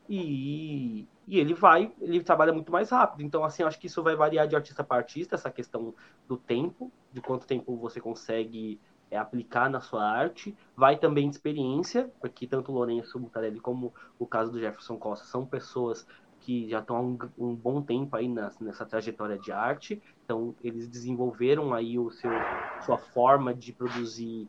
e, 0.07 1.07
e 1.27 1.39
ele 1.39 1.55
vai, 1.55 1.91
ele 1.99 2.21
trabalha 2.23 2.53
muito 2.53 2.71
mais 2.71 2.91
rápido. 2.91 3.23
Então, 3.23 3.43
assim, 3.43 3.63
acho 3.63 3.79
que 3.79 3.87
isso 3.87 4.03
vai 4.03 4.15
variar 4.15 4.47
de 4.47 4.55
artista 4.55 4.83
para 4.83 4.97
artista, 4.97 5.35
essa 5.35 5.49
questão 5.49 5.95
do 6.27 6.37
tempo, 6.37 6.91
de 7.11 7.21
quanto 7.21 7.47
tempo 7.47 7.75
você 7.75 7.99
consegue 7.99 8.79
é, 9.09 9.17
aplicar 9.17 9.69
na 9.69 9.79
sua 9.79 10.03
arte. 10.03 10.55
Vai 10.75 10.97
também 10.97 11.29
de 11.29 11.35
experiência, 11.35 12.11
porque 12.19 12.47
tanto 12.47 12.71
o 12.71 12.75
Lourenço 12.75 13.19
Mutarelli 13.19 13.59
como 13.59 13.93
o 14.19 14.25
caso 14.25 14.51
do 14.51 14.59
Jefferson 14.59 14.97
Costa 14.97 15.25
são 15.25 15.45
pessoas 15.45 16.07
que 16.41 16.69
já 16.69 16.79
estão 16.79 16.95
há 16.95 17.01
um, 17.01 17.17
um, 17.39 17.55
bom 17.55 17.81
tempo 17.81 18.15
aí 18.15 18.27
nessa, 18.27 18.63
nessa 18.63 18.85
trajetória 18.85 19.37
de 19.37 19.51
arte. 19.51 20.01
Então, 20.23 20.55
eles 20.63 20.87
desenvolveram 20.87 21.73
aí 21.73 21.97
o 21.97 22.11
seu, 22.11 22.29
sua 22.85 22.97
forma 22.97 23.53
de 23.53 23.73
produzir 23.73 24.47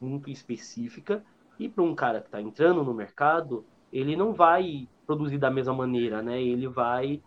muito 0.00 0.30
específica. 0.30 1.24
E 1.58 1.68
para 1.68 1.82
um 1.82 1.94
cara 1.94 2.20
que 2.20 2.26
está 2.26 2.40
entrando 2.40 2.84
no 2.84 2.92
mercado, 2.92 3.64
ele 3.92 4.14
não 4.14 4.34
vai 4.34 4.86
produzir 5.06 5.38
da 5.38 5.50
mesma 5.50 5.72
maneira, 5.72 6.22
né? 6.22 6.40
Ele 6.40 6.68
vai 6.68 7.22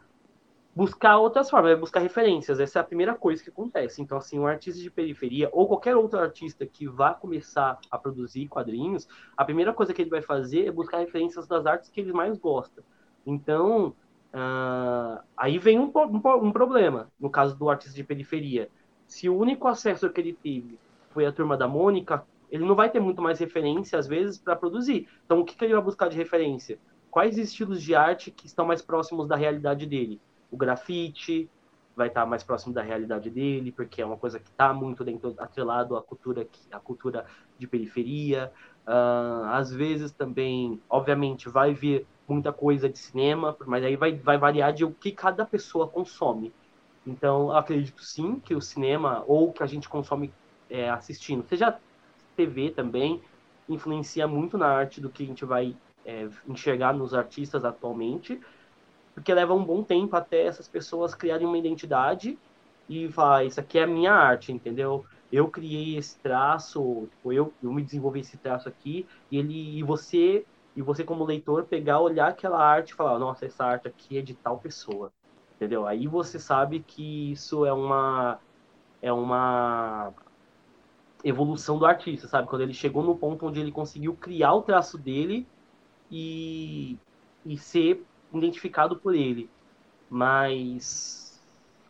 buscar 0.75 1.17
outras 1.17 1.49
formas, 1.49 1.79
buscar 1.79 1.99
referências. 1.99 2.59
Essa 2.59 2.79
é 2.79 2.81
a 2.81 2.85
primeira 2.85 3.13
coisa 3.13 3.43
que 3.43 3.49
acontece. 3.49 4.01
Então, 4.01 4.17
assim, 4.17 4.39
um 4.39 4.47
artista 4.47 4.81
de 4.81 4.89
periferia 4.89 5.49
ou 5.51 5.67
qualquer 5.67 5.95
outro 5.95 6.19
artista 6.19 6.65
que 6.65 6.87
vá 6.87 7.13
começar 7.13 7.77
a 7.89 7.97
produzir 7.97 8.47
quadrinhos, 8.47 9.07
a 9.35 9.43
primeira 9.43 9.73
coisa 9.73 9.93
que 9.93 10.01
ele 10.01 10.09
vai 10.09 10.21
fazer 10.21 10.65
é 10.65 10.71
buscar 10.71 10.99
referências 10.99 11.47
das 11.47 11.65
artes 11.65 11.89
que 11.89 11.99
ele 11.99 12.13
mais 12.13 12.37
gosta. 12.37 12.83
Então, 13.25 13.93
uh, 14.33 15.21
aí 15.35 15.57
vem 15.59 15.77
um, 15.77 15.91
um, 15.93 16.45
um, 16.45 16.51
problema, 16.51 17.09
no 17.19 17.29
caso 17.29 17.57
do 17.57 17.69
artista 17.69 17.95
de 17.95 18.03
periferia. 18.03 18.69
Se 19.07 19.27
o 19.27 19.37
único 19.37 19.67
acesso 19.67 20.09
que 20.09 20.21
ele 20.21 20.33
teve 20.33 20.79
foi 21.09 21.25
a 21.25 21.31
turma 21.31 21.57
da 21.57 21.67
Mônica, 21.67 22.25
ele 22.49 22.65
não 22.65 22.75
vai 22.75 22.89
ter 22.89 22.99
muito 22.99 23.21
mais 23.21 23.39
referência, 23.39 23.99
às 23.99 24.07
vezes, 24.07 24.37
para 24.37 24.55
produzir. 24.55 25.07
Então, 25.25 25.39
o 25.39 25.45
que, 25.45 25.55
que 25.55 25.65
ele 25.65 25.73
vai 25.73 25.81
buscar 25.81 26.09
de 26.09 26.17
referência? 26.17 26.79
Quais 27.09 27.37
estilos 27.37 27.81
de 27.81 27.93
arte 27.93 28.31
que 28.31 28.45
estão 28.45 28.65
mais 28.65 28.81
próximos 28.81 29.27
da 29.27 29.35
realidade 29.35 29.85
dele? 29.85 30.19
O 30.51 30.57
grafite 30.57 31.49
vai 31.95 32.07
estar 32.07 32.25
mais 32.25 32.43
próximo 32.43 32.73
da 32.73 32.81
realidade 32.81 33.29
dele, 33.29 33.71
porque 33.71 34.01
é 34.01 34.05
uma 34.05 34.17
coisa 34.17 34.39
que 34.39 34.49
está 34.49 34.73
muito 34.73 35.03
dentro, 35.03 35.33
atrelado 35.37 35.95
à 35.95 36.01
cultura, 36.01 36.47
à 36.71 36.79
cultura 36.79 37.25
de 37.57 37.67
periferia. 37.67 38.51
Uh, 38.87 39.45
às 39.45 39.71
vezes 39.71 40.11
também, 40.11 40.81
obviamente, 40.89 41.49
vai 41.49 41.73
vir 41.73 42.05
muita 42.27 42.51
coisa 42.53 42.89
de 42.89 42.97
cinema, 42.97 43.55
mas 43.65 43.83
aí 43.83 43.95
vai, 43.95 44.13
vai 44.15 44.37
variar 44.37 44.73
de 44.73 44.85
o 44.85 44.91
que 44.91 45.11
cada 45.11 45.45
pessoa 45.45 45.87
consome. 45.87 46.53
Então, 47.05 47.51
acredito 47.51 48.03
sim 48.03 48.39
que 48.39 48.55
o 48.55 48.61
cinema, 48.61 49.23
ou 49.27 49.51
que 49.51 49.63
a 49.63 49.65
gente 49.65 49.89
consome 49.89 50.31
é, 50.69 50.89
assistindo, 50.89 51.45
seja 51.47 51.77
TV 52.35 52.71
também, 52.71 53.21
influencia 53.67 54.27
muito 54.27 54.57
na 54.57 54.67
arte 54.67 55.01
do 55.01 55.09
que 55.09 55.23
a 55.23 55.25
gente 55.25 55.45
vai 55.45 55.75
é, 56.05 56.27
enxergar 56.47 56.93
nos 56.93 57.13
artistas 57.13 57.65
atualmente, 57.65 58.39
porque 59.13 59.33
leva 59.33 59.53
um 59.53 59.63
bom 59.63 59.83
tempo 59.83 60.15
até 60.15 60.45
essas 60.45 60.67
pessoas 60.67 61.13
criarem 61.15 61.47
uma 61.47 61.57
identidade 61.57 62.37
e 62.89 63.09
falar, 63.11 63.45
isso 63.45 63.59
aqui 63.59 63.79
é 63.79 63.83
a 63.83 63.87
minha 63.87 64.13
arte, 64.13 64.51
entendeu? 64.51 65.05
Eu 65.31 65.47
criei 65.49 65.97
esse 65.97 66.17
traço, 66.19 67.07
tipo, 67.11 67.31
eu, 67.31 67.53
eu 67.63 67.71
me 67.71 67.81
desenvolvi 67.83 68.19
esse 68.21 68.37
traço 68.37 68.67
aqui, 68.67 69.07
e 69.29 69.37
ele 69.37 69.77
e 69.79 69.83
você 69.83 70.45
e 70.75 70.81
você 70.81 71.03
como 71.03 71.25
leitor 71.25 71.65
pegar, 71.65 71.99
olhar 71.99 72.29
aquela 72.29 72.61
arte 72.63 72.91
e 72.91 72.95
falar, 72.95 73.19
nossa, 73.19 73.45
essa 73.45 73.65
arte 73.65 73.87
aqui 73.87 74.17
é 74.17 74.21
de 74.21 74.33
tal 74.33 74.59
pessoa, 74.59 75.11
entendeu? 75.55 75.85
Aí 75.85 76.07
você 76.07 76.39
sabe 76.39 76.81
que 76.81 77.31
isso 77.31 77.65
é 77.65 77.73
uma 77.73 78.39
é 79.01 79.11
uma 79.11 80.13
evolução 81.23 81.77
do 81.77 81.85
artista, 81.85 82.27
sabe? 82.27 82.47
Quando 82.47 82.61
ele 82.61 82.73
chegou 82.73 83.03
no 83.03 83.17
ponto 83.17 83.45
onde 83.45 83.59
ele 83.59 83.71
conseguiu 83.71 84.15
criar 84.15 84.53
o 84.53 84.63
traço 84.63 84.97
dele 84.97 85.47
e, 86.09 86.99
e 87.45 87.57
ser 87.57 88.05
identificado 88.33 88.95
por 88.95 89.15
ele. 89.15 89.49
Mas 90.09 91.21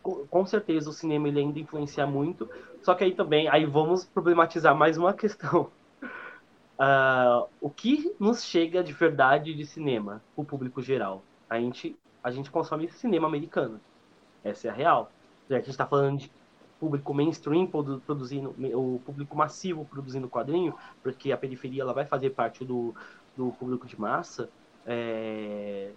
com, 0.02 0.44
certeza 0.44 0.90
o 0.90 0.92
cinema 0.92 1.28
ele 1.28 1.40
ainda 1.40 1.58
influencia 1.58 2.06
muito. 2.06 2.48
Só 2.82 2.94
que 2.94 3.04
aí 3.04 3.14
também, 3.14 3.48
aí 3.48 3.64
vamos 3.64 4.04
problematizar 4.04 4.74
mais 4.74 4.96
uma 4.98 5.12
questão. 5.14 5.70
Uh, 6.78 7.48
o 7.60 7.70
que 7.70 8.14
nos 8.18 8.44
chega 8.44 8.82
de 8.82 8.92
verdade 8.92 9.54
de 9.54 9.64
cinema, 9.64 10.20
o 10.34 10.44
público 10.44 10.82
geral? 10.82 11.22
A 11.48 11.58
gente, 11.58 11.96
a 12.22 12.30
gente 12.30 12.50
consome 12.50 12.88
cinema 12.88 13.28
americano. 13.28 13.80
Essa 14.42 14.68
é 14.68 14.70
a 14.70 14.74
real. 14.74 15.12
Já 15.48 15.56
que 15.56 15.62
a 15.62 15.64
gente 15.64 15.70
está 15.70 15.86
falando 15.86 16.18
de 16.18 16.32
público 16.80 17.14
mainstream 17.14 17.64
produzindo, 17.66 18.56
o 18.74 19.00
público 19.06 19.36
massivo 19.36 19.84
produzindo 19.84 20.28
quadrinho, 20.28 20.74
porque 21.00 21.30
a 21.30 21.36
periferia 21.36 21.82
ela 21.82 21.92
vai 21.92 22.04
fazer 22.04 22.30
parte 22.30 22.64
do, 22.64 22.92
do 23.36 23.52
público 23.52 23.86
de 23.86 24.00
massa. 24.00 24.48
É, 24.84 25.92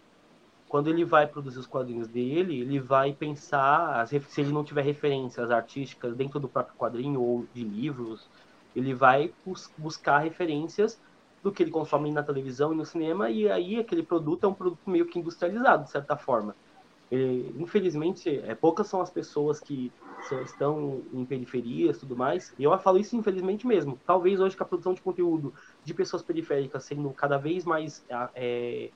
quando 0.68 0.90
ele 0.90 1.06
vai 1.06 1.28
produzir 1.28 1.60
os 1.60 1.68
quadrinhos 1.68 2.08
dele, 2.08 2.62
ele 2.62 2.80
vai 2.80 3.14
pensar, 3.14 4.06
se 4.08 4.42
ele 4.42 4.52
não 4.52 4.64
tiver 4.64 4.82
referências 4.82 5.52
artísticas 5.52 6.16
dentro 6.16 6.40
do 6.40 6.48
próprio 6.48 6.76
quadrinho 6.76 7.22
ou 7.22 7.46
de 7.54 7.64
livros, 7.64 8.28
ele 8.76 8.94
vai 8.94 9.32
bus 9.46 9.72
buscar 9.78 10.20
referências 10.20 11.00
do 11.42 11.52
que 11.52 11.62
ele 11.62 11.72
consome 11.72 12.12
na 12.12 12.24
televisão 12.24 12.74
e 12.74 12.76
no 12.76 12.86
cinema, 12.86 13.30
e 13.30 13.50
aí 13.50 13.80
aquele 13.80 14.02
produto 14.02 14.46
é 14.46 14.50
um 14.50 14.54
produto 14.54 14.90
meio 14.90 15.06
que 15.06 15.20
industrializado, 15.20 15.84
de 15.84 15.92
certa 15.92 16.18
forma. 16.18 16.56
Ele, 17.12 17.56
infelizmente, 17.60 18.40
é, 18.40 18.56
poucas 18.56 18.88
são 18.88 19.00
as 19.00 19.12
pessoas 19.12 19.60
que 19.60 19.92
são, 20.28 20.42
estão 20.42 21.04
em 21.14 21.24
periferias 21.24 22.00
tudo 22.00 22.16
mais, 22.16 22.52
e 22.58 22.64
eu 22.64 22.78
falo 22.80 22.98
isso 22.98 23.16
infelizmente 23.16 23.68
mesmo. 23.68 24.00
Talvez 24.06 24.40
hoje 24.40 24.58
com 24.58 24.64
a 24.64 24.66
produção 24.66 24.96
de 24.96 25.02
conteúdo 25.02 25.54
de 25.84 25.94
pessoas 25.94 26.24
periféricas 26.24 26.84
sendo 26.84 27.12
cada 27.12 27.38
vez 27.38 27.64
mais 27.64 28.04
é, 28.34 28.90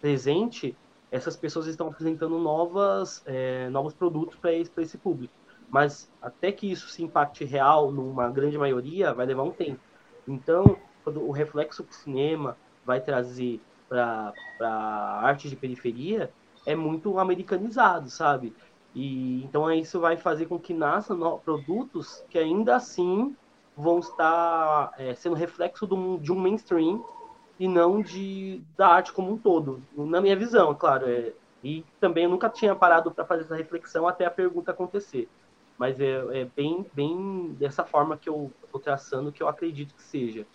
presente, 0.00 0.76
essas 1.10 1.36
pessoas 1.36 1.66
estão 1.66 1.88
apresentando 1.88 2.38
novas, 2.38 3.22
é, 3.26 3.68
novos 3.70 3.94
produtos 3.94 4.36
para 4.38 4.52
esse, 4.52 4.70
esse 4.78 4.98
público. 4.98 5.32
Mas 5.70 6.10
até 6.20 6.50
que 6.50 6.70
isso 6.70 6.88
se 6.88 7.02
impacte 7.02 7.44
real 7.44 7.90
numa 7.90 8.30
grande 8.30 8.56
maioria, 8.56 9.12
vai 9.12 9.26
levar 9.26 9.42
um 9.42 9.50
tempo. 9.50 9.80
Então, 10.26 10.76
o 11.04 11.30
reflexo 11.30 11.82
para 11.84 11.92
o 11.92 11.94
cinema 11.94 12.56
vai 12.84 13.00
trazer 13.00 13.60
para 13.88 14.32
a 14.60 15.20
arte 15.24 15.48
de 15.48 15.56
periferia, 15.56 16.30
é 16.66 16.74
muito 16.74 17.18
americanizado, 17.18 18.10
sabe? 18.10 18.54
E 18.94 19.42
então 19.44 19.70
isso 19.72 20.00
vai 20.00 20.16
fazer 20.16 20.46
com 20.46 20.58
que 20.58 20.74
nasçam 20.74 21.38
produtos 21.38 22.24
que 22.28 22.38
ainda 22.38 22.76
assim 22.76 23.34
vão 23.76 24.00
estar 24.00 24.92
é, 24.98 25.14
sendo 25.14 25.36
reflexo 25.36 25.86
do, 25.86 26.18
de 26.18 26.32
um 26.32 26.38
mainstream 26.38 27.04
e 27.58 27.66
não 27.66 28.00
de 28.00 28.62
da 28.76 28.88
arte 28.88 29.12
como 29.12 29.32
um 29.32 29.38
todo, 29.38 29.82
na 29.96 30.20
minha 30.20 30.36
visão, 30.36 30.74
claro. 30.74 31.08
É, 31.08 31.32
e 31.62 31.84
também 32.00 32.24
eu 32.24 32.30
nunca 32.30 32.48
tinha 32.48 32.74
parado 32.74 33.10
para 33.10 33.24
fazer 33.24 33.42
essa 33.42 33.56
reflexão 33.56 34.06
até 34.06 34.24
a 34.24 34.30
pergunta 34.30 34.70
acontecer. 34.70 35.28
Mas 35.76 36.00
é, 36.00 36.40
é 36.40 36.44
bem, 36.56 36.86
bem 36.92 37.54
dessa 37.58 37.84
forma 37.84 38.16
que 38.16 38.28
eu 38.28 38.52
estou 38.64 38.80
traçando 38.80 39.32
que 39.32 39.42
eu 39.42 39.48
acredito 39.48 39.94
que 39.94 40.02
seja. 40.02 40.46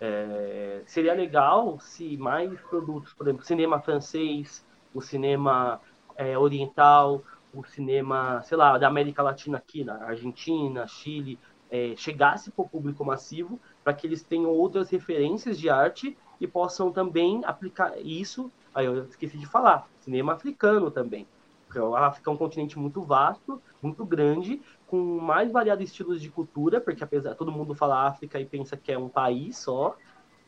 É, 0.00 0.82
seria 0.86 1.14
legal 1.14 1.78
se 1.80 2.16
mais 2.16 2.60
produtos, 2.62 3.12
por 3.12 3.26
exemplo, 3.26 3.44
cinema 3.44 3.80
francês, 3.80 4.64
o 4.94 5.00
cinema 5.00 5.80
é, 6.16 6.38
oriental, 6.38 7.22
o 7.52 7.64
cinema, 7.64 8.42
sei 8.42 8.56
lá, 8.56 8.78
da 8.78 8.86
América 8.86 9.22
Latina 9.22 9.58
aqui, 9.58 9.84
na 9.84 10.04
Argentina, 10.04 10.86
Chile, 10.86 11.38
é, 11.70 11.94
chegasse 11.96 12.50
para 12.50 12.64
o 12.64 12.68
público 12.68 13.04
massivo, 13.04 13.60
para 13.82 13.92
que 13.92 14.06
eles 14.06 14.22
tenham 14.22 14.50
outras 14.50 14.90
referências 14.90 15.58
de 15.58 15.68
arte 15.68 16.16
e 16.40 16.46
possam 16.46 16.92
também 16.92 17.42
aplicar 17.44 17.98
isso. 17.98 18.50
Aí 18.74 18.86
eu 18.86 19.04
esqueci 19.04 19.38
de 19.38 19.46
falar, 19.46 19.88
cinema 20.00 20.34
africano 20.34 20.90
também. 20.90 21.26
Porque 21.66 21.78
a 21.78 22.06
África 22.06 22.30
é 22.30 22.32
um 22.32 22.36
continente 22.36 22.78
muito 22.78 23.02
vasto, 23.02 23.60
muito 23.82 24.04
grande, 24.04 24.60
com 24.86 25.20
mais 25.20 25.52
variados 25.52 25.84
estilos 25.84 26.20
de 26.20 26.30
cultura, 26.30 26.80
porque 26.80 27.04
apesar 27.04 27.34
todo 27.34 27.52
mundo 27.52 27.74
fala 27.74 28.06
África 28.06 28.40
e 28.40 28.46
pensa 28.46 28.76
que 28.76 28.90
é 28.90 28.98
um 28.98 29.08
país 29.08 29.58
só, 29.58 29.96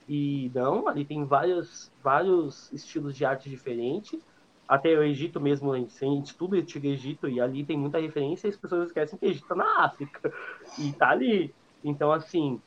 e 0.08 0.50
não, 0.54 0.88
ali 0.88 1.04
tem 1.04 1.24
vários, 1.24 1.92
vários 2.02 2.72
estilos 2.72 3.14
de 3.14 3.24
arte 3.24 3.48
diferentes. 3.48 4.20
Até 4.66 4.96
o 4.96 5.02
Egito 5.02 5.40
mesmo, 5.40 5.72
a 5.72 5.78
gente 5.78 6.24
estuda 6.24 6.56
o 6.56 6.58
Antigo 6.58 6.86
Egito 6.86 7.28
e 7.28 7.40
ali 7.40 7.64
tem 7.64 7.76
muita 7.76 8.00
referência 8.00 8.46
e 8.46 8.50
as 8.50 8.56
pessoas 8.56 8.88
esquecem 8.88 9.18
que 9.18 9.26
o 9.26 9.28
Egito 9.28 9.44
está 9.44 9.54
na 9.54 9.84
África 9.84 10.32
e 10.78 10.92
tá 10.92 11.10
ali. 11.10 11.54
Então, 11.84 12.10
assim, 12.10 12.60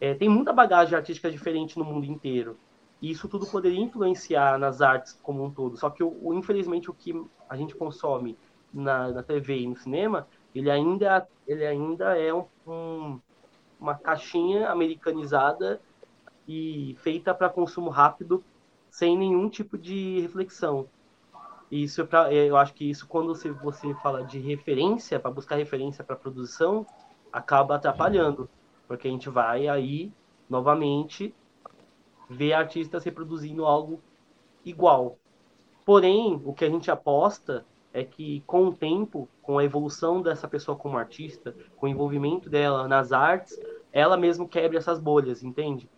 é, 0.00 0.14
tem 0.14 0.28
muita 0.28 0.52
bagagem 0.52 0.96
artística 0.96 1.30
diferente 1.30 1.78
no 1.78 1.84
mundo 1.84 2.06
inteiro. 2.06 2.56
E 3.04 3.10
isso 3.10 3.28
tudo 3.28 3.44
poderia 3.44 3.78
influenciar 3.78 4.58
nas 4.58 4.80
artes 4.80 5.12
como 5.22 5.44
um 5.44 5.50
todo. 5.50 5.76
Só 5.76 5.90
que, 5.90 6.02
o, 6.02 6.32
infelizmente, 6.32 6.90
o 6.90 6.94
que 6.94 7.12
a 7.50 7.54
gente 7.54 7.76
consome 7.76 8.34
na, 8.72 9.08
na 9.08 9.22
TV 9.22 9.58
e 9.58 9.68
no 9.68 9.76
cinema, 9.76 10.26
ele 10.54 10.70
ainda, 10.70 11.28
ele 11.46 11.66
ainda 11.66 12.18
é 12.18 12.32
um, 12.32 12.46
um, 12.66 13.20
uma 13.78 13.94
caixinha 13.94 14.70
americanizada 14.70 15.82
e 16.48 16.96
feita 17.00 17.34
para 17.34 17.50
consumo 17.50 17.90
rápido, 17.90 18.42
sem 18.88 19.18
nenhum 19.18 19.50
tipo 19.50 19.76
de 19.76 20.20
reflexão. 20.20 20.88
Isso 21.70 22.00
é 22.00 22.04
pra, 22.04 22.32
eu 22.32 22.56
acho 22.56 22.72
que 22.72 22.88
isso, 22.88 23.06
quando 23.06 23.34
você, 23.34 23.50
você 23.50 23.92
fala 23.96 24.24
de 24.24 24.38
referência, 24.38 25.20
para 25.20 25.30
buscar 25.30 25.56
referência 25.56 26.02
para 26.02 26.16
produção, 26.16 26.86
acaba 27.30 27.74
atrapalhando. 27.74 28.48
Porque 28.88 29.08
a 29.08 29.10
gente 29.10 29.28
vai 29.28 29.68
aí, 29.68 30.10
novamente, 30.48 31.34
ver 32.28 32.52
artistas 32.52 33.04
reproduzindo 33.04 33.64
algo 33.64 34.00
igual. 34.64 35.18
Porém, 35.84 36.40
o 36.44 36.52
que 36.52 36.64
a 36.64 36.70
gente 36.70 36.90
aposta 36.90 37.64
é 37.92 38.02
que 38.02 38.42
com 38.46 38.66
o 38.66 38.74
tempo, 38.74 39.28
com 39.42 39.58
a 39.58 39.64
evolução 39.64 40.20
dessa 40.20 40.48
pessoa 40.48 40.76
como 40.76 40.98
artista, 40.98 41.54
com 41.76 41.86
o 41.86 41.88
envolvimento 41.88 42.50
dela 42.50 42.88
nas 42.88 43.12
artes, 43.12 43.58
ela 43.92 44.16
mesmo 44.16 44.48
quebre 44.48 44.76
essas 44.76 44.98
bolhas, 44.98 45.44
entende? 45.44 45.88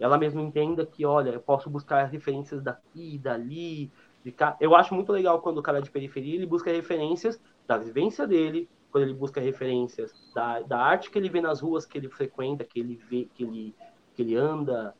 Ela 0.00 0.16
mesmo 0.16 0.40
entenda 0.40 0.86
que, 0.86 1.04
olha, 1.04 1.30
eu 1.30 1.40
posso 1.40 1.68
buscar 1.68 2.04
referências 2.04 2.62
daqui, 2.62 3.18
dali, 3.18 3.90
de 4.24 4.32
cá. 4.32 4.56
Eu 4.60 4.74
acho 4.74 4.94
muito 4.94 5.12
legal 5.12 5.40
quando 5.40 5.58
o 5.58 5.62
cara 5.62 5.78
é 5.78 5.82
de 5.82 5.90
periferia 5.90 6.34
ele 6.34 6.46
busca 6.46 6.70
referências 6.70 7.40
da 7.66 7.76
vivência 7.76 8.26
dele, 8.26 8.68
quando 8.90 9.04
ele 9.04 9.14
busca 9.14 9.40
referências 9.40 10.12
da, 10.34 10.60
da 10.60 10.78
arte 10.78 11.10
que 11.10 11.18
ele 11.18 11.28
vê 11.28 11.40
nas 11.40 11.60
ruas 11.60 11.84
que 11.84 11.98
ele 11.98 12.08
frequenta, 12.08 12.64
que 12.64 12.80
ele 12.80 12.96
vê, 13.08 13.28
que 13.34 13.44
ele, 13.44 13.74
que 14.14 14.22
ele 14.22 14.36
anda, 14.36 14.94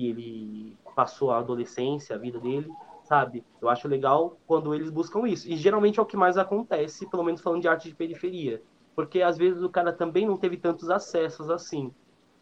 que 0.00 0.08
ele 0.08 0.78
passou 0.96 1.30
a 1.30 1.38
adolescência, 1.38 2.16
a 2.16 2.18
vida 2.18 2.40
dele, 2.40 2.70
sabe? 3.04 3.44
Eu 3.60 3.68
acho 3.68 3.86
legal 3.86 4.38
quando 4.46 4.74
eles 4.74 4.90
buscam 4.90 5.28
isso. 5.28 5.46
E 5.46 5.56
geralmente 5.56 5.98
é 5.98 6.02
o 6.02 6.06
que 6.06 6.16
mais 6.16 6.38
acontece, 6.38 7.06
pelo 7.06 7.22
menos 7.22 7.42
falando 7.42 7.60
de 7.60 7.68
arte 7.68 7.88
de 7.88 7.94
periferia. 7.94 8.62
Porque 8.96 9.20
às 9.20 9.36
vezes 9.36 9.62
o 9.62 9.68
cara 9.68 9.92
também 9.92 10.26
não 10.26 10.38
teve 10.38 10.56
tantos 10.56 10.88
acessos 10.88 11.50
assim. 11.50 11.92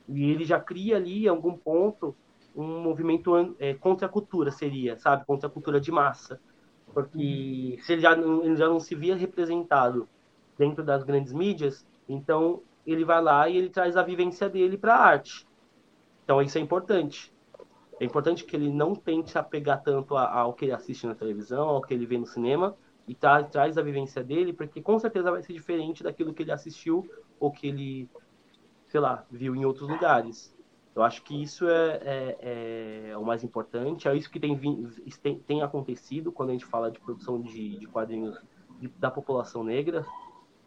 E 0.09 0.30
ele 0.30 0.44
já 0.44 0.61
cria 0.61 0.96
ali, 0.96 1.24
em 1.24 1.28
algum 1.28 1.56
ponto, 1.56 2.14
um 2.54 2.80
movimento 2.80 3.54
é, 3.59 3.74
contra 3.74 4.06
a 4.06 4.11
cultura, 4.11 4.52
seria, 4.52 4.96
sabe? 4.98 5.26
Contra 5.26 5.48
a 5.48 5.50
cultura 5.50 5.80
de 5.80 5.90
massa. 5.90 6.40
Porque 6.94 7.74
uhum. 7.76 7.82
se 7.82 7.92
ele 7.92 8.00
já, 8.02 8.14
não, 8.14 8.44
ele 8.44 8.56
já 8.56 8.68
não 8.68 8.78
se 8.78 8.94
via 8.94 9.16
representado 9.16 10.09
dentro 10.56 10.84
das 10.84 11.02
grandes 11.02 11.32
mídias, 11.32 11.86
então 12.09 12.62
ele 12.86 13.04
vai 13.04 13.20
lá 13.20 13.48
e 13.48 13.56
ele 13.56 13.68
traz 13.68 13.96
a 13.96 14.02
vivência 14.02 14.48
dele 14.48 14.78
para 14.78 14.94
a 14.94 15.04
arte. 15.04 15.46
Então 16.24 16.40
isso 16.40 16.56
é 16.56 16.61
importante. 16.61 17.32
É 18.01 18.05
importante 18.05 18.44
que 18.44 18.55
ele 18.55 18.70
não 18.70 18.94
tente 18.94 19.30
se 19.30 19.38
apegar 19.38 19.82
tanto 19.82 20.16
ao 20.16 20.53
que 20.53 20.64
ele 20.64 20.72
assiste 20.72 21.07
na 21.07 21.14
televisão, 21.14 21.68
ao 21.68 21.82
que 21.82 21.92
ele 21.92 22.07
vê 22.07 22.16
no 22.16 22.26
cinema, 22.26 22.76
e 23.07 23.14
tra 23.14 23.42
traz 23.42 23.76
a 23.76 23.82
vivência 23.82 24.22
dele, 24.22 24.53
porque 24.53 24.80
com 24.80 24.99
certeza 24.99 25.30
vai 25.30 25.42
ser 25.42 25.53
diferente 25.53 26.03
daquilo 26.03 26.32
que 26.32 26.42
ele 26.42 26.53
assistiu 26.53 27.09
ou 27.40 27.51
que 27.51 27.66
ele, 27.66 28.09
sei 28.86 29.01
lá, 29.01 29.24
viu 29.30 29.57
em 29.57 29.64
outros 29.64 29.88
lugares. 29.88 30.57
Eu 30.94 31.03
acho 31.03 31.22
que 31.22 31.42
isso 31.42 31.66
é, 31.68 32.01
é, 32.03 33.11
é 33.11 33.16
o 33.16 33.24
mais 33.24 33.42
importante, 33.42 34.09
é 34.09 34.16
isso 34.16 34.30
que 34.30 34.38
tem, 34.38 34.57
tem, 35.22 35.38
tem, 35.38 35.62
acontecido 35.62 36.30
quando 36.30 36.51
a 36.51 36.53
gente 36.53 36.64
fala 36.64 36.90
de 36.90 37.01
produção 37.01 37.40
de, 37.40 37.78
de 37.78 37.86
quadrinhos 37.86 38.36
da 38.99 39.11
população 39.11 39.64
negra, 39.64 40.05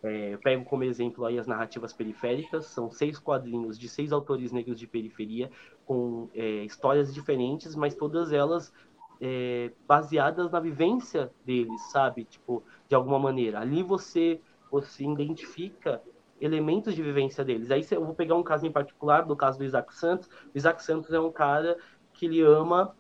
É, 0.03 0.33
eu 0.33 0.39
pego 0.39 0.65
como 0.65 0.83
exemplo 0.83 1.25
aí 1.25 1.37
as 1.37 1.45
narrativas 1.45 1.93
periféricas, 1.93 2.65
são 2.65 2.89
seis 2.89 3.19
quadrinhos 3.19 3.77
de 3.77 3.87
seis 3.87 4.11
autores 4.11 4.51
negros 4.51 4.79
de 4.79 4.87
periferia, 4.87 5.51
com 5.85 6.27
é, 6.33 6.63
histórias 6.63 7.13
diferentes, 7.13 7.75
mas 7.75 7.93
todas 7.93 8.33
elas 8.33 8.73
é, 9.21 9.71
baseadas 9.87 10.49
na 10.49 10.59
vivência 10.59 11.31
deles, 11.45 11.79
sabe? 11.91 12.23
Tipo, 12.25 12.63
de 12.87 12.95
alguma 12.95 13.19
maneira. 13.19 13.59
Ali 13.59 13.83
você, 13.83 14.41
você 14.71 15.03
identifica 15.03 16.01
elementos 16.39 16.95
de 16.95 17.03
vivência 17.03 17.45
deles. 17.45 17.69
Aí 17.69 17.85
eu 17.91 18.03
vou 18.03 18.15
pegar 18.15 18.35
um 18.35 18.41
caso 18.41 18.65
em 18.65 18.71
particular, 18.71 19.21
do 19.21 19.35
caso 19.35 19.59
do 19.59 19.63
Isaac 19.63 19.93
Santos. 19.93 20.27
O 20.27 20.57
Isaac 20.57 20.83
Santos 20.83 21.13
é 21.13 21.19
um 21.19 21.31
cara 21.31 21.77
que 22.13 22.25
ele 22.25 22.41
ama 22.41 22.95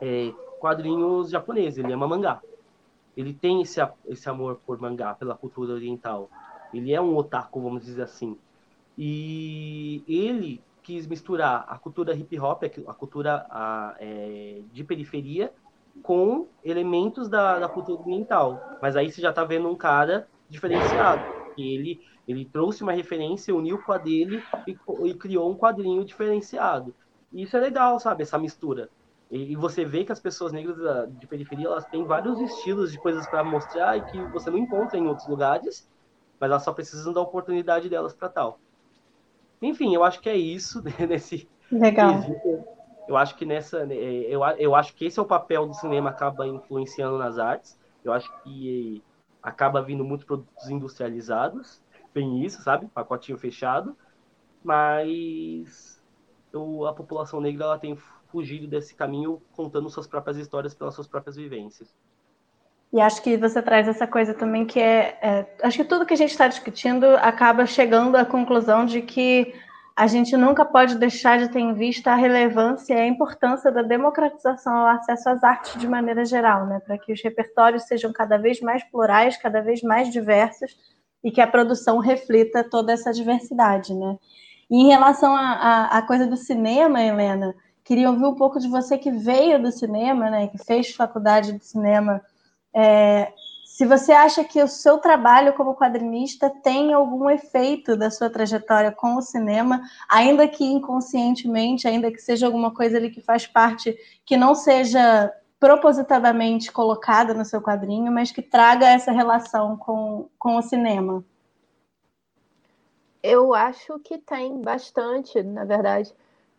é, 0.00 0.32
quadrinhos 0.60 1.30
japoneses, 1.30 1.78
ele 1.82 1.92
ama 1.92 2.06
mangá 2.06 2.40
ele 3.16 3.32
tem 3.32 3.62
esse, 3.62 3.80
esse 4.06 4.28
amor 4.28 4.60
por 4.66 4.80
mangá, 4.80 5.14
pela 5.14 5.34
cultura 5.34 5.74
oriental. 5.74 6.28
Ele 6.72 6.92
é 6.92 7.00
um 7.00 7.16
otaku, 7.16 7.60
vamos 7.60 7.84
dizer 7.84 8.02
assim. 8.02 8.36
E 8.96 10.02
ele 10.06 10.62
quis 10.82 11.06
misturar 11.06 11.64
a 11.68 11.78
cultura 11.78 12.14
hip 12.14 12.38
hop, 12.38 12.62
a 12.86 12.94
cultura 12.94 13.46
a, 13.48 13.96
é, 13.98 14.60
de 14.72 14.84
periferia, 14.84 15.52
com 16.02 16.46
elementos 16.64 17.28
da, 17.28 17.58
da 17.58 17.68
cultura 17.68 18.02
oriental. 18.02 18.60
Mas 18.82 18.96
aí 18.96 19.10
você 19.10 19.20
já 19.20 19.30
está 19.30 19.44
vendo 19.44 19.68
um 19.68 19.76
cara 19.76 20.28
diferenciado. 20.48 21.22
Ele, 21.56 22.00
ele 22.26 22.44
trouxe 22.44 22.82
uma 22.82 22.92
referência, 22.92 23.54
uniu 23.54 23.78
com 23.78 23.92
a 23.92 23.98
dele 23.98 24.42
e, 24.66 24.76
e 25.04 25.14
criou 25.14 25.50
um 25.50 25.56
quadrinho 25.56 26.04
diferenciado. 26.04 26.94
E 27.32 27.42
isso 27.42 27.56
é 27.56 27.60
legal, 27.60 27.98
sabe? 27.98 28.22
Essa 28.22 28.38
mistura. 28.38 28.90
E, 29.30 29.56
você 29.56 29.84
vê 29.84 30.04
que 30.04 30.12
as 30.12 30.20
pessoas 30.20 30.52
negras 30.52 30.76
de 31.18 31.26
periferia 31.26 31.66
elas 31.66 31.86
têm 31.86 32.04
vários 32.04 32.40
estilos 32.40 32.92
de 32.92 32.98
coisas 32.98 33.26
para 33.26 33.42
mostrar 33.42 33.96
e 33.96 34.02
que 34.02 34.22
você 34.26 34.50
não 34.50 34.58
encontra 34.58 34.98
em 34.98 35.06
outros 35.06 35.26
lugares, 35.26 35.88
mas 36.38 36.50
elas 36.50 36.62
só 36.62 36.72
precisam 36.72 37.12
da 37.12 37.20
oportunidade 37.20 37.88
delas 37.88 38.14
para 38.14 38.28
tal. 38.28 38.58
Enfim, 39.60 39.94
eu 39.94 40.04
acho 40.04 40.20
que 40.20 40.28
é 40.28 40.36
isso 40.36 40.82
nesse 41.08 41.48
legal. 41.70 42.20
Eu 43.06 43.16
acho 43.16 43.36
que 43.36 43.44
nessa, 43.44 43.84
né, 43.84 43.94
eu, 43.94 44.42
eu 44.58 44.74
acho 44.74 44.94
que 44.94 45.04
esse 45.04 45.18
é 45.18 45.22
o 45.22 45.26
papel 45.26 45.66
do 45.66 45.74
cinema 45.74 46.10
acaba 46.10 46.46
influenciando 46.46 47.18
nas 47.18 47.38
artes. 47.38 47.78
Eu 48.02 48.12
acho 48.12 48.30
que 48.42 49.02
acaba 49.42 49.82
vindo 49.82 50.04
muitos 50.04 50.26
produtos 50.26 50.70
industrializados, 50.70 51.82
tem 52.14 52.42
isso, 52.42 52.62
sabe, 52.62 52.88
pacotinho 52.88 53.36
fechado, 53.36 53.94
mas 54.62 56.02
eu, 56.50 56.86
a 56.86 56.94
população 56.94 57.40
negra 57.40 57.64
ela 57.64 57.78
tem 57.78 57.98
fugido 58.34 58.66
desse 58.66 58.96
caminho 58.96 59.40
contando 59.52 59.88
suas 59.88 60.08
próprias 60.08 60.36
histórias 60.36 60.74
pelas 60.74 60.92
suas 60.92 61.06
próprias 61.06 61.36
vivências. 61.36 61.94
E 62.92 63.00
acho 63.00 63.22
que 63.22 63.36
você 63.36 63.62
traz 63.62 63.86
essa 63.86 64.08
coisa 64.08 64.34
também 64.34 64.66
que 64.66 64.80
é, 64.80 65.16
é 65.22 65.46
acho 65.62 65.76
que 65.76 65.84
tudo 65.84 66.04
que 66.04 66.14
a 66.14 66.16
gente 66.16 66.32
está 66.32 66.48
discutindo 66.48 67.04
acaba 67.16 67.64
chegando 67.64 68.16
à 68.16 68.24
conclusão 68.24 68.84
de 68.84 69.02
que 69.02 69.54
a 69.94 70.08
gente 70.08 70.36
nunca 70.36 70.64
pode 70.64 70.96
deixar 70.96 71.38
de 71.38 71.48
ter 71.48 71.60
em 71.60 71.74
vista 71.74 72.10
a 72.10 72.16
relevância 72.16 72.94
e 72.94 73.00
a 73.00 73.06
importância 73.06 73.70
da 73.70 73.82
democratização 73.82 74.76
ao 74.78 74.86
acesso 74.88 75.28
às 75.28 75.44
artes 75.44 75.80
de 75.80 75.86
maneira 75.86 76.24
geral, 76.24 76.66
né? 76.66 76.80
para 76.84 76.98
que 76.98 77.12
os 77.12 77.22
repertórios 77.22 77.84
sejam 77.84 78.12
cada 78.12 78.36
vez 78.36 78.60
mais 78.60 78.82
plurais, 78.82 79.36
cada 79.36 79.60
vez 79.60 79.80
mais 79.80 80.10
diversos 80.12 80.76
e 81.22 81.30
que 81.30 81.40
a 81.40 81.46
produção 81.46 81.98
reflita 81.98 82.64
toda 82.64 82.92
essa 82.92 83.12
diversidade. 83.12 83.94
Né? 83.94 84.18
E 84.68 84.82
em 84.82 84.88
relação 84.88 85.32
à 85.36 86.02
coisa 86.02 86.26
do 86.26 86.36
cinema, 86.36 87.00
Helena, 87.00 87.54
Queria 87.84 88.10
ouvir 88.10 88.24
um 88.24 88.34
pouco 88.34 88.58
de 88.58 88.66
você 88.66 88.96
que 88.96 89.10
veio 89.10 89.62
do 89.62 89.70
cinema, 89.70 90.30
né, 90.30 90.48
que 90.48 90.58
fez 90.58 90.94
faculdade 90.94 91.52
de 91.52 91.64
cinema. 91.64 92.22
É, 92.72 93.30
se 93.66 93.84
você 93.84 94.12
acha 94.12 94.42
que 94.42 94.62
o 94.62 94.68
seu 94.68 94.98
trabalho 94.98 95.52
como 95.52 95.74
quadrinista 95.74 96.48
tem 96.48 96.92
algum 96.94 97.28
efeito 97.28 97.96
da 97.96 98.10
sua 98.10 98.30
trajetória 98.30 98.90
com 98.90 99.16
o 99.16 99.20
cinema, 99.20 99.82
ainda 100.08 100.48
que 100.48 100.64
inconscientemente, 100.64 101.86
ainda 101.86 102.10
que 102.10 102.18
seja 102.18 102.46
alguma 102.46 102.72
coisa 102.72 102.96
ali 102.96 103.10
que 103.10 103.20
faz 103.20 103.46
parte, 103.46 103.94
que 104.24 104.36
não 104.36 104.54
seja 104.54 105.30
propositadamente 105.60 106.70
colocada 106.70 107.34
no 107.34 107.44
seu 107.44 107.60
quadrinho, 107.60 108.12
mas 108.12 108.30
que 108.30 108.42
traga 108.42 108.86
essa 108.86 109.12
relação 109.12 109.76
com, 109.76 110.28
com 110.38 110.56
o 110.56 110.62
cinema. 110.62 111.24
Eu 113.22 113.54
acho 113.54 113.98
que 114.00 114.18
tem 114.18 114.60
bastante, 114.60 115.42
na 115.42 115.64
verdade, 115.64 116.14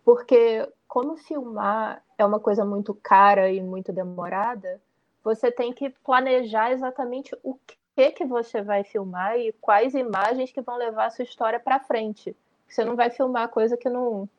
porque 0.06 0.70
como 0.88 1.18
filmar 1.18 2.02
é 2.16 2.24
uma 2.24 2.40
coisa 2.40 2.64
muito 2.64 2.94
cara 2.94 3.52
e 3.52 3.60
muito 3.60 3.92
demorada, 3.92 4.80
você 5.24 5.52
tem 5.52 5.74
que 5.74 5.90
planejar 5.90 6.72
exatamente 6.72 7.36
o 7.44 7.58
que 7.96 8.12
que 8.12 8.24
você 8.24 8.62
vai 8.62 8.84
filmar 8.84 9.38
e 9.40 9.52
quais 9.54 9.96
imagens 9.96 10.52
que 10.52 10.62
vão 10.62 10.78
levar 10.78 11.08
a 11.08 11.10
sua 11.10 11.24
história 11.24 11.60
para 11.60 11.80
frente. 11.80 12.36
Você 12.68 12.86
não 12.86 12.96
vai 12.96 13.10
filmar 13.10 13.50
coisa 13.50 13.76
que 13.76 13.90
não 13.90 14.30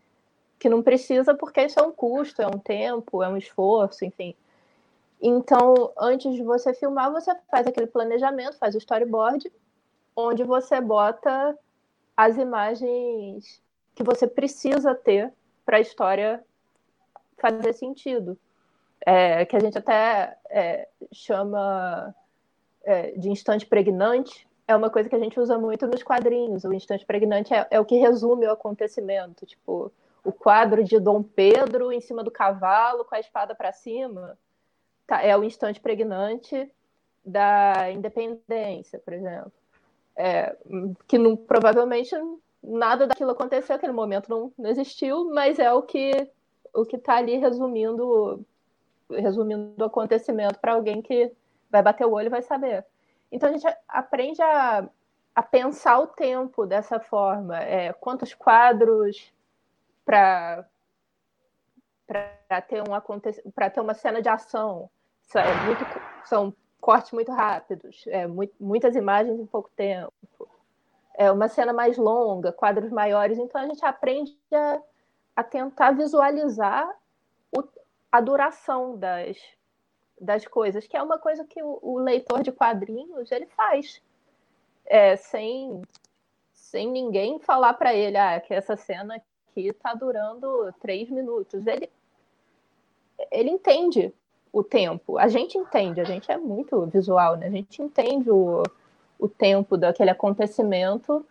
que 0.59 0.71
não 0.71 0.83
precisa 0.83 1.35
porque 1.35 1.63
isso 1.63 1.79
é 1.79 1.83
um 1.83 1.93
custo, 1.93 2.41
é 2.41 2.47
um 2.47 2.59
tempo, 2.59 3.23
é 3.23 3.29
um 3.29 3.37
esforço, 3.37 4.05
enfim. 4.05 4.35
Então, 5.21 5.93
antes 5.99 6.35
de 6.35 6.43
você 6.43 6.73
filmar, 6.73 7.13
você 7.13 7.35
faz 7.51 7.67
aquele 7.67 7.87
planejamento, 7.87 8.57
faz 8.57 8.75
o 8.75 8.79
storyboard, 8.79 9.53
onde 10.15 10.45
você 10.45 10.81
bota 10.81 11.59
as 12.17 12.39
imagens 12.39 13.61
que 13.95 14.03
você 14.03 14.27
precisa 14.27 14.95
ter 14.95 15.33
para 15.67 15.79
a 15.79 15.81
história 15.81 16.43
fazer 17.37 17.75
sentido. 17.75 18.39
É, 19.05 19.45
que 19.45 19.55
a 19.55 19.61
gente 19.61 19.77
até 19.77 20.37
é, 20.49 20.89
chama 21.13 22.15
é, 22.83 23.11
de 23.13 23.29
instante 23.29 23.67
pregnante, 23.67 24.49
é 24.67 24.75
uma 24.75 24.91
coisa 24.91 25.09
que 25.09 25.15
a 25.15 25.19
gente 25.19 25.39
usa 25.39 25.59
muito 25.59 25.87
nos 25.87 26.03
quadrinhos. 26.03 26.65
O 26.65 26.73
instante 26.73 27.05
pregnante 27.05 27.53
é, 27.53 27.67
é 27.71 27.81
o 27.81 27.85
que 27.85 27.97
resume 27.97 28.47
o 28.47 28.53
acontecimento. 28.53 29.47
Tipo, 29.47 29.93
o 30.25 30.33
quadro 30.33 30.83
de 30.83 30.99
Dom 30.99 31.23
Pedro 31.23 31.93
em 31.93 32.01
cima 32.01 32.25
do 32.25 32.31
cavalo 32.31 33.05
com 33.05 33.15
a 33.15 33.21
espada 33.21 33.55
para 33.55 33.73
cima 33.73 34.37
tá, 35.07 35.23
é 35.23 35.37
o 35.37 35.45
instante 35.45 35.81
pregnante 35.81 36.69
da 37.25 37.91
independência, 37.93 38.99
por 38.99 39.13
exemplo. 39.13 39.53
É, 40.17 40.57
que 41.07 41.19
não, 41.19 41.37
provavelmente 41.37 42.15
nada 42.67 43.07
daquilo 43.07 43.31
aconteceu, 43.31 43.77
aquele 43.77 43.93
momento 43.93 44.29
não, 44.29 44.53
não 44.59 44.69
existiu, 44.69 45.31
mas 45.33 45.59
é 45.59 45.73
o 45.73 45.83
que 45.83 46.31
o 46.75 46.85
que 46.85 46.97
está 46.97 47.17
ali 47.17 47.37
resumindo 47.37 48.45
resumindo 49.09 49.83
o 49.83 49.87
acontecimento 49.87 50.59
para 50.59 50.73
alguém 50.73 51.01
que 51.01 51.33
vai 51.71 51.81
bater 51.81 52.05
o 52.07 52.13
olho 52.13 52.27
e 52.27 52.31
vai 52.31 52.43
saber. 52.43 52.85
Então 53.31 53.49
a 53.49 53.53
gente 53.53 53.67
aprende 53.89 54.43
a, 54.43 54.89
a 55.35 55.43
pensar 55.43 56.01
o 56.01 56.09
tempo 56.09 56.67
dessa 56.67 56.99
forma. 56.99 57.57
É, 57.63 57.93
quantos 57.93 58.35
quadros 58.35 59.33
para 60.05 60.67
para 62.07 62.63
ter 62.63 62.83
um 62.83 63.51
para 63.53 63.71
ter 63.71 63.81
uma 63.81 63.95
cena 63.95 64.23
de 64.23 64.29
ação 64.29 64.89
são, 65.23 65.43
é 65.43 65.65
muito, 65.65 65.85
são 66.25 66.55
cortes 66.81 67.11
muito 67.13 67.33
rápidos, 67.33 68.05
é, 68.07 68.27
muito, 68.29 68.55
muitas 68.61 68.95
imagens 68.95 69.41
em 69.41 69.47
pouco 69.47 69.71
tempo 69.75 70.13
é, 71.17 71.31
uma 71.33 71.49
cena 71.49 71.73
mais 71.73 71.97
longa, 71.97 72.53
quadros 72.53 72.91
maiores. 72.91 73.39
Então 73.39 73.61
a 73.61 73.67
gente 73.67 73.85
aprende 73.85 74.37
a, 74.53 74.81
a 75.37 75.43
tentar 75.43 75.93
visualizar 75.93 76.89
o, 77.57 77.65
a 78.13 78.21
duração 78.21 78.97
das, 78.97 79.37
das 80.21 80.47
coisas, 80.47 80.87
que 80.87 80.97
é 80.97 81.03
uma 81.03 81.19
coisa 81.19 81.45
que 81.45 81.63
o, 81.63 81.79
o 81.83 81.99
leitor 81.99 82.43
de 82.43 82.53
quadrinhos 82.53 83.33
ele 83.33 83.47
faz, 83.47 84.03
é, 84.85 85.17
sem, 85.17 85.83
sem 86.53 86.91
ninguém 86.91 87.39
falar 87.41 87.75
para 87.75 87.95
ele 87.95 88.17
ah, 88.17 88.39
que 88.41 88.53
essa 88.55 88.77
cena 88.77 89.17
aqui 89.17 89.69
está 89.69 89.95
durando 89.95 90.73
três 90.81 91.11
minutos. 91.11 91.67
Ele, 91.67 91.91
ele 93.31 93.51
entende 93.51 94.13
o 94.53 94.63
tempo. 94.63 95.19
A 95.19 95.29
gente 95.29 95.57
entende, 95.57 96.01
a 96.01 96.05
gente 96.05 96.31
é 96.31 96.37
muito 96.37 96.87
visual, 96.87 97.37
né? 97.37 97.47
A 97.47 97.51
gente 97.51 97.83
entende 97.83 98.31
o, 98.31 98.63
o 99.19 99.29
tempo 99.29 99.77
daquele 99.77 100.11
acontecimento 100.11 101.25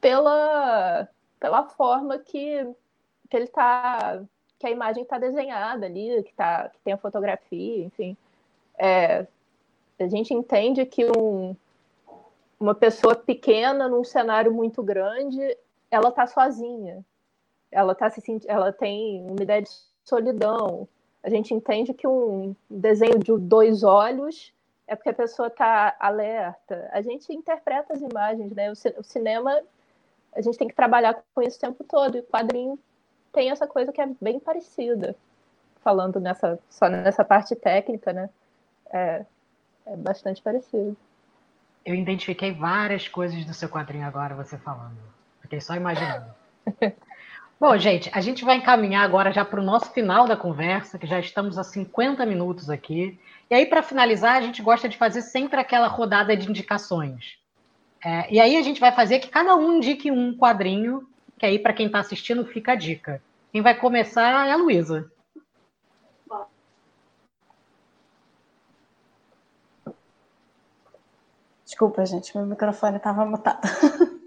pela, 0.00 1.08
pela 1.38 1.64
forma 1.64 2.18
que, 2.18 2.66
que 3.28 3.36
ele 3.36 3.46
tá 3.46 4.22
que 4.60 4.66
a 4.66 4.70
imagem 4.70 5.02
está 5.02 5.18
desenhada 5.18 5.86
ali, 5.86 6.22
que, 6.22 6.34
tá, 6.34 6.68
que 6.68 6.78
tem 6.80 6.92
a 6.92 6.98
fotografia, 6.98 7.82
enfim. 7.82 8.14
É, 8.78 9.26
a 9.98 10.06
gente 10.06 10.34
entende 10.34 10.84
que 10.84 11.06
um, 11.06 11.56
uma 12.60 12.74
pessoa 12.74 13.16
pequena 13.16 13.88
num 13.88 14.04
cenário 14.04 14.52
muito 14.52 14.82
grande, 14.82 15.56
ela 15.90 16.10
está 16.10 16.26
sozinha. 16.26 17.02
Ela 17.72 17.94
tá 17.94 18.10
se 18.10 18.22
ela 18.46 18.70
tem 18.70 19.24
uma 19.30 19.42
ideia 19.42 19.62
de 19.62 19.70
solidão. 20.04 20.86
A 21.22 21.30
gente 21.30 21.54
entende 21.54 21.94
que 21.94 22.06
um 22.06 22.54
desenho 22.68 23.18
de 23.18 23.34
dois 23.38 23.82
olhos 23.82 24.52
é 24.90 24.96
porque 24.96 25.10
a 25.10 25.14
pessoa 25.14 25.46
está 25.46 25.94
alerta. 26.00 26.90
A 26.92 27.00
gente 27.00 27.32
interpreta 27.32 27.92
as 27.92 28.00
imagens, 28.00 28.52
né? 28.52 28.72
O, 28.72 29.04
cinema, 29.04 29.62
a 30.34 30.40
gente 30.40 30.58
tem 30.58 30.66
que 30.66 30.74
trabalhar 30.74 31.22
com 31.32 31.40
isso 31.40 31.58
o 31.58 31.60
tempo 31.60 31.84
todo. 31.84 32.16
E 32.16 32.20
o 32.20 32.24
quadrinho 32.24 32.76
tem 33.32 33.52
essa 33.52 33.68
coisa 33.68 33.92
que 33.92 34.00
é 34.00 34.08
bem 34.20 34.40
parecida. 34.40 35.14
Falando 35.76 36.18
nessa, 36.18 36.58
só 36.68 36.88
nessa 36.88 37.24
parte 37.24 37.54
técnica, 37.54 38.12
né? 38.12 38.28
É, 38.92 39.24
é 39.86 39.96
bastante 39.96 40.42
parecido. 40.42 40.96
Eu 41.86 41.94
identifiquei 41.94 42.52
várias 42.52 43.06
coisas 43.06 43.44
do 43.44 43.54
seu 43.54 43.68
quadrinho 43.68 44.04
agora, 44.04 44.34
você 44.34 44.58
falando. 44.58 44.98
Fiquei 45.40 45.60
só 45.60 45.76
imaginando. 45.76 46.34
Bom, 47.60 47.76
gente, 47.76 48.10
a 48.14 48.22
gente 48.22 48.42
vai 48.42 48.56
encaminhar 48.56 49.04
agora 49.04 49.30
já 49.30 49.44
para 49.44 49.60
o 49.60 49.62
nosso 49.62 49.92
final 49.92 50.26
da 50.26 50.34
conversa, 50.34 50.98
que 50.98 51.06
já 51.06 51.20
estamos 51.20 51.58
a 51.58 51.62
50 51.62 52.24
minutos 52.24 52.70
aqui. 52.70 53.20
E 53.50 53.54
aí, 53.54 53.66
para 53.66 53.82
finalizar, 53.82 54.36
a 54.36 54.40
gente 54.40 54.62
gosta 54.62 54.88
de 54.88 54.96
fazer 54.96 55.20
sempre 55.20 55.60
aquela 55.60 55.86
rodada 55.86 56.34
de 56.34 56.48
indicações. 56.48 57.36
É, 58.02 58.32
e 58.32 58.40
aí 58.40 58.56
a 58.56 58.62
gente 58.62 58.80
vai 58.80 58.92
fazer 58.92 59.18
que 59.18 59.28
cada 59.28 59.54
um 59.56 59.74
indique 59.74 60.10
um 60.10 60.34
quadrinho, 60.34 61.06
que 61.38 61.44
aí, 61.44 61.58
para 61.58 61.74
quem 61.74 61.84
está 61.84 61.98
assistindo, 61.98 62.46
fica 62.46 62.72
a 62.72 62.74
dica. 62.74 63.22
Quem 63.52 63.60
vai 63.60 63.74
começar 63.74 64.48
é 64.48 64.52
a 64.52 64.56
Luísa. 64.56 65.12
Desculpa, 71.66 72.06
gente, 72.06 72.34
meu 72.34 72.46
microfone 72.46 72.96
estava 72.96 73.26
mutado. 73.26 73.60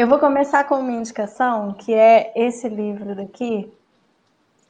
Eu 0.00 0.06
vou 0.06 0.18
começar 0.18 0.64
com 0.64 0.76
uma 0.76 0.92
indicação, 0.92 1.74
que 1.74 1.92
é 1.92 2.32
esse 2.34 2.66
livro 2.66 3.14
daqui, 3.14 3.70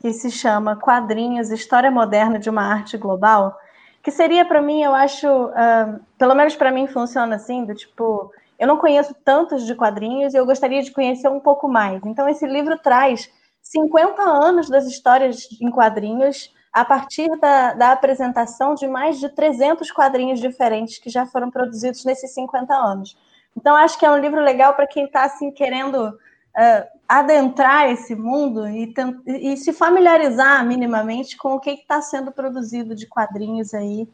que 0.00 0.12
se 0.12 0.28
chama 0.28 0.74
Quadrinhos, 0.74 1.52
História 1.52 1.88
Moderna 1.88 2.36
de 2.36 2.50
uma 2.50 2.64
Arte 2.64 2.98
Global, 2.98 3.56
que 4.02 4.10
seria 4.10 4.44
para 4.44 4.60
mim, 4.60 4.82
eu 4.82 4.92
acho, 4.92 5.28
uh, 5.28 6.00
pelo 6.18 6.34
menos 6.34 6.56
para 6.56 6.72
mim 6.72 6.88
funciona 6.88 7.36
assim, 7.36 7.64
do 7.64 7.76
tipo, 7.76 8.32
eu 8.58 8.66
não 8.66 8.76
conheço 8.76 9.14
tantos 9.24 9.64
de 9.64 9.76
quadrinhos 9.76 10.34
e 10.34 10.36
eu 10.36 10.44
gostaria 10.44 10.82
de 10.82 10.90
conhecer 10.90 11.28
um 11.28 11.38
pouco 11.38 11.68
mais. 11.68 12.04
Então 12.04 12.28
esse 12.28 12.44
livro 12.44 12.76
traz 12.76 13.30
50 13.62 14.20
anos 14.20 14.68
das 14.68 14.84
histórias 14.84 15.46
em 15.62 15.70
quadrinhos 15.70 16.52
a 16.72 16.84
partir 16.84 17.28
da, 17.38 17.72
da, 17.74 17.92
apresentação 17.92 18.74
de 18.74 18.88
mais 18.88 19.20
de 19.20 19.28
300 19.28 19.92
quadrinhos 19.92 20.40
diferentes 20.40 20.98
que 20.98 21.08
já 21.08 21.24
foram 21.24 21.52
produzidos 21.52 22.04
nesses 22.04 22.34
50 22.34 22.74
anos. 22.74 23.16
Então, 23.56 23.76
acho 23.76 23.98
que 23.98 24.06
é 24.06 24.10
um 24.10 24.18
livro 24.18 24.40
legal 24.40 24.74
para 24.74 24.86
quem 24.86 25.04
está 25.04 25.24
assim, 25.24 25.50
querendo 25.50 26.08
uh, 26.08 27.00
adentrar 27.08 27.90
esse 27.90 28.14
mundo 28.14 28.68
e, 28.68 28.92
e, 29.26 29.56
se 29.56 29.72
familiarizar 29.72 30.64
minimamente 30.64 31.36
com 31.36 31.54
o 31.54 31.60
que 31.60 31.70
está 31.70 32.00
sendo 32.00 32.30
produzido 32.32 32.94
de 32.94 33.06
quadrinhos 33.06 33.74
aí 33.74 34.08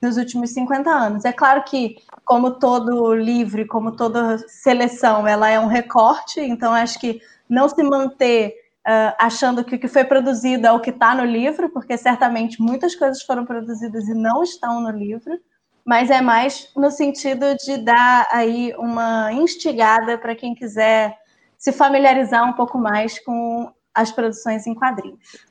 nos 0.00 0.16
últimos 0.16 0.50
50 0.50 0.90
anos. 0.90 1.24
É 1.24 1.32
claro 1.32 1.62
que, 1.62 1.96
como 2.24 2.52
todo 2.52 3.14
livro, 3.14 3.66
como 3.66 3.92
toda 3.92 4.38
seleção, 4.48 5.26
ela 5.26 5.48
é 5.48 5.60
um 5.60 5.66
recorte, 5.66 6.40
então 6.40 6.72
acho 6.72 6.98
que 6.98 7.20
não 7.48 7.68
se 7.68 7.82
manter 7.82 8.54
uh, 8.86 9.14
achando 9.18 9.64
que 9.64 9.76
o 9.76 9.78
que 9.78 9.88
foi 9.88 10.04
produzido 10.04 10.66
é 10.66 10.72
o 10.72 10.80
que 10.80 10.90
está 10.90 11.14
no 11.14 11.24
livro, 11.24 11.68
porque 11.70 11.96
certamente 11.96 12.60
muitas 12.60 12.94
coisas 12.94 13.22
foram 13.22 13.44
produzidas 13.44 14.08
e 14.08 14.14
não 14.14 14.42
estão 14.42 14.80
no 14.80 14.90
livro, 14.90 15.38
mas 15.84 16.10
é 16.10 16.20
mais 16.20 16.70
no 16.76 16.90
sentido 16.90 17.54
de 17.56 17.78
dar 17.78 18.26
aí 18.30 18.74
uma 18.78 19.32
instigada 19.32 20.18
para 20.18 20.34
quem 20.34 20.54
quiser 20.54 21.16
se 21.56 21.72
familiarizar 21.72 22.48
um 22.48 22.52
pouco 22.52 22.78
mais 22.78 23.18
com 23.18 23.72
as 23.94 24.10
produções 24.10 24.66
em 24.66 24.74
quadrinhos. 24.74 25.46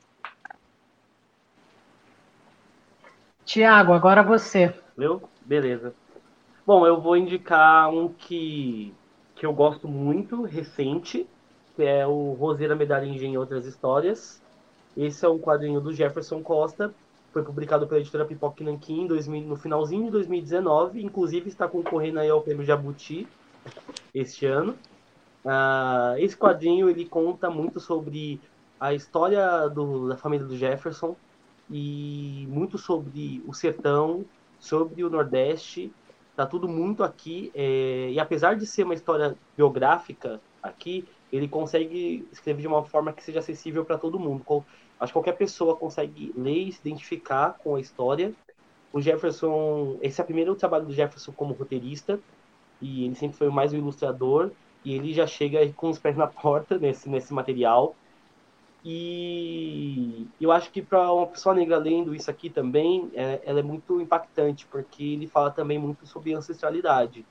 Tiago, 3.44 3.92
agora 3.92 4.22
você. 4.22 4.74
Eu? 4.96 5.22
Beleza. 5.44 5.94
Bom, 6.66 6.86
eu 6.86 7.00
vou 7.00 7.16
indicar 7.16 7.90
um 7.90 8.08
que, 8.08 8.94
que 9.34 9.44
eu 9.44 9.52
gosto 9.52 9.88
muito, 9.88 10.42
recente, 10.42 11.28
que 11.74 11.82
é 11.82 12.06
o 12.06 12.34
Roseira 12.34 12.76
Medalha 12.76 13.06
em 13.06 13.36
Outras 13.36 13.66
Histórias. 13.66 14.40
Esse 14.96 15.24
é 15.24 15.28
um 15.28 15.38
quadrinho 15.38 15.80
do 15.80 15.92
Jefferson 15.92 16.42
Costa, 16.42 16.94
foi 17.32 17.42
publicado 17.42 17.86
pela 17.86 18.00
editora 18.00 18.24
Pipoque 18.24 18.64
Nankin 18.64 19.06
no 19.06 19.56
finalzinho 19.56 20.06
de 20.06 20.10
2019, 20.10 21.02
inclusive 21.02 21.48
está 21.48 21.68
concorrendo 21.68 22.18
aí 22.18 22.28
ao 22.28 22.42
prêmio 22.42 22.64
Jabuti 22.64 23.26
este 24.14 24.46
ano. 24.46 24.74
Uh, 25.44 26.18
esse 26.18 26.36
quadrinho 26.36 26.90
ele 26.90 27.04
conta 27.04 27.48
muito 27.48 27.80
sobre 27.80 28.40
a 28.78 28.92
história 28.92 29.68
do, 29.68 30.08
da 30.08 30.16
família 30.16 30.44
do 30.44 30.56
Jefferson 30.56 31.16
e 31.70 32.46
muito 32.50 32.76
sobre 32.76 33.42
o 33.46 33.54
sertão, 33.54 34.24
sobre 34.58 35.04
o 35.04 35.10
Nordeste. 35.10 35.92
Tá 36.34 36.46
tudo 36.46 36.68
muito 36.68 37.04
aqui 37.04 37.50
é, 37.54 38.10
e 38.10 38.18
apesar 38.18 38.56
de 38.56 38.66
ser 38.66 38.84
uma 38.84 38.94
história 38.94 39.36
biográfica 39.56 40.40
aqui, 40.62 41.06
ele 41.32 41.46
consegue 41.46 42.26
escrever 42.32 42.62
de 42.62 42.66
uma 42.66 42.82
forma 42.82 43.12
que 43.12 43.22
seja 43.22 43.38
acessível 43.38 43.84
para 43.84 43.98
todo 43.98 44.18
mundo. 44.18 44.42
Acho 45.00 45.12
que 45.12 45.14
qualquer 45.14 45.36
pessoa 45.36 45.74
consegue 45.74 46.32
ler 46.36 46.68
e 46.68 46.72
se 46.72 46.80
identificar 46.80 47.56
com 47.64 47.74
a 47.74 47.80
história. 47.80 48.34
O 48.92 49.00
Jefferson, 49.00 49.96
esse 50.02 50.20
é 50.20 50.22
o 50.22 50.26
primeiro 50.26 50.54
trabalho 50.54 50.84
do 50.84 50.92
Jefferson 50.92 51.32
como 51.32 51.54
roteirista, 51.54 52.20
e 52.82 53.06
ele 53.06 53.14
sempre 53.14 53.38
foi 53.38 53.48
mais 53.48 53.72
um 53.72 53.78
ilustrador, 53.78 54.50
e 54.84 54.94
ele 54.94 55.14
já 55.14 55.26
chega 55.26 55.66
com 55.72 55.88
os 55.88 55.98
pés 55.98 56.16
na 56.16 56.26
porta 56.26 56.78
nesse, 56.78 57.08
nesse 57.08 57.32
material. 57.32 57.96
E 58.84 60.26
eu 60.40 60.50
acho 60.52 60.70
que 60.70 60.82
para 60.82 61.12
uma 61.12 61.26
pessoa 61.26 61.54
negra 61.54 61.78
lendo 61.78 62.14
isso 62.14 62.30
aqui 62.30 62.50
também, 62.50 63.10
é, 63.14 63.40
ela 63.44 63.60
é 63.60 63.62
muito 63.62 64.00
impactante, 64.00 64.66
porque 64.66 65.02
ele 65.02 65.26
fala 65.26 65.50
também 65.50 65.78
muito 65.78 66.06
sobre 66.06 66.34
ancestralidade. 66.34 67.24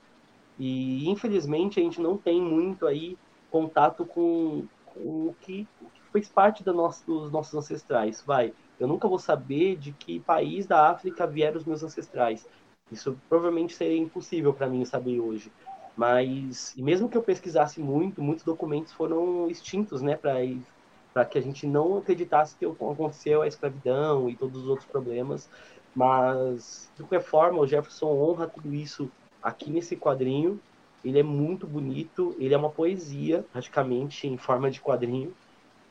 E 0.58 1.08
infelizmente 1.08 1.80
a 1.80 1.82
gente 1.82 2.00
não 2.00 2.16
tem 2.16 2.40
muito 2.40 2.86
aí 2.86 3.16
contato 3.50 4.04
com, 4.04 4.64
com 4.86 5.00
o, 5.00 5.36
que, 5.40 5.66
o 5.82 5.86
que 5.86 5.99
fez 6.12 6.28
parte 6.28 6.62
do 6.62 6.72
nosso, 6.72 7.04
dos 7.06 7.30
nossos 7.30 7.54
ancestrais. 7.54 8.22
Vai, 8.26 8.52
eu 8.78 8.86
nunca 8.86 9.08
vou 9.08 9.18
saber 9.18 9.76
de 9.76 9.92
que 9.92 10.20
país 10.20 10.66
da 10.66 10.90
África 10.90 11.26
vieram 11.26 11.58
os 11.58 11.64
meus 11.64 11.82
ancestrais. 11.82 12.46
Isso 12.90 13.16
provavelmente 13.28 13.74
seria 13.74 13.96
impossível 13.96 14.52
para 14.52 14.68
mim 14.68 14.84
saber 14.84 15.20
hoje. 15.20 15.52
Mas, 15.96 16.74
e 16.76 16.82
mesmo 16.82 17.08
que 17.08 17.16
eu 17.16 17.22
pesquisasse 17.22 17.80
muito, 17.80 18.22
muitos 18.22 18.44
documentos 18.44 18.92
foram 18.92 19.48
extintos, 19.48 20.00
né, 20.02 20.16
para 20.16 21.24
que 21.24 21.38
a 21.38 21.42
gente 21.42 21.66
não 21.66 21.98
acreditasse 21.98 22.56
que 22.56 22.64
aconteceu 22.64 23.42
a 23.42 23.46
escravidão 23.46 24.28
e 24.28 24.36
todos 24.36 24.62
os 24.62 24.68
outros 24.68 24.88
problemas. 24.88 25.48
Mas, 25.94 26.90
de 26.96 27.02
qualquer 27.02 27.22
forma, 27.22 27.60
o 27.60 27.66
Jefferson 27.66 28.06
honra 28.06 28.48
tudo 28.48 28.72
isso 28.72 29.10
aqui 29.42 29.70
nesse 29.70 29.96
quadrinho 29.96 30.60
ele 31.04 31.18
é 31.18 31.22
muito 31.22 31.66
bonito, 31.66 32.36
ele 32.38 32.54
é 32.54 32.56
uma 32.58 32.70
poesia, 32.70 33.44
praticamente, 33.52 34.26
em 34.26 34.36
forma 34.36 34.70
de 34.70 34.80
quadrinho. 34.80 35.34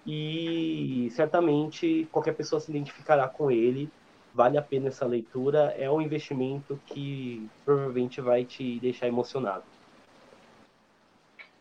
E 0.05 1.09
certamente 1.11 2.07
qualquer 2.11 2.33
pessoa 2.33 2.59
se 2.59 2.71
identificará 2.71 3.27
com 3.27 3.51
ele. 3.51 3.89
Vale 4.33 4.57
a 4.57 4.61
pena 4.61 4.87
essa 4.87 5.05
leitura. 5.05 5.75
É 5.77 5.89
um 5.89 6.01
investimento 6.01 6.79
que 6.85 7.49
provavelmente 7.65 8.21
vai 8.21 8.45
te 8.45 8.79
deixar 8.79 9.07
emocionado. 9.07 9.63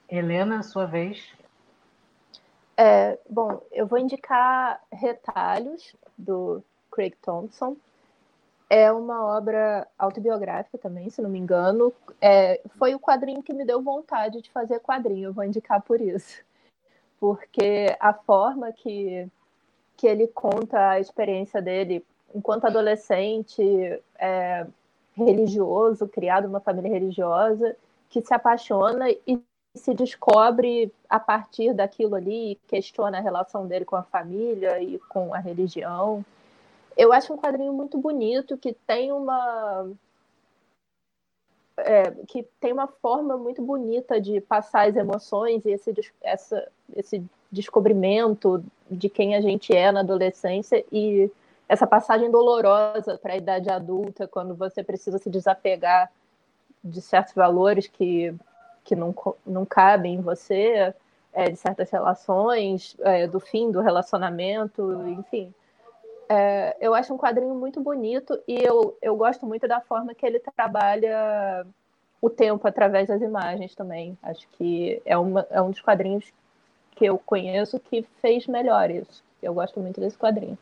Helena, 0.08 0.62
sua 0.62 0.86
vez. 0.86 1.32
É, 2.76 3.18
bom, 3.28 3.60
eu 3.72 3.86
vou 3.86 3.98
indicar 3.98 4.80
Retalhos, 4.92 5.94
do 6.16 6.62
Craig 6.90 7.14
Thompson. 7.20 7.76
É 8.70 8.92
uma 8.92 9.24
obra 9.24 9.86
autobiográfica 9.98 10.78
também, 10.78 11.10
se 11.10 11.20
não 11.20 11.28
me 11.28 11.38
engano. 11.38 11.92
É, 12.20 12.60
foi 12.78 12.94
o 12.94 13.00
quadrinho 13.00 13.42
que 13.42 13.52
me 13.52 13.64
deu 13.64 13.82
vontade 13.82 14.40
de 14.40 14.50
fazer 14.50 14.80
quadrinho, 14.80 15.28
eu 15.28 15.32
vou 15.32 15.44
indicar 15.44 15.82
por 15.82 16.00
isso. 16.00 16.42
Porque 17.20 17.96
a 17.98 18.12
forma 18.12 18.72
que, 18.72 19.26
que 19.96 20.06
ele 20.06 20.26
conta 20.28 20.90
a 20.90 21.00
experiência 21.00 21.60
dele 21.60 22.04
enquanto 22.34 22.66
adolescente, 22.66 23.62
é, 24.18 24.66
religioso, 25.16 26.06
criado 26.06 26.46
numa 26.46 26.60
família 26.60 26.90
religiosa, 26.90 27.76
que 28.10 28.22
se 28.22 28.32
apaixona 28.32 29.10
e 29.26 29.40
se 29.74 29.94
descobre 29.94 30.92
a 31.08 31.20
partir 31.20 31.72
daquilo 31.72 32.14
ali, 32.14 32.58
questiona 32.66 33.18
a 33.18 33.20
relação 33.20 33.66
dele 33.66 33.84
com 33.84 33.96
a 33.96 34.02
família 34.02 34.82
e 34.82 34.98
com 35.08 35.34
a 35.34 35.38
religião. 35.38 36.24
Eu 36.96 37.12
acho 37.12 37.32
um 37.32 37.36
quadrinho 37.36 37.72
muito 37.72 37.98
bonito, 37.98 38.56
que 38.56 38.72
tem 38.72 39.12
uma. 39.12 39.88
É, 41.78 42.10
que 42.26 42.44
tem 42.60 42.72
uma 42.72 42.88
forma 42.88 43.36
muito 43.36 43.62
bonita 43.62 44.20
de 44.20 44.40
passar 44.40 44.88
as 44.88 44.96
emoções 44.96 45.64
e 45.64 45.70
esse, 45.70 45.94
essa, 46.22 46.68
esse 46.96 47.24
descobrimento 47.52 48.64
de 48.90 49.08
quem 49.08 49.36
a 49.36 49.40
gente 49.40 49.74
é 49.74 49.92
na 49.92 50.00
adolescência 50.00 50.84
e 50.90 51.30
essa 51.68 51.86
passagem 51.86 52.30
dolorosa 52.30 53.18
para 53.18 53.34
a 53.34 53.36
idade 53.36 53.70
adulta, 53.70 54.26
quando 54.26 54.54
você 54.54 54.82
precisa 54.82 55.18
se 55.18 55.28
desapegar 55.28 56.10
de 56.82 57.00
certos 57.00 57.34
valores 57.34 57.86
que, 57.86 58.34
que 58.84 58.96
não, 58.96 59.14
não 59.46 59.66
cabem 59.66 60.14
em 60.14 60.20
você, 60.20 60.94
é, 61.32 61.50
de 61.50 61.56
certas 61.56 61.90
relações, 61.90 62.96
é, 63.00 63.26
do 63.26 63.38
fim 63.38 63.70
do 63.70 63.80
relacionamento, 63.80 65.04
enfim. 65.08 65.52
É, 66.28 66.76
eu 66.80 66.94
acho 66.94 67.14
um 67.14 67.18
quadrinho 67.18 67.54
muito 67.54 67.80
bonito 67.80 68.38
e 68.46 68.62
eu, 68.62 68.96
eu 69.00 69.16
gosto 69.16 69.46
muito 69.46 69.66
da 69.66 69.80
forma 69.80 70.14
que 70.14 70.26
ele 70.26 70.38
trabalha 70.38 71.66
o 72.20 72.28
tempo 72.28 72.66
através 72.66 73.08
das 73.08 73.22
imagens 73.22 73.74
também. 73.74 74.18
Acho 74.22 74.46
que 74.52 75.00
é, 75.06 75.16
uma, 75.16 75.46
é 75.50 75.62
um 75.62 75.70
dos 75.70 75.80
quadrinhos 75.80 76.30
que 76.92 77.06
eu 77.06 77.18
conheço 77.18 77.80
que 77.80 78.02
fez 78.20 78.46
melhor 78.46 78.90
isso. 78.90 79.22
Eu 79.42 79.54
gosto 79.54 79.80
muito 79.80 80.00
desse 80.00 80.18
quadrinho. 80.18 80.58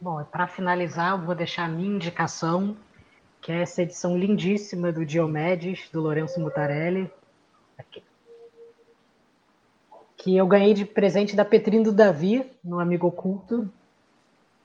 Bom, 0.00 0.24
para 0.24 0.48
finalizar, 0.48 1.12
eu 1.12 1.26
vou 1.26 1.34
deixar 1.34 1.66
a 1.66 1.68
minha 1.68 1.94
indicação, 1.94 2.74
que 3.40 3.52
é 3.52 3.60
essa 3.60 3.82
edição 3.82 4.16
lindíssima 4.16 4.90
do 4.90 5.04
Diomedes, 5.04 5.90
do 5.90 6.00
Lourenço 6.00 6.40
Mutarelli. 6.40 7.10
Que 10.20 10.36
eu 10.36 10.46
ganhei 10.46 10.74
de 10.74 10.84
presente 10.84 11.34
da 11.34 11.44
Petrinho 11.44 11.84
do 11.84 11.92
Davi, 11.92 12.44
no 12.62 12.78
Amigo 12.78 13.06
Oculto. 13.06 13.68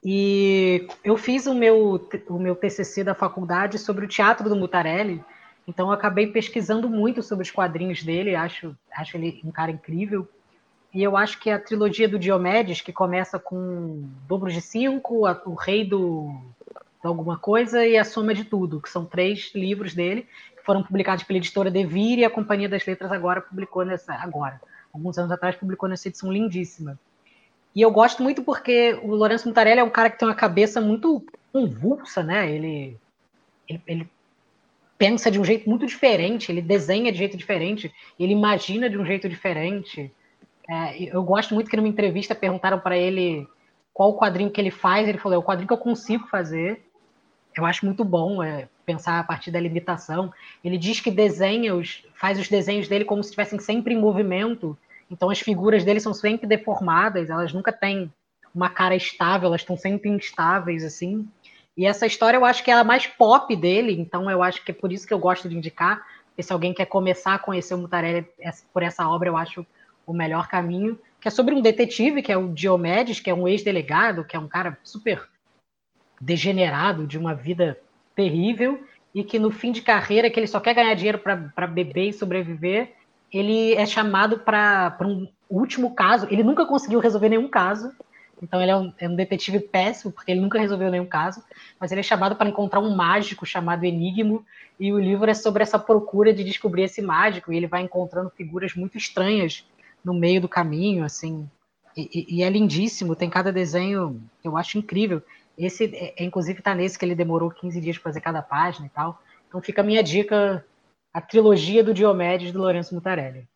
E 0.03 0.87
eu 1.03 1.17
fiz 1.17 1.47
o 1.47 1.55
meu, 1.55 2.07
o 2.27 2.37
meu 2.37 2.55
TCC 2.55 3.03
da 3.03 3.15
faculdade 3.15 3.79
sobre 3.79 4.05
o 4.05 4.07
teatro 4.07 4.47
do 4.47 4.55
Mutarelli, 4.55 5.23
então 5.67 5.87
eu 5.87 5.93
acabei 5.93 6.27
pesquisando 6.27 6.89
muito 6.89 7.23
sobre 7.23 7.43
os 7.43 7.51
quadrinhos 7.51 8.03
dele, 8.03 8.35
acho, 8.35 8.75
acho 8.91 9.17
ele 9.17 9.41
um 9.43 9.51
cara 9.51 9.71
incrível. 9.71 10.27
E 10.93 11.01
eu 11.01 11.17
acho 11.17 11.39
que 11.39 11.49
a 11.49 11.59
trilogia 11.59 12.07
do 12.07 12.19
Diomedes, 12.19 12.81
que 12.81 12.93
começa 12.93 13.39
com 13.39 14.07
Dobro 14.27 14.51
de 14.51 14.61
Cinco, 14.61 15.25
a, 15.25 15.41
o 15.45 15.55
Rei 15.55 15.83
do, 15.83 16.39
de 17.01 17.07
Alguma 17.07 17.37
Coisa 17.37 17.85
e 17.85 17.97
A 17.97 18.03
Soma 18.03 18.33
de 18.33 18.45
Tudo, 18.45 18.79
que 18.79 18.89
são 18.89 19.05
três 19.05 19.51
livros 19.55 19.93
dele, 19.93 20.27
que 20.55 20.63
foram 20.63 20.83
publicados 20.83 21.23
pela 21.23 21.37
editora 21.37 21.71
Devir 21.71 22.19
e 22.19 22.25
a 22.25 22.29
Companhia 22.29 22.69
das 22.69 22.85
Letras 22.85 23.11
agora 23.11 23.41
publicou 23.41 23.83
nessa. 23.83 24.13
Agora, 24.13 24.61
alguns 24.95 25.17
anos 25.17 25.31
atrás, 25.31 25.55
publicou 25.55 25.87
nessa 25.89 26.07
edição 26.07 26.31
lindíssima. 26.31 26.97
E 27.75 27.81
eu 27.81 27.91
gosto 27.91 28.23
muito 28.23 28.41
porque 28.41 28.97
o 29.03 29.13
Lourenço 29.13 29.47
Mutarelli 29.47 29.81
é 29.81 29.83
um 29.83 29.89
cara 29.89 30.09
que 30.09 30.17
tem 30.17 30.27
uma 30.27 30.33
cabeça 30.33 30.79
muito 30.79 31.25
convulsa, 31.51 32.23
né? 32.23 32.49
Ele, 32.49 32.97
ele, 33.67 33.81
ele, 33.85 34.09
pensa 34.97 35.29
de 35.29 35.37
um 35.37 35.43
jeito 35.43 35.69
muito 35.69 35.85
diferente, 35.85 36.49
ele 36.49 36.61
desenha 36.61 37.11
de 37.11 37.17
jeito 37.17 37.35
diferente, 37.35 37.93
ele 38.17 38.31
imagina 38.31 38.89
de 38.89 38.97
um 38.97 39.05
jeito 39.05 39.27
diferente. 39.27 40.09
É, 40.69 41.03
eu 41.03 41.21
gosto 41.21 41.53
muito 41.53 41.69
que 41.69 41.75
numa 41.75 41.87
entrevista 41.87 42.33
perguntaram 42.33 42.79
para 42.79 42.97
ele 42.97 43.45
qual 43.93 44.11
o 44.11 44.17
quadrinho 44.17 44.49
que 44.49 44.59
ele 44.59 44.71
faz, 44.71 45.07
ele 45.07 45.17
falou, 45.17 45.35
é 45.35 45.39
o 45.39 45.43
quadrinho 45.43 45.67
que 45.67 45.73
eu 45.73 45.77
consigo 45.77 46.27
fazer. 46.27 46.81
Eu 47.57 47.65
acho 47.65 47.85
muito 47.85 48.05
bom 48.05 48.41
é, 48.41 48.69
pensar 48.85 49.19
a 49.19 49.23
partir 49.23 49.51
da 49.51 49.59
limitação. 49.59 50.31
Ele 50.63 50.77
diz 50.77 51.01
que 51.01 51.11
desenha 51.11 51.75
os, 51.75 52.05
faz 52.13 52.39
os 52.39 52.47
desenhos 52.47 52.87
dele 52.87 53.03
como 53.03 53.21
se 53.21 53.29
estivessem 53.29 53.59
sempre 53.59 53.93
em 53.93 53.99
movimento, 53.99 54.77
então 55.15 55.29
as 55.29 55.39
figuras 55.39 55.85
dele 55.85 56.01
são 56.01 56.13
sempre 56.13 56.45
deformadas, 56.45 57.29
elas 57.29 57.53
nunca 57.53 57.71
têm 57.71 58.11
uma 58.53 58.69
cara 58.69 58.95
estável, 58.95 59.47
elas 59.47 59.61
estão 59.61 59.77
sempre 59.77 60.09
instáveis, 60.09 60.83
assim. 60.83 61.25
E 61.77 61.85
essa 61.85 62.05
história 62.05 62.37
eu 62.37 62.43
acho 62.43 62.63
que 62.63 62.69
é 62.69 62.73
a 62.73 62.83
mais 62.83 63.07
pop 63.07 63.53
dele, 63.55 63.93
então 63.99 64.29
eu 64.29 64.43
acho 64.43 64.63
que 64.63 64.71
é 64.71 64.73
por 64.73 64.91
isso 64.91 65.07
que 65.07 65.13
eu 65.13 65.19
gosto 65.19 65.47
de 65.47 65.55
indicar. 65.55 66.05
Porque 66.27 66.43
se 66.43 66.51
alguém 66.51 66.73
quer 66.73 66.85
começar 66.85 67.33
a 67.35 67.39
conhecer 67.39 67.73
o 67.73 67.77
Mutarelli 67.77 68.27
por 68.73 68.83
essa 68.83 69.07
obra, 69.07 69.29
eu 69.29 69.37
acho 69.37 69.65
o 70.05 70.13
melhor 70.13 70.49
caminho. 70.49 70.99
Que 71.19 71.29
é 71.29 71.31
sobre 71.31 71.55
um 71.55 71.61
detetive, 71.61 72.21
que 72.21 72.31
é 72.31 72.37
o 72.37 72.49
Diomedes, 72.49 73.21
que 73.21 73.29
é 73.29 73.33
um 73.33 73.47
ex-delegado, 73.47 74.25
que 74.25 74.35
é 74.35 74.39
um 74.39 74.47
cara 74.47 74.77
super 74.83 75.27
degenerado, 76.19 77.07
de 77.07 77.17
uma 77.17 77.33
vida 77.33 77.79
terrível, 78.15 78.83
e 79.13 79.23
que 79.23 79.39
no 79.39 79.49
fim 79.49 79.71
de 79.71 79.81
carreira, 79.81 80.29
que 80.29 80.37
ele 80.37 80.47
só 80.47 80.59
quer 80.59 80.73
ganhar 80.73 80.93
dinheiro 80.93 81.19
para 81.19 81.67
beber 81.67 82.09
e 82.09 82.13
sobreviver, 82.13 82.93
ele 83.31 83.73
é 83.73 83.85
chamado 83.85 84.39
para 84.39 84.97
um 85.01 85.27
último 85.49 85.93
caso. 85.93 86.27
Ele 86.29 86.43
nunca 86.43 86.65
conseguiu 86.65 86.99
resolver 86.99 87.29
nenhum 87.29 87.47
caso, 87.47 87.91
então 88.41 88.61
ele 88.61 88.71
é 88.71 88.75
um, 88.75 88.93
é 88.97 89.09
um, 89.09 89.15
detetive 89.15 89.59
péssimo, 89.59 90.11
porque 90.11 90.31
ele 90.31 90.41
nunca 90.41 90.59
resolveu 90.59 90.91
nenhum 90.91 91.05
caso, 91.05 91.43
mas 91.79 91.91
ele 91.91 92.01
é 92.01 92.03
chamado 92.03 92.35
para 92.35 92.49
encontrar 92.49 92.79
um 92.79 92.95
mágico 92.95 93.45
chamado 93.45 93.85
Enigmo, 93.85 94.45
e 94.79 94.91
o 94.91 94.99
livro 94.99 95.29
é 95.29 95.33
sobre 95.33 95.63
essa 95.63 95.79
procura 95.79 96.33
de 96.33 96.43
descobrir 96.43 96.83
esse 96.83 97.01
mágico, 97.01 97.51
e 97.51 97.57
ele 97.57 97.67
vai 97.67 97.81
encontrando 97.81 98.29
figuras 98.29 98.75
muito 98.75 98.97
estranhas 98.97 99.65
no 100.03 100.13
meio 100.13 100.41
do 100.41 100.49
caminho, 100.49 101.05
assim, 101.05 101.49
e, 101.97 102.37
e 102.37 102.43
é 102.43 102.49
lindíssimo, 102.49 103.15
tem 103.15 103.29
cada 103.29 103.53
desenho 103.53 104.21
que 104.41 104.47
eu 104.47 104.57
acho 104.57 104.77
incrível. 104.77 105.21
Esse, 105.57 105.85
é, 105.95 106.13
é 106.17 106.25
inclusive, 106.25 106.59
está 106.59 106.75
nesse 106.75 106.99
que 106.99 107.05
ele 107.05 107.15
demorou 107.15 107.49
15 107.49 107.79
dias 107.79 107.97
para 107.97 108.11
fazer 108.11 108.21
cada 108.21 108.41
página 108.41 108.85
e 108.85 108.89
tal. 108.89 109.21
Então 109.47 109.61
fica 109.61 109.81
a 109.81 109.83
minha 109.83 110.03
dica, 110.03 110.65
a 111.15 111.21
trilogia 111.21 111.81
do 111.81 111.93
Diomedes, 111.93 112.51
do 112.51 112.59
Lourenço 112.59 112.93
Mutarelli. 112.93 113.47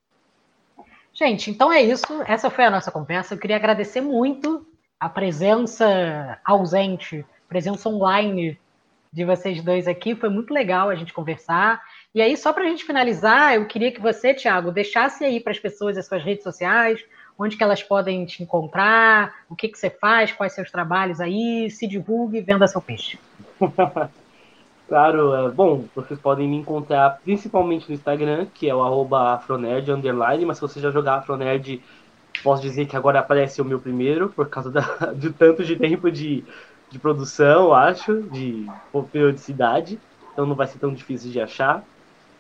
Gente, 1.13 1.51
então 1.51 1.69
é 1.69 1.81
isso. 1.81 2.23
Essa 2.25 2.49
foi 2.49 2.63
a 2.63 2.71
nossa 2.71 2.89
conversa. 2.89 3.33
Eu 3.33 3.37
queria 3.37 3.57
agradecer 3.57 3.99
muito 3.99 4.65
a 4.97 5.09
presença 5.09 6.39
ausente, 6.45 7.25
presença 7.49 7.89
online 7.89 8.57
de 9.11 9.25
vocês 9.25 9.61
dois 9.61 9.89
aqui. 9.89 10.15
Foi 10.15 10.29
muito 10.29 10.53
legal 10.53 10.89
a 10.89 10.95
gente 10.95 11.11
conversar. 11.11 11.81
E 12.15 12.21
aí, 12.21 12.37
só 12.37 12.53
para 12.53 12.63
a 12.63 12.67
gente 12.67 12.85
finalizar, 12.85 13.55
eu 13.55 13.65
queria 13.67 13.91
que 13.91 13.99
você, 13.99 14.33
Thiago, 14.33 14.71
deixasse 14.71 15.25
aí 15.25 15.41
para 15.41 15.51
as 15.51 15.59
pessoas 15.59 15.97
as 15.97 16.07
suas 16.07 16.23
redes 16.23 16.45
sociais, 16.45 17.03
onde 17.37 17.57
que 17.57 17.63
elas 17.63 17.83
podem 17.83 18.25
te 18.25 18.41
encontrar, 18.41 19.35
o 19.49 19.55
que, 19.55 19.67
que 19.67 19.77
você 19.77 19.89
faz, 19.89 20.31
quais 20.31 20.53
seus 20.53 20.71
trabalhos 20.71 21.19
aí, 21.19 21.69
se 21.69 21.85
divulgue, 21.87 22.39
venda 22.39 22.69
seu 22.69 22.81
peixe. 22.81 23.19
Claro, 24.89 25.35
é, 25.35 25.51
bom, 25.51 25.87
vocês 25.93 26.19
podem 26.19 26.47
me 26.49 26.57
encontrar 26.57 27.21
principalmente 27.21 27.87
no 27.87 27.93
Instagram, 27.93 28.49
que 28.49 28.67
é 28.67 28.73
o 28.73 28.81
arroba 28.81 29.35
afronerd, 29.35 29.91
underline, 29.91 30.43
mas 30.45 30.57
se 30.57 30.61
você 30.61 30.79
já 30.79 30.89
jogar 30.89 31.17
afronerd, 31.19 31.85
posso 32.43 32.61
dizer 32.61 32.87
que 32.87 32.95
agora 32.97 33.19
aparece 33.19 33.61
o 33.61 33.65
meu 33.65 33.81
primeiro, 33.81 34.33
por 34.33 34.49
causa 34.49 34.71
da, 34.71 34.81
de 35.13 35.33
tanto 35.33 35.63
de 35.65 35.77
tempo 35.77 36.11
de, 36.11 36.47
de 36.89 36.99
produção, 36.99 37.73
acho, 37.73 38.23
de 38.29 38.75
periodicidade, 39.11 40.01
então 40.33 40.45
não 40.47 40.55
vai 40.55 40.67
ser 40.67 40.79
tão 40.79 40.93
difícil 40.93 41.31
de 41.31 41.39
achar. 41.41 41.87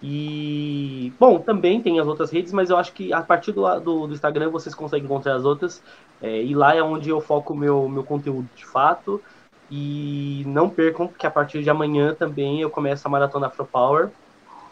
E, 0.01 1.15
bom, 1.19 1.41
também 1.43 1.81
tem 1.83 1.99
as 1.99 2.07
outras 2.07 2.31
redes, 2.31 2.53
mas 2.53 2.69
eu 2.69 2.77
acho 2.77 2.93
que 2.93 3.11
a 3.13 3.21
partir 3.21 3.51
do, 3.51 3.63
do, 3.81 4.07
do 4.07 4.13
Instagram 4.13 4.49
vocês 4.49 4.73
conseguem 4.73 5.05
encontrar 5.05 5.35
as 5.35 5.43
outras, 5.45 5.83
é, 6.21 6.41
e 6.43 6.55
lá 6.55 6.73
é 6.75 6.81
onde 6.81 7.09
eu 7.09 7.19
foco 7.19 7.53
meu, 7.55 7.89
meu 7.89 8.03
conteúdo 8.05 8.49
de 8.55 8.65
fato. 8.65 9.21
E 9.69 10.43
não 10.47 10.69
percam 10.69 11.07
que 11.07 11.27
a 11.27 11.31
partir 11.31 11.63
de 11.63 11.69
amanhã 11.69 12.15
também 12.15 12.61
eu 12.61 12.69
começo 12.71 13.07
a 13.07 13.11
Maratona 13.11 13.47
Afro 13.47 13.67
Power, 13.67 14.11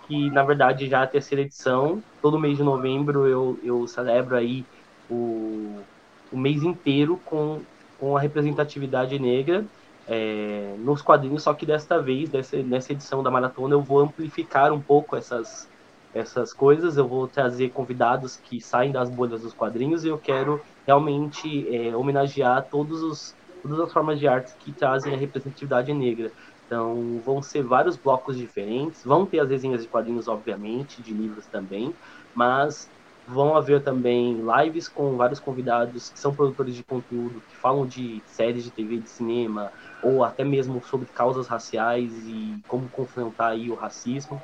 que 0.07 0.29
na 0.31 0.43
verdade 0.43 0.87
já 0.87 1.01
é 1.01 1.03
a 1.03 1.07
terceira 1.07 1.43
edição. 1.43 2.03
Todo 2.21 2.39
mês 2.39 2.57
de 2.57 2.63
novembro 2.63 3.27
eu, 3.27 3.59
eu 3.63 3.87
celebro 3.87 4.35
aí 4.35 4.65
o, 5.09 5.87
o 6.31 6.37
mês 6.37 6.63
inteiro 6.63 7.21
com, 7.25 7.65
com 7.99 8.17
a 8.17 8.21
representatividade 8.21 9.19
negra 9.19 9.65
é, 10.07 10.75
nos 10.79 11.01
quadrinhos, 11.01 11.43
só 11.43 11.53
que 11.53 11.65
desta 11.65 12.01
vez, 12.01 12.29
dessa, 12.29 12.61
nessa 12.63 12.93
edição 12.93 13.21
da 13.21 13.29
maratona, 13.29 13.75
eu 13.75 13.83
vou 13.83 13.99
amplificar 13.99 14.71
um 14.71 14.81
pouco 14.81 15.15
essas, 15.17 15.69
essas 16.13 16.53
coisas, 16.53 16.97
eu 16.97 17.07
vou 17.07 17.27
trazer 17.27 17.69
convidados 17.71 18.37
que 18.37 18.61
saem 18.61 18.91
das 18.91 19.09
bolhas 19.09 19.41
dos 19.41 19.53
quadrinhos 19.53 20.05
e 20.05 20.07
eu 20.07 20.19
quero 20.19 20.65
realmente 20.85 21.67
é, 21.75 21.95
homenagear 21.95 22.67
todos 22.69 23.01
os 23.03 23.37
todas 23.62 23.80
as 23.80 23.91
formas 23.93 24.20
de 24.20 24.28
arte 24.28 24.51
que 24.60 24.74
trazem 24.74 25.14
a 25.14 25.18
representatividade 25.18 25.93
negra. 25.93 26.32
Então, 26.66 27.22
vão 27.22 27.41
ser 27.41 27.64
vários 27.64 27.97
blocos 27.97 28.38
diferentes, 28.38 29.01
vão 29.03 29.26
ter 29.26 29.39
as 29.39 29.49
resenhas 29.49 29.82
de 29.84 29.89
quadrinhos, 29.89 30.28
obviamente, 30.28 31.01
de 31.01 31.14
livros 31.14 31.47
também, 31.47 31.95
mas 32.34 32.89
vão 33.26 33.55
haver 33.58 33.84
também 33.84 34.41
lives 34.41 34.88
com 34.88 35.18
vários 35.18 35.39
convidados 35.39 36.10
que 36.10 36.20
são 36.20 36.36
produtores 36.36 36.76
de 36.76 36.84
conteúdo, 36.84 37.43
que 37.47 37.55
falam 37.58 37.86
de 37.86 38.24
séries 38.26 38.64
de 38.64 38.72
TV, 38.72 39.01
de 39.01 39.10
cinema, 39.10 39.70
ou 40.01 40.24
até 40.24 40.43
mesmo 40.45 40.82
sobre 40.84 41.10
causas 41.12 41.47
raciais 41.47 42.14
e 42.26 42.64
como 42.68 42.89
confrontar 42.89 43.51
aí 43.51 43.70
o 43.70 43.76
racismo. 43.76 44.43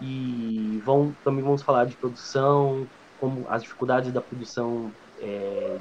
E 0.00 0.80
vão 0.84 1.16
também 1.24 1.42
vamos 1.44 1.62
falar 1.62 1.86
de 1.86 1.96
produção, 1.98 2.90
como 3.16 3.48
as 3.48 3.62
dificuldades 3.62 4.12
da 4.12 4.20
produção 4.22 4.94
é, 5.18 5.78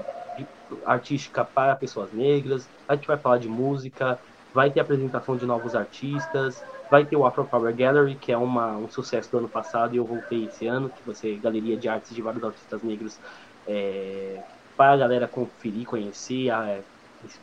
artística 0.85 1.43
para 1.43 1.75
pessoas 1.75 2.11
negras, 2.11 2.67
a 2.87 2.95
gente 2.95 3.07
vai 3.07 3.17
falar 3.17 3.37
de 3.37 3.47
música, 3.47 4.19
vai 4.53 4.69
ter 4.69 4.79
apresentação 4.79 5.35
de 5.35 5.45
novos 5.45 5.75
artistas, 5.75 6.63
vai 6.89 7.05
ter 7.05 7.15
o 7.15 7.25
Afro 7.25 7.45
Power 7.45 7.75
Gallery, 7.75 8.15
que 8.15 8.31
é 8.31 8.37
uma, 8.37 8.77
um 8.77 8.89
sucesso 8.89 9.29
do 9.31 9.39
ano 9.39 9.49
passado 9.49 9.93
e 9.93 9.97
eu 9.97 10.05
voltei 10.05 10.45
esse 10.45 10.67
ano, 10.67 10.89
que 10.89 11.03
vai 11.05 11.15
ser 11.15 11.37
galeria 11.37 11.75
de 11.77 11.89
artes 11.89 12.13
de 12.13 12.21
vários 12.21 12.43
artistas 12.43 12.81
negros 12.81 13.19
é, 13.67 14.41
para 14.77 14.93
a 14.93 14.97
galera 14.97 15.27
conferir, 15.27 15.85
conhecer, 15.85 16.49
a, 16.49 16.79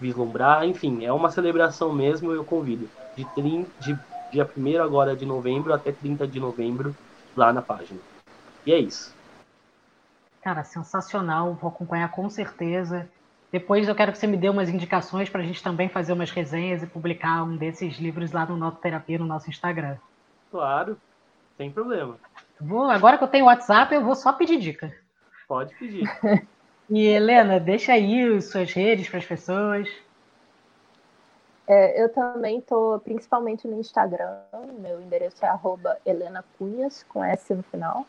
vislumbrar, 0.00 0.64
enfim, 0.64 1.04
é 1.04 1.12
uma 1.12 1.30
celebração 1.30 1.92
mesmo, 1.92 2.32
eu 2.32 2.44
convido, 2.44 2.88
de, 3.16 3.24
30, 3.34 3.70
de 3.80 3.98
dia 4.30 4.48
1 4.56 4.82
agora 4.82 5.14
de 5.14 5.26
novembro 5.26 5.72
até 5.74 5.92
30 5.92 6.26
de 6.26 6.40
novembro 6.40 6.94
lá 7.36 7.52
na 7.52 7.60
página. 7.60 8.00
E 8.64 8.72
é 8.72 8.78
isso. 8.78 9.14
Cara, 10.42 10.64
sensacional, 10.64 11.54
vou 11.54 11.70
acompanhar 11.70 12.10
com 12.10 12.28
certeza. 12.28 13.08
Depois 13.52 13.86
eu 13.86 13.94
quero 13.94 14.10
que 14.10 14.18
você 14.18 14.26
me 14.26 14.36
dê 14.36 14.48
umas 14.48 14.68
indicações 14.68 15.28
para 15.28 15.40
a 15.40 15.44
gente 15.44 15.62
também 15.62 15.88
fazer 15.88 16.12
umas 16.12 16.30
resenhas 16.30 16.82
e 16.82 16.86
publicar 16.86 17.44
um 17.44 17.56
desses 17.56 17.98
livros 17.98 18.32
lá 18.32 18.44
no 18.44 18.56
Nota 18.56 18.80
Terapia 18.80 19.18
no 19.18 19.26
nosso 19.26 19.48
Instagram. 19.50 19.96
Claro, 20.50 20.98
sem 21.56 21.70
problema. 21.70 22.16
Vou, 22.60 22.84
agora 22.84 23.18
que 23.18 23.24
eu 23.24 23.28
tenho 23.28 23.44
WhatsApp, 23.44 23.94
eu 23.94 24.04
vou 24.04 24.16
só 24.16 24.32
pedir 24.32 24.58
dica. 24.58 24.92
Pode 25.46 25.74
pedir. 25.74 26.02
e 26.90 27.06
Helena, 27.06 27.60
deixa 27.60 27.92
aí 27.92 28.40
suas 28.40 28.72
redes 28.72 29.08
para 29.08 29.18
as 29.18 29.26
pessoas. 29.26 29.88
É, 31.68 32.02
eu 32.02 32.08
também 32.08 32.58
estou 32.58 32.98
principalmente 33.00 33.68
no 33.68 33.78
Instagram. 33.78 34.40
Meu 34.80 35.00
endereço 35.00 35.44
é 35.44 35.48
arroba 35.48 35.98
Helena 36.04 36.44
Cunhas, 36.58 37.04
com 37.04 37.22
S 37.22 37.54
no 37.54 37.62
final. 37.62 38.06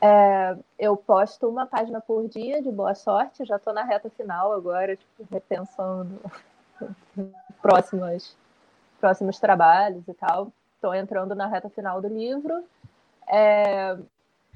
É, 0.00 0.56
eu 0.78 0.96
posto 0.96 1.48
uma 1.48 1.66
página 1.66 2.00
por 2.00 2.28
dia 2.28 2.62
de 2.62 2.70
boa 2.70 2.94
sorte, 2.94 3.44
já 3.44 3.56
estou 3.56 3.72
na 3.72 3.82
reta 3.82 4.10
final 4.10 4.52
agora, 4.52 4.96
tipo, 4.96 5.26
repensando 5.30 6.20
próximos, 7.62 8.36
próximos 9.00 9.38
trabalhos 9.38 10.06
e 10.06 10.14
tal. 10.14 10.52
estou 10.74 10.94
entrando 10.94 11.34
na 11.34 11.46
reta 11.46 11.70
final 11.70 12.00
do 12.02 12.08
livro. 12.08 12.62
É, 13.28 13.96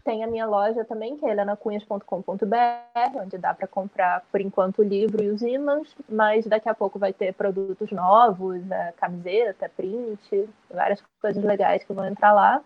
tem 0.04 0.24
a 0.24 0.26
minha 0.26 0.46
loja 0.46 0.84
também, 0.84 1.16
que 1.16 1.24
é 1.24 1.30
helenacunhas.com.br, 1.30 3.16
onde 3.16 3.38
dá 3.38 3.54
para 3.54 3.66
comprar, 3.66 4.22
por 4.30 4.40
enquanto, 4.40 4.80
o 4.80 4.84
livro 4.84 5.22
e 5.22 5.30
os 5.30 5.42
ímãs, 5.42 5.94
mas 6.08 6.46
daqui 6.46 6.68
a 6.68 6.74
pouco 6.74 6.98
vai 6.98 7.12
ter 7.12 7.34
produtos 7.34 7.90
novos, 7.90 8.58
é, 8.70 8.92
camiseta, 8.96 9.70
print, 9.74 10.48
várias 10.70 11.02
coisas 11.20 11.42
legais 11.42 11.84
que 11.84 11.92
vão 11.92 12.06
entrar 12.06 12.32
lá. 12.32 12.62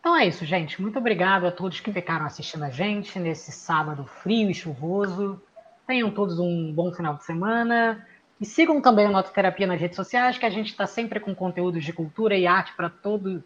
Então 0.00 0.16
é 0.16 0.26
isso, 0.26 0.44
gente. 0.44 0.80
Muito 0.80 0.98
obrigado 0.98 1.46
a 1.46 1.52
todos 1.52 1.80
que 1.80 1.92
ficaram 1.92 2.26
assistindo 2.26 2.64
a 2.64 2.70
gente 2.70 3.18
nesse 3.18 3.52
sábado 3.52 4.04
frio 4.04 4.50
e 4.50 4.54
chuvoso. 4.54 5.40
Tenham 5.86 6.10
todos 6.10 6.38
um 6.38 6.72
bom 6.72 6.92
final 6.92 7.14
de 7.14 7.24
semana. 7.24 8.06
E 8.40 8.46
sigam 8.46 8.80
também 8.80 9.06
o 9.06 9.10
Nota 9.10 9.30
Terapia 9.30 9.66
nas 9.66 9.80
redes 9.80 9.96
sociais, 9.96 10.38
que 10.38 10.46
a 10.46 10.50
gente 10.50 10.68
está 10.68 10.86
sempre 10.86 11.18
com 11.18 11.34
conteúdos 11.34 11.84
de 11.84 11.92
cultura 11.92 12.36
e 12.36 12.46
arte 12.46 12.72
para 12.76 12.88
todo, 12.88 13.42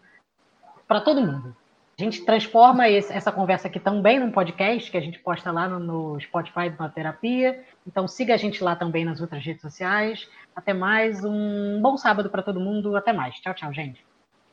todo 1.03 1.21
mundo. 1.21 1.55
A 1.97 2.03
gente 2.03 2.25
transforma 2.25 2.89
esse, 2.89 3.11
essa 3.13 3.31
conversa 3.31 3.67
aqui 3.67 3.79
também 3.79 4.19
num 4.19 4.31
podcast 4.31 4.89
que 4.89 4.97
a 4.97 5.01
gente 5.01 5.19
posta 5.19 5.51
lá 5.51 5.67
no, 5.67 5.79
no 5.79 6.19
Spotify 6.19 6.69
Nota 6.69 6.89
Terapia. 6.89 7.63
Então 7.87 8.07
siga 8.07 8.33
a 8.33 8.37
gente 8.37 8.63
lá 8.63 8.75
também 8.75 9.05
nas 9.05 9.21
outras 9.21 9.43
redes 9.43 9.61
sociais. 9.61 10.27
Até 10.55 10.73
mais, 10.73 11.23
um 11.23 11.79
bom 11.81 11.97
sábado 11.97 12.29
para 12.29 12.43
todo 12.43 12.59
mundo. 12.59 12.95
Até 12.95 13.13
mais. 13.13 13.35
Tchau, 13.35 13.53
tchau, 13.53 13.73
gente. 13.73 14.12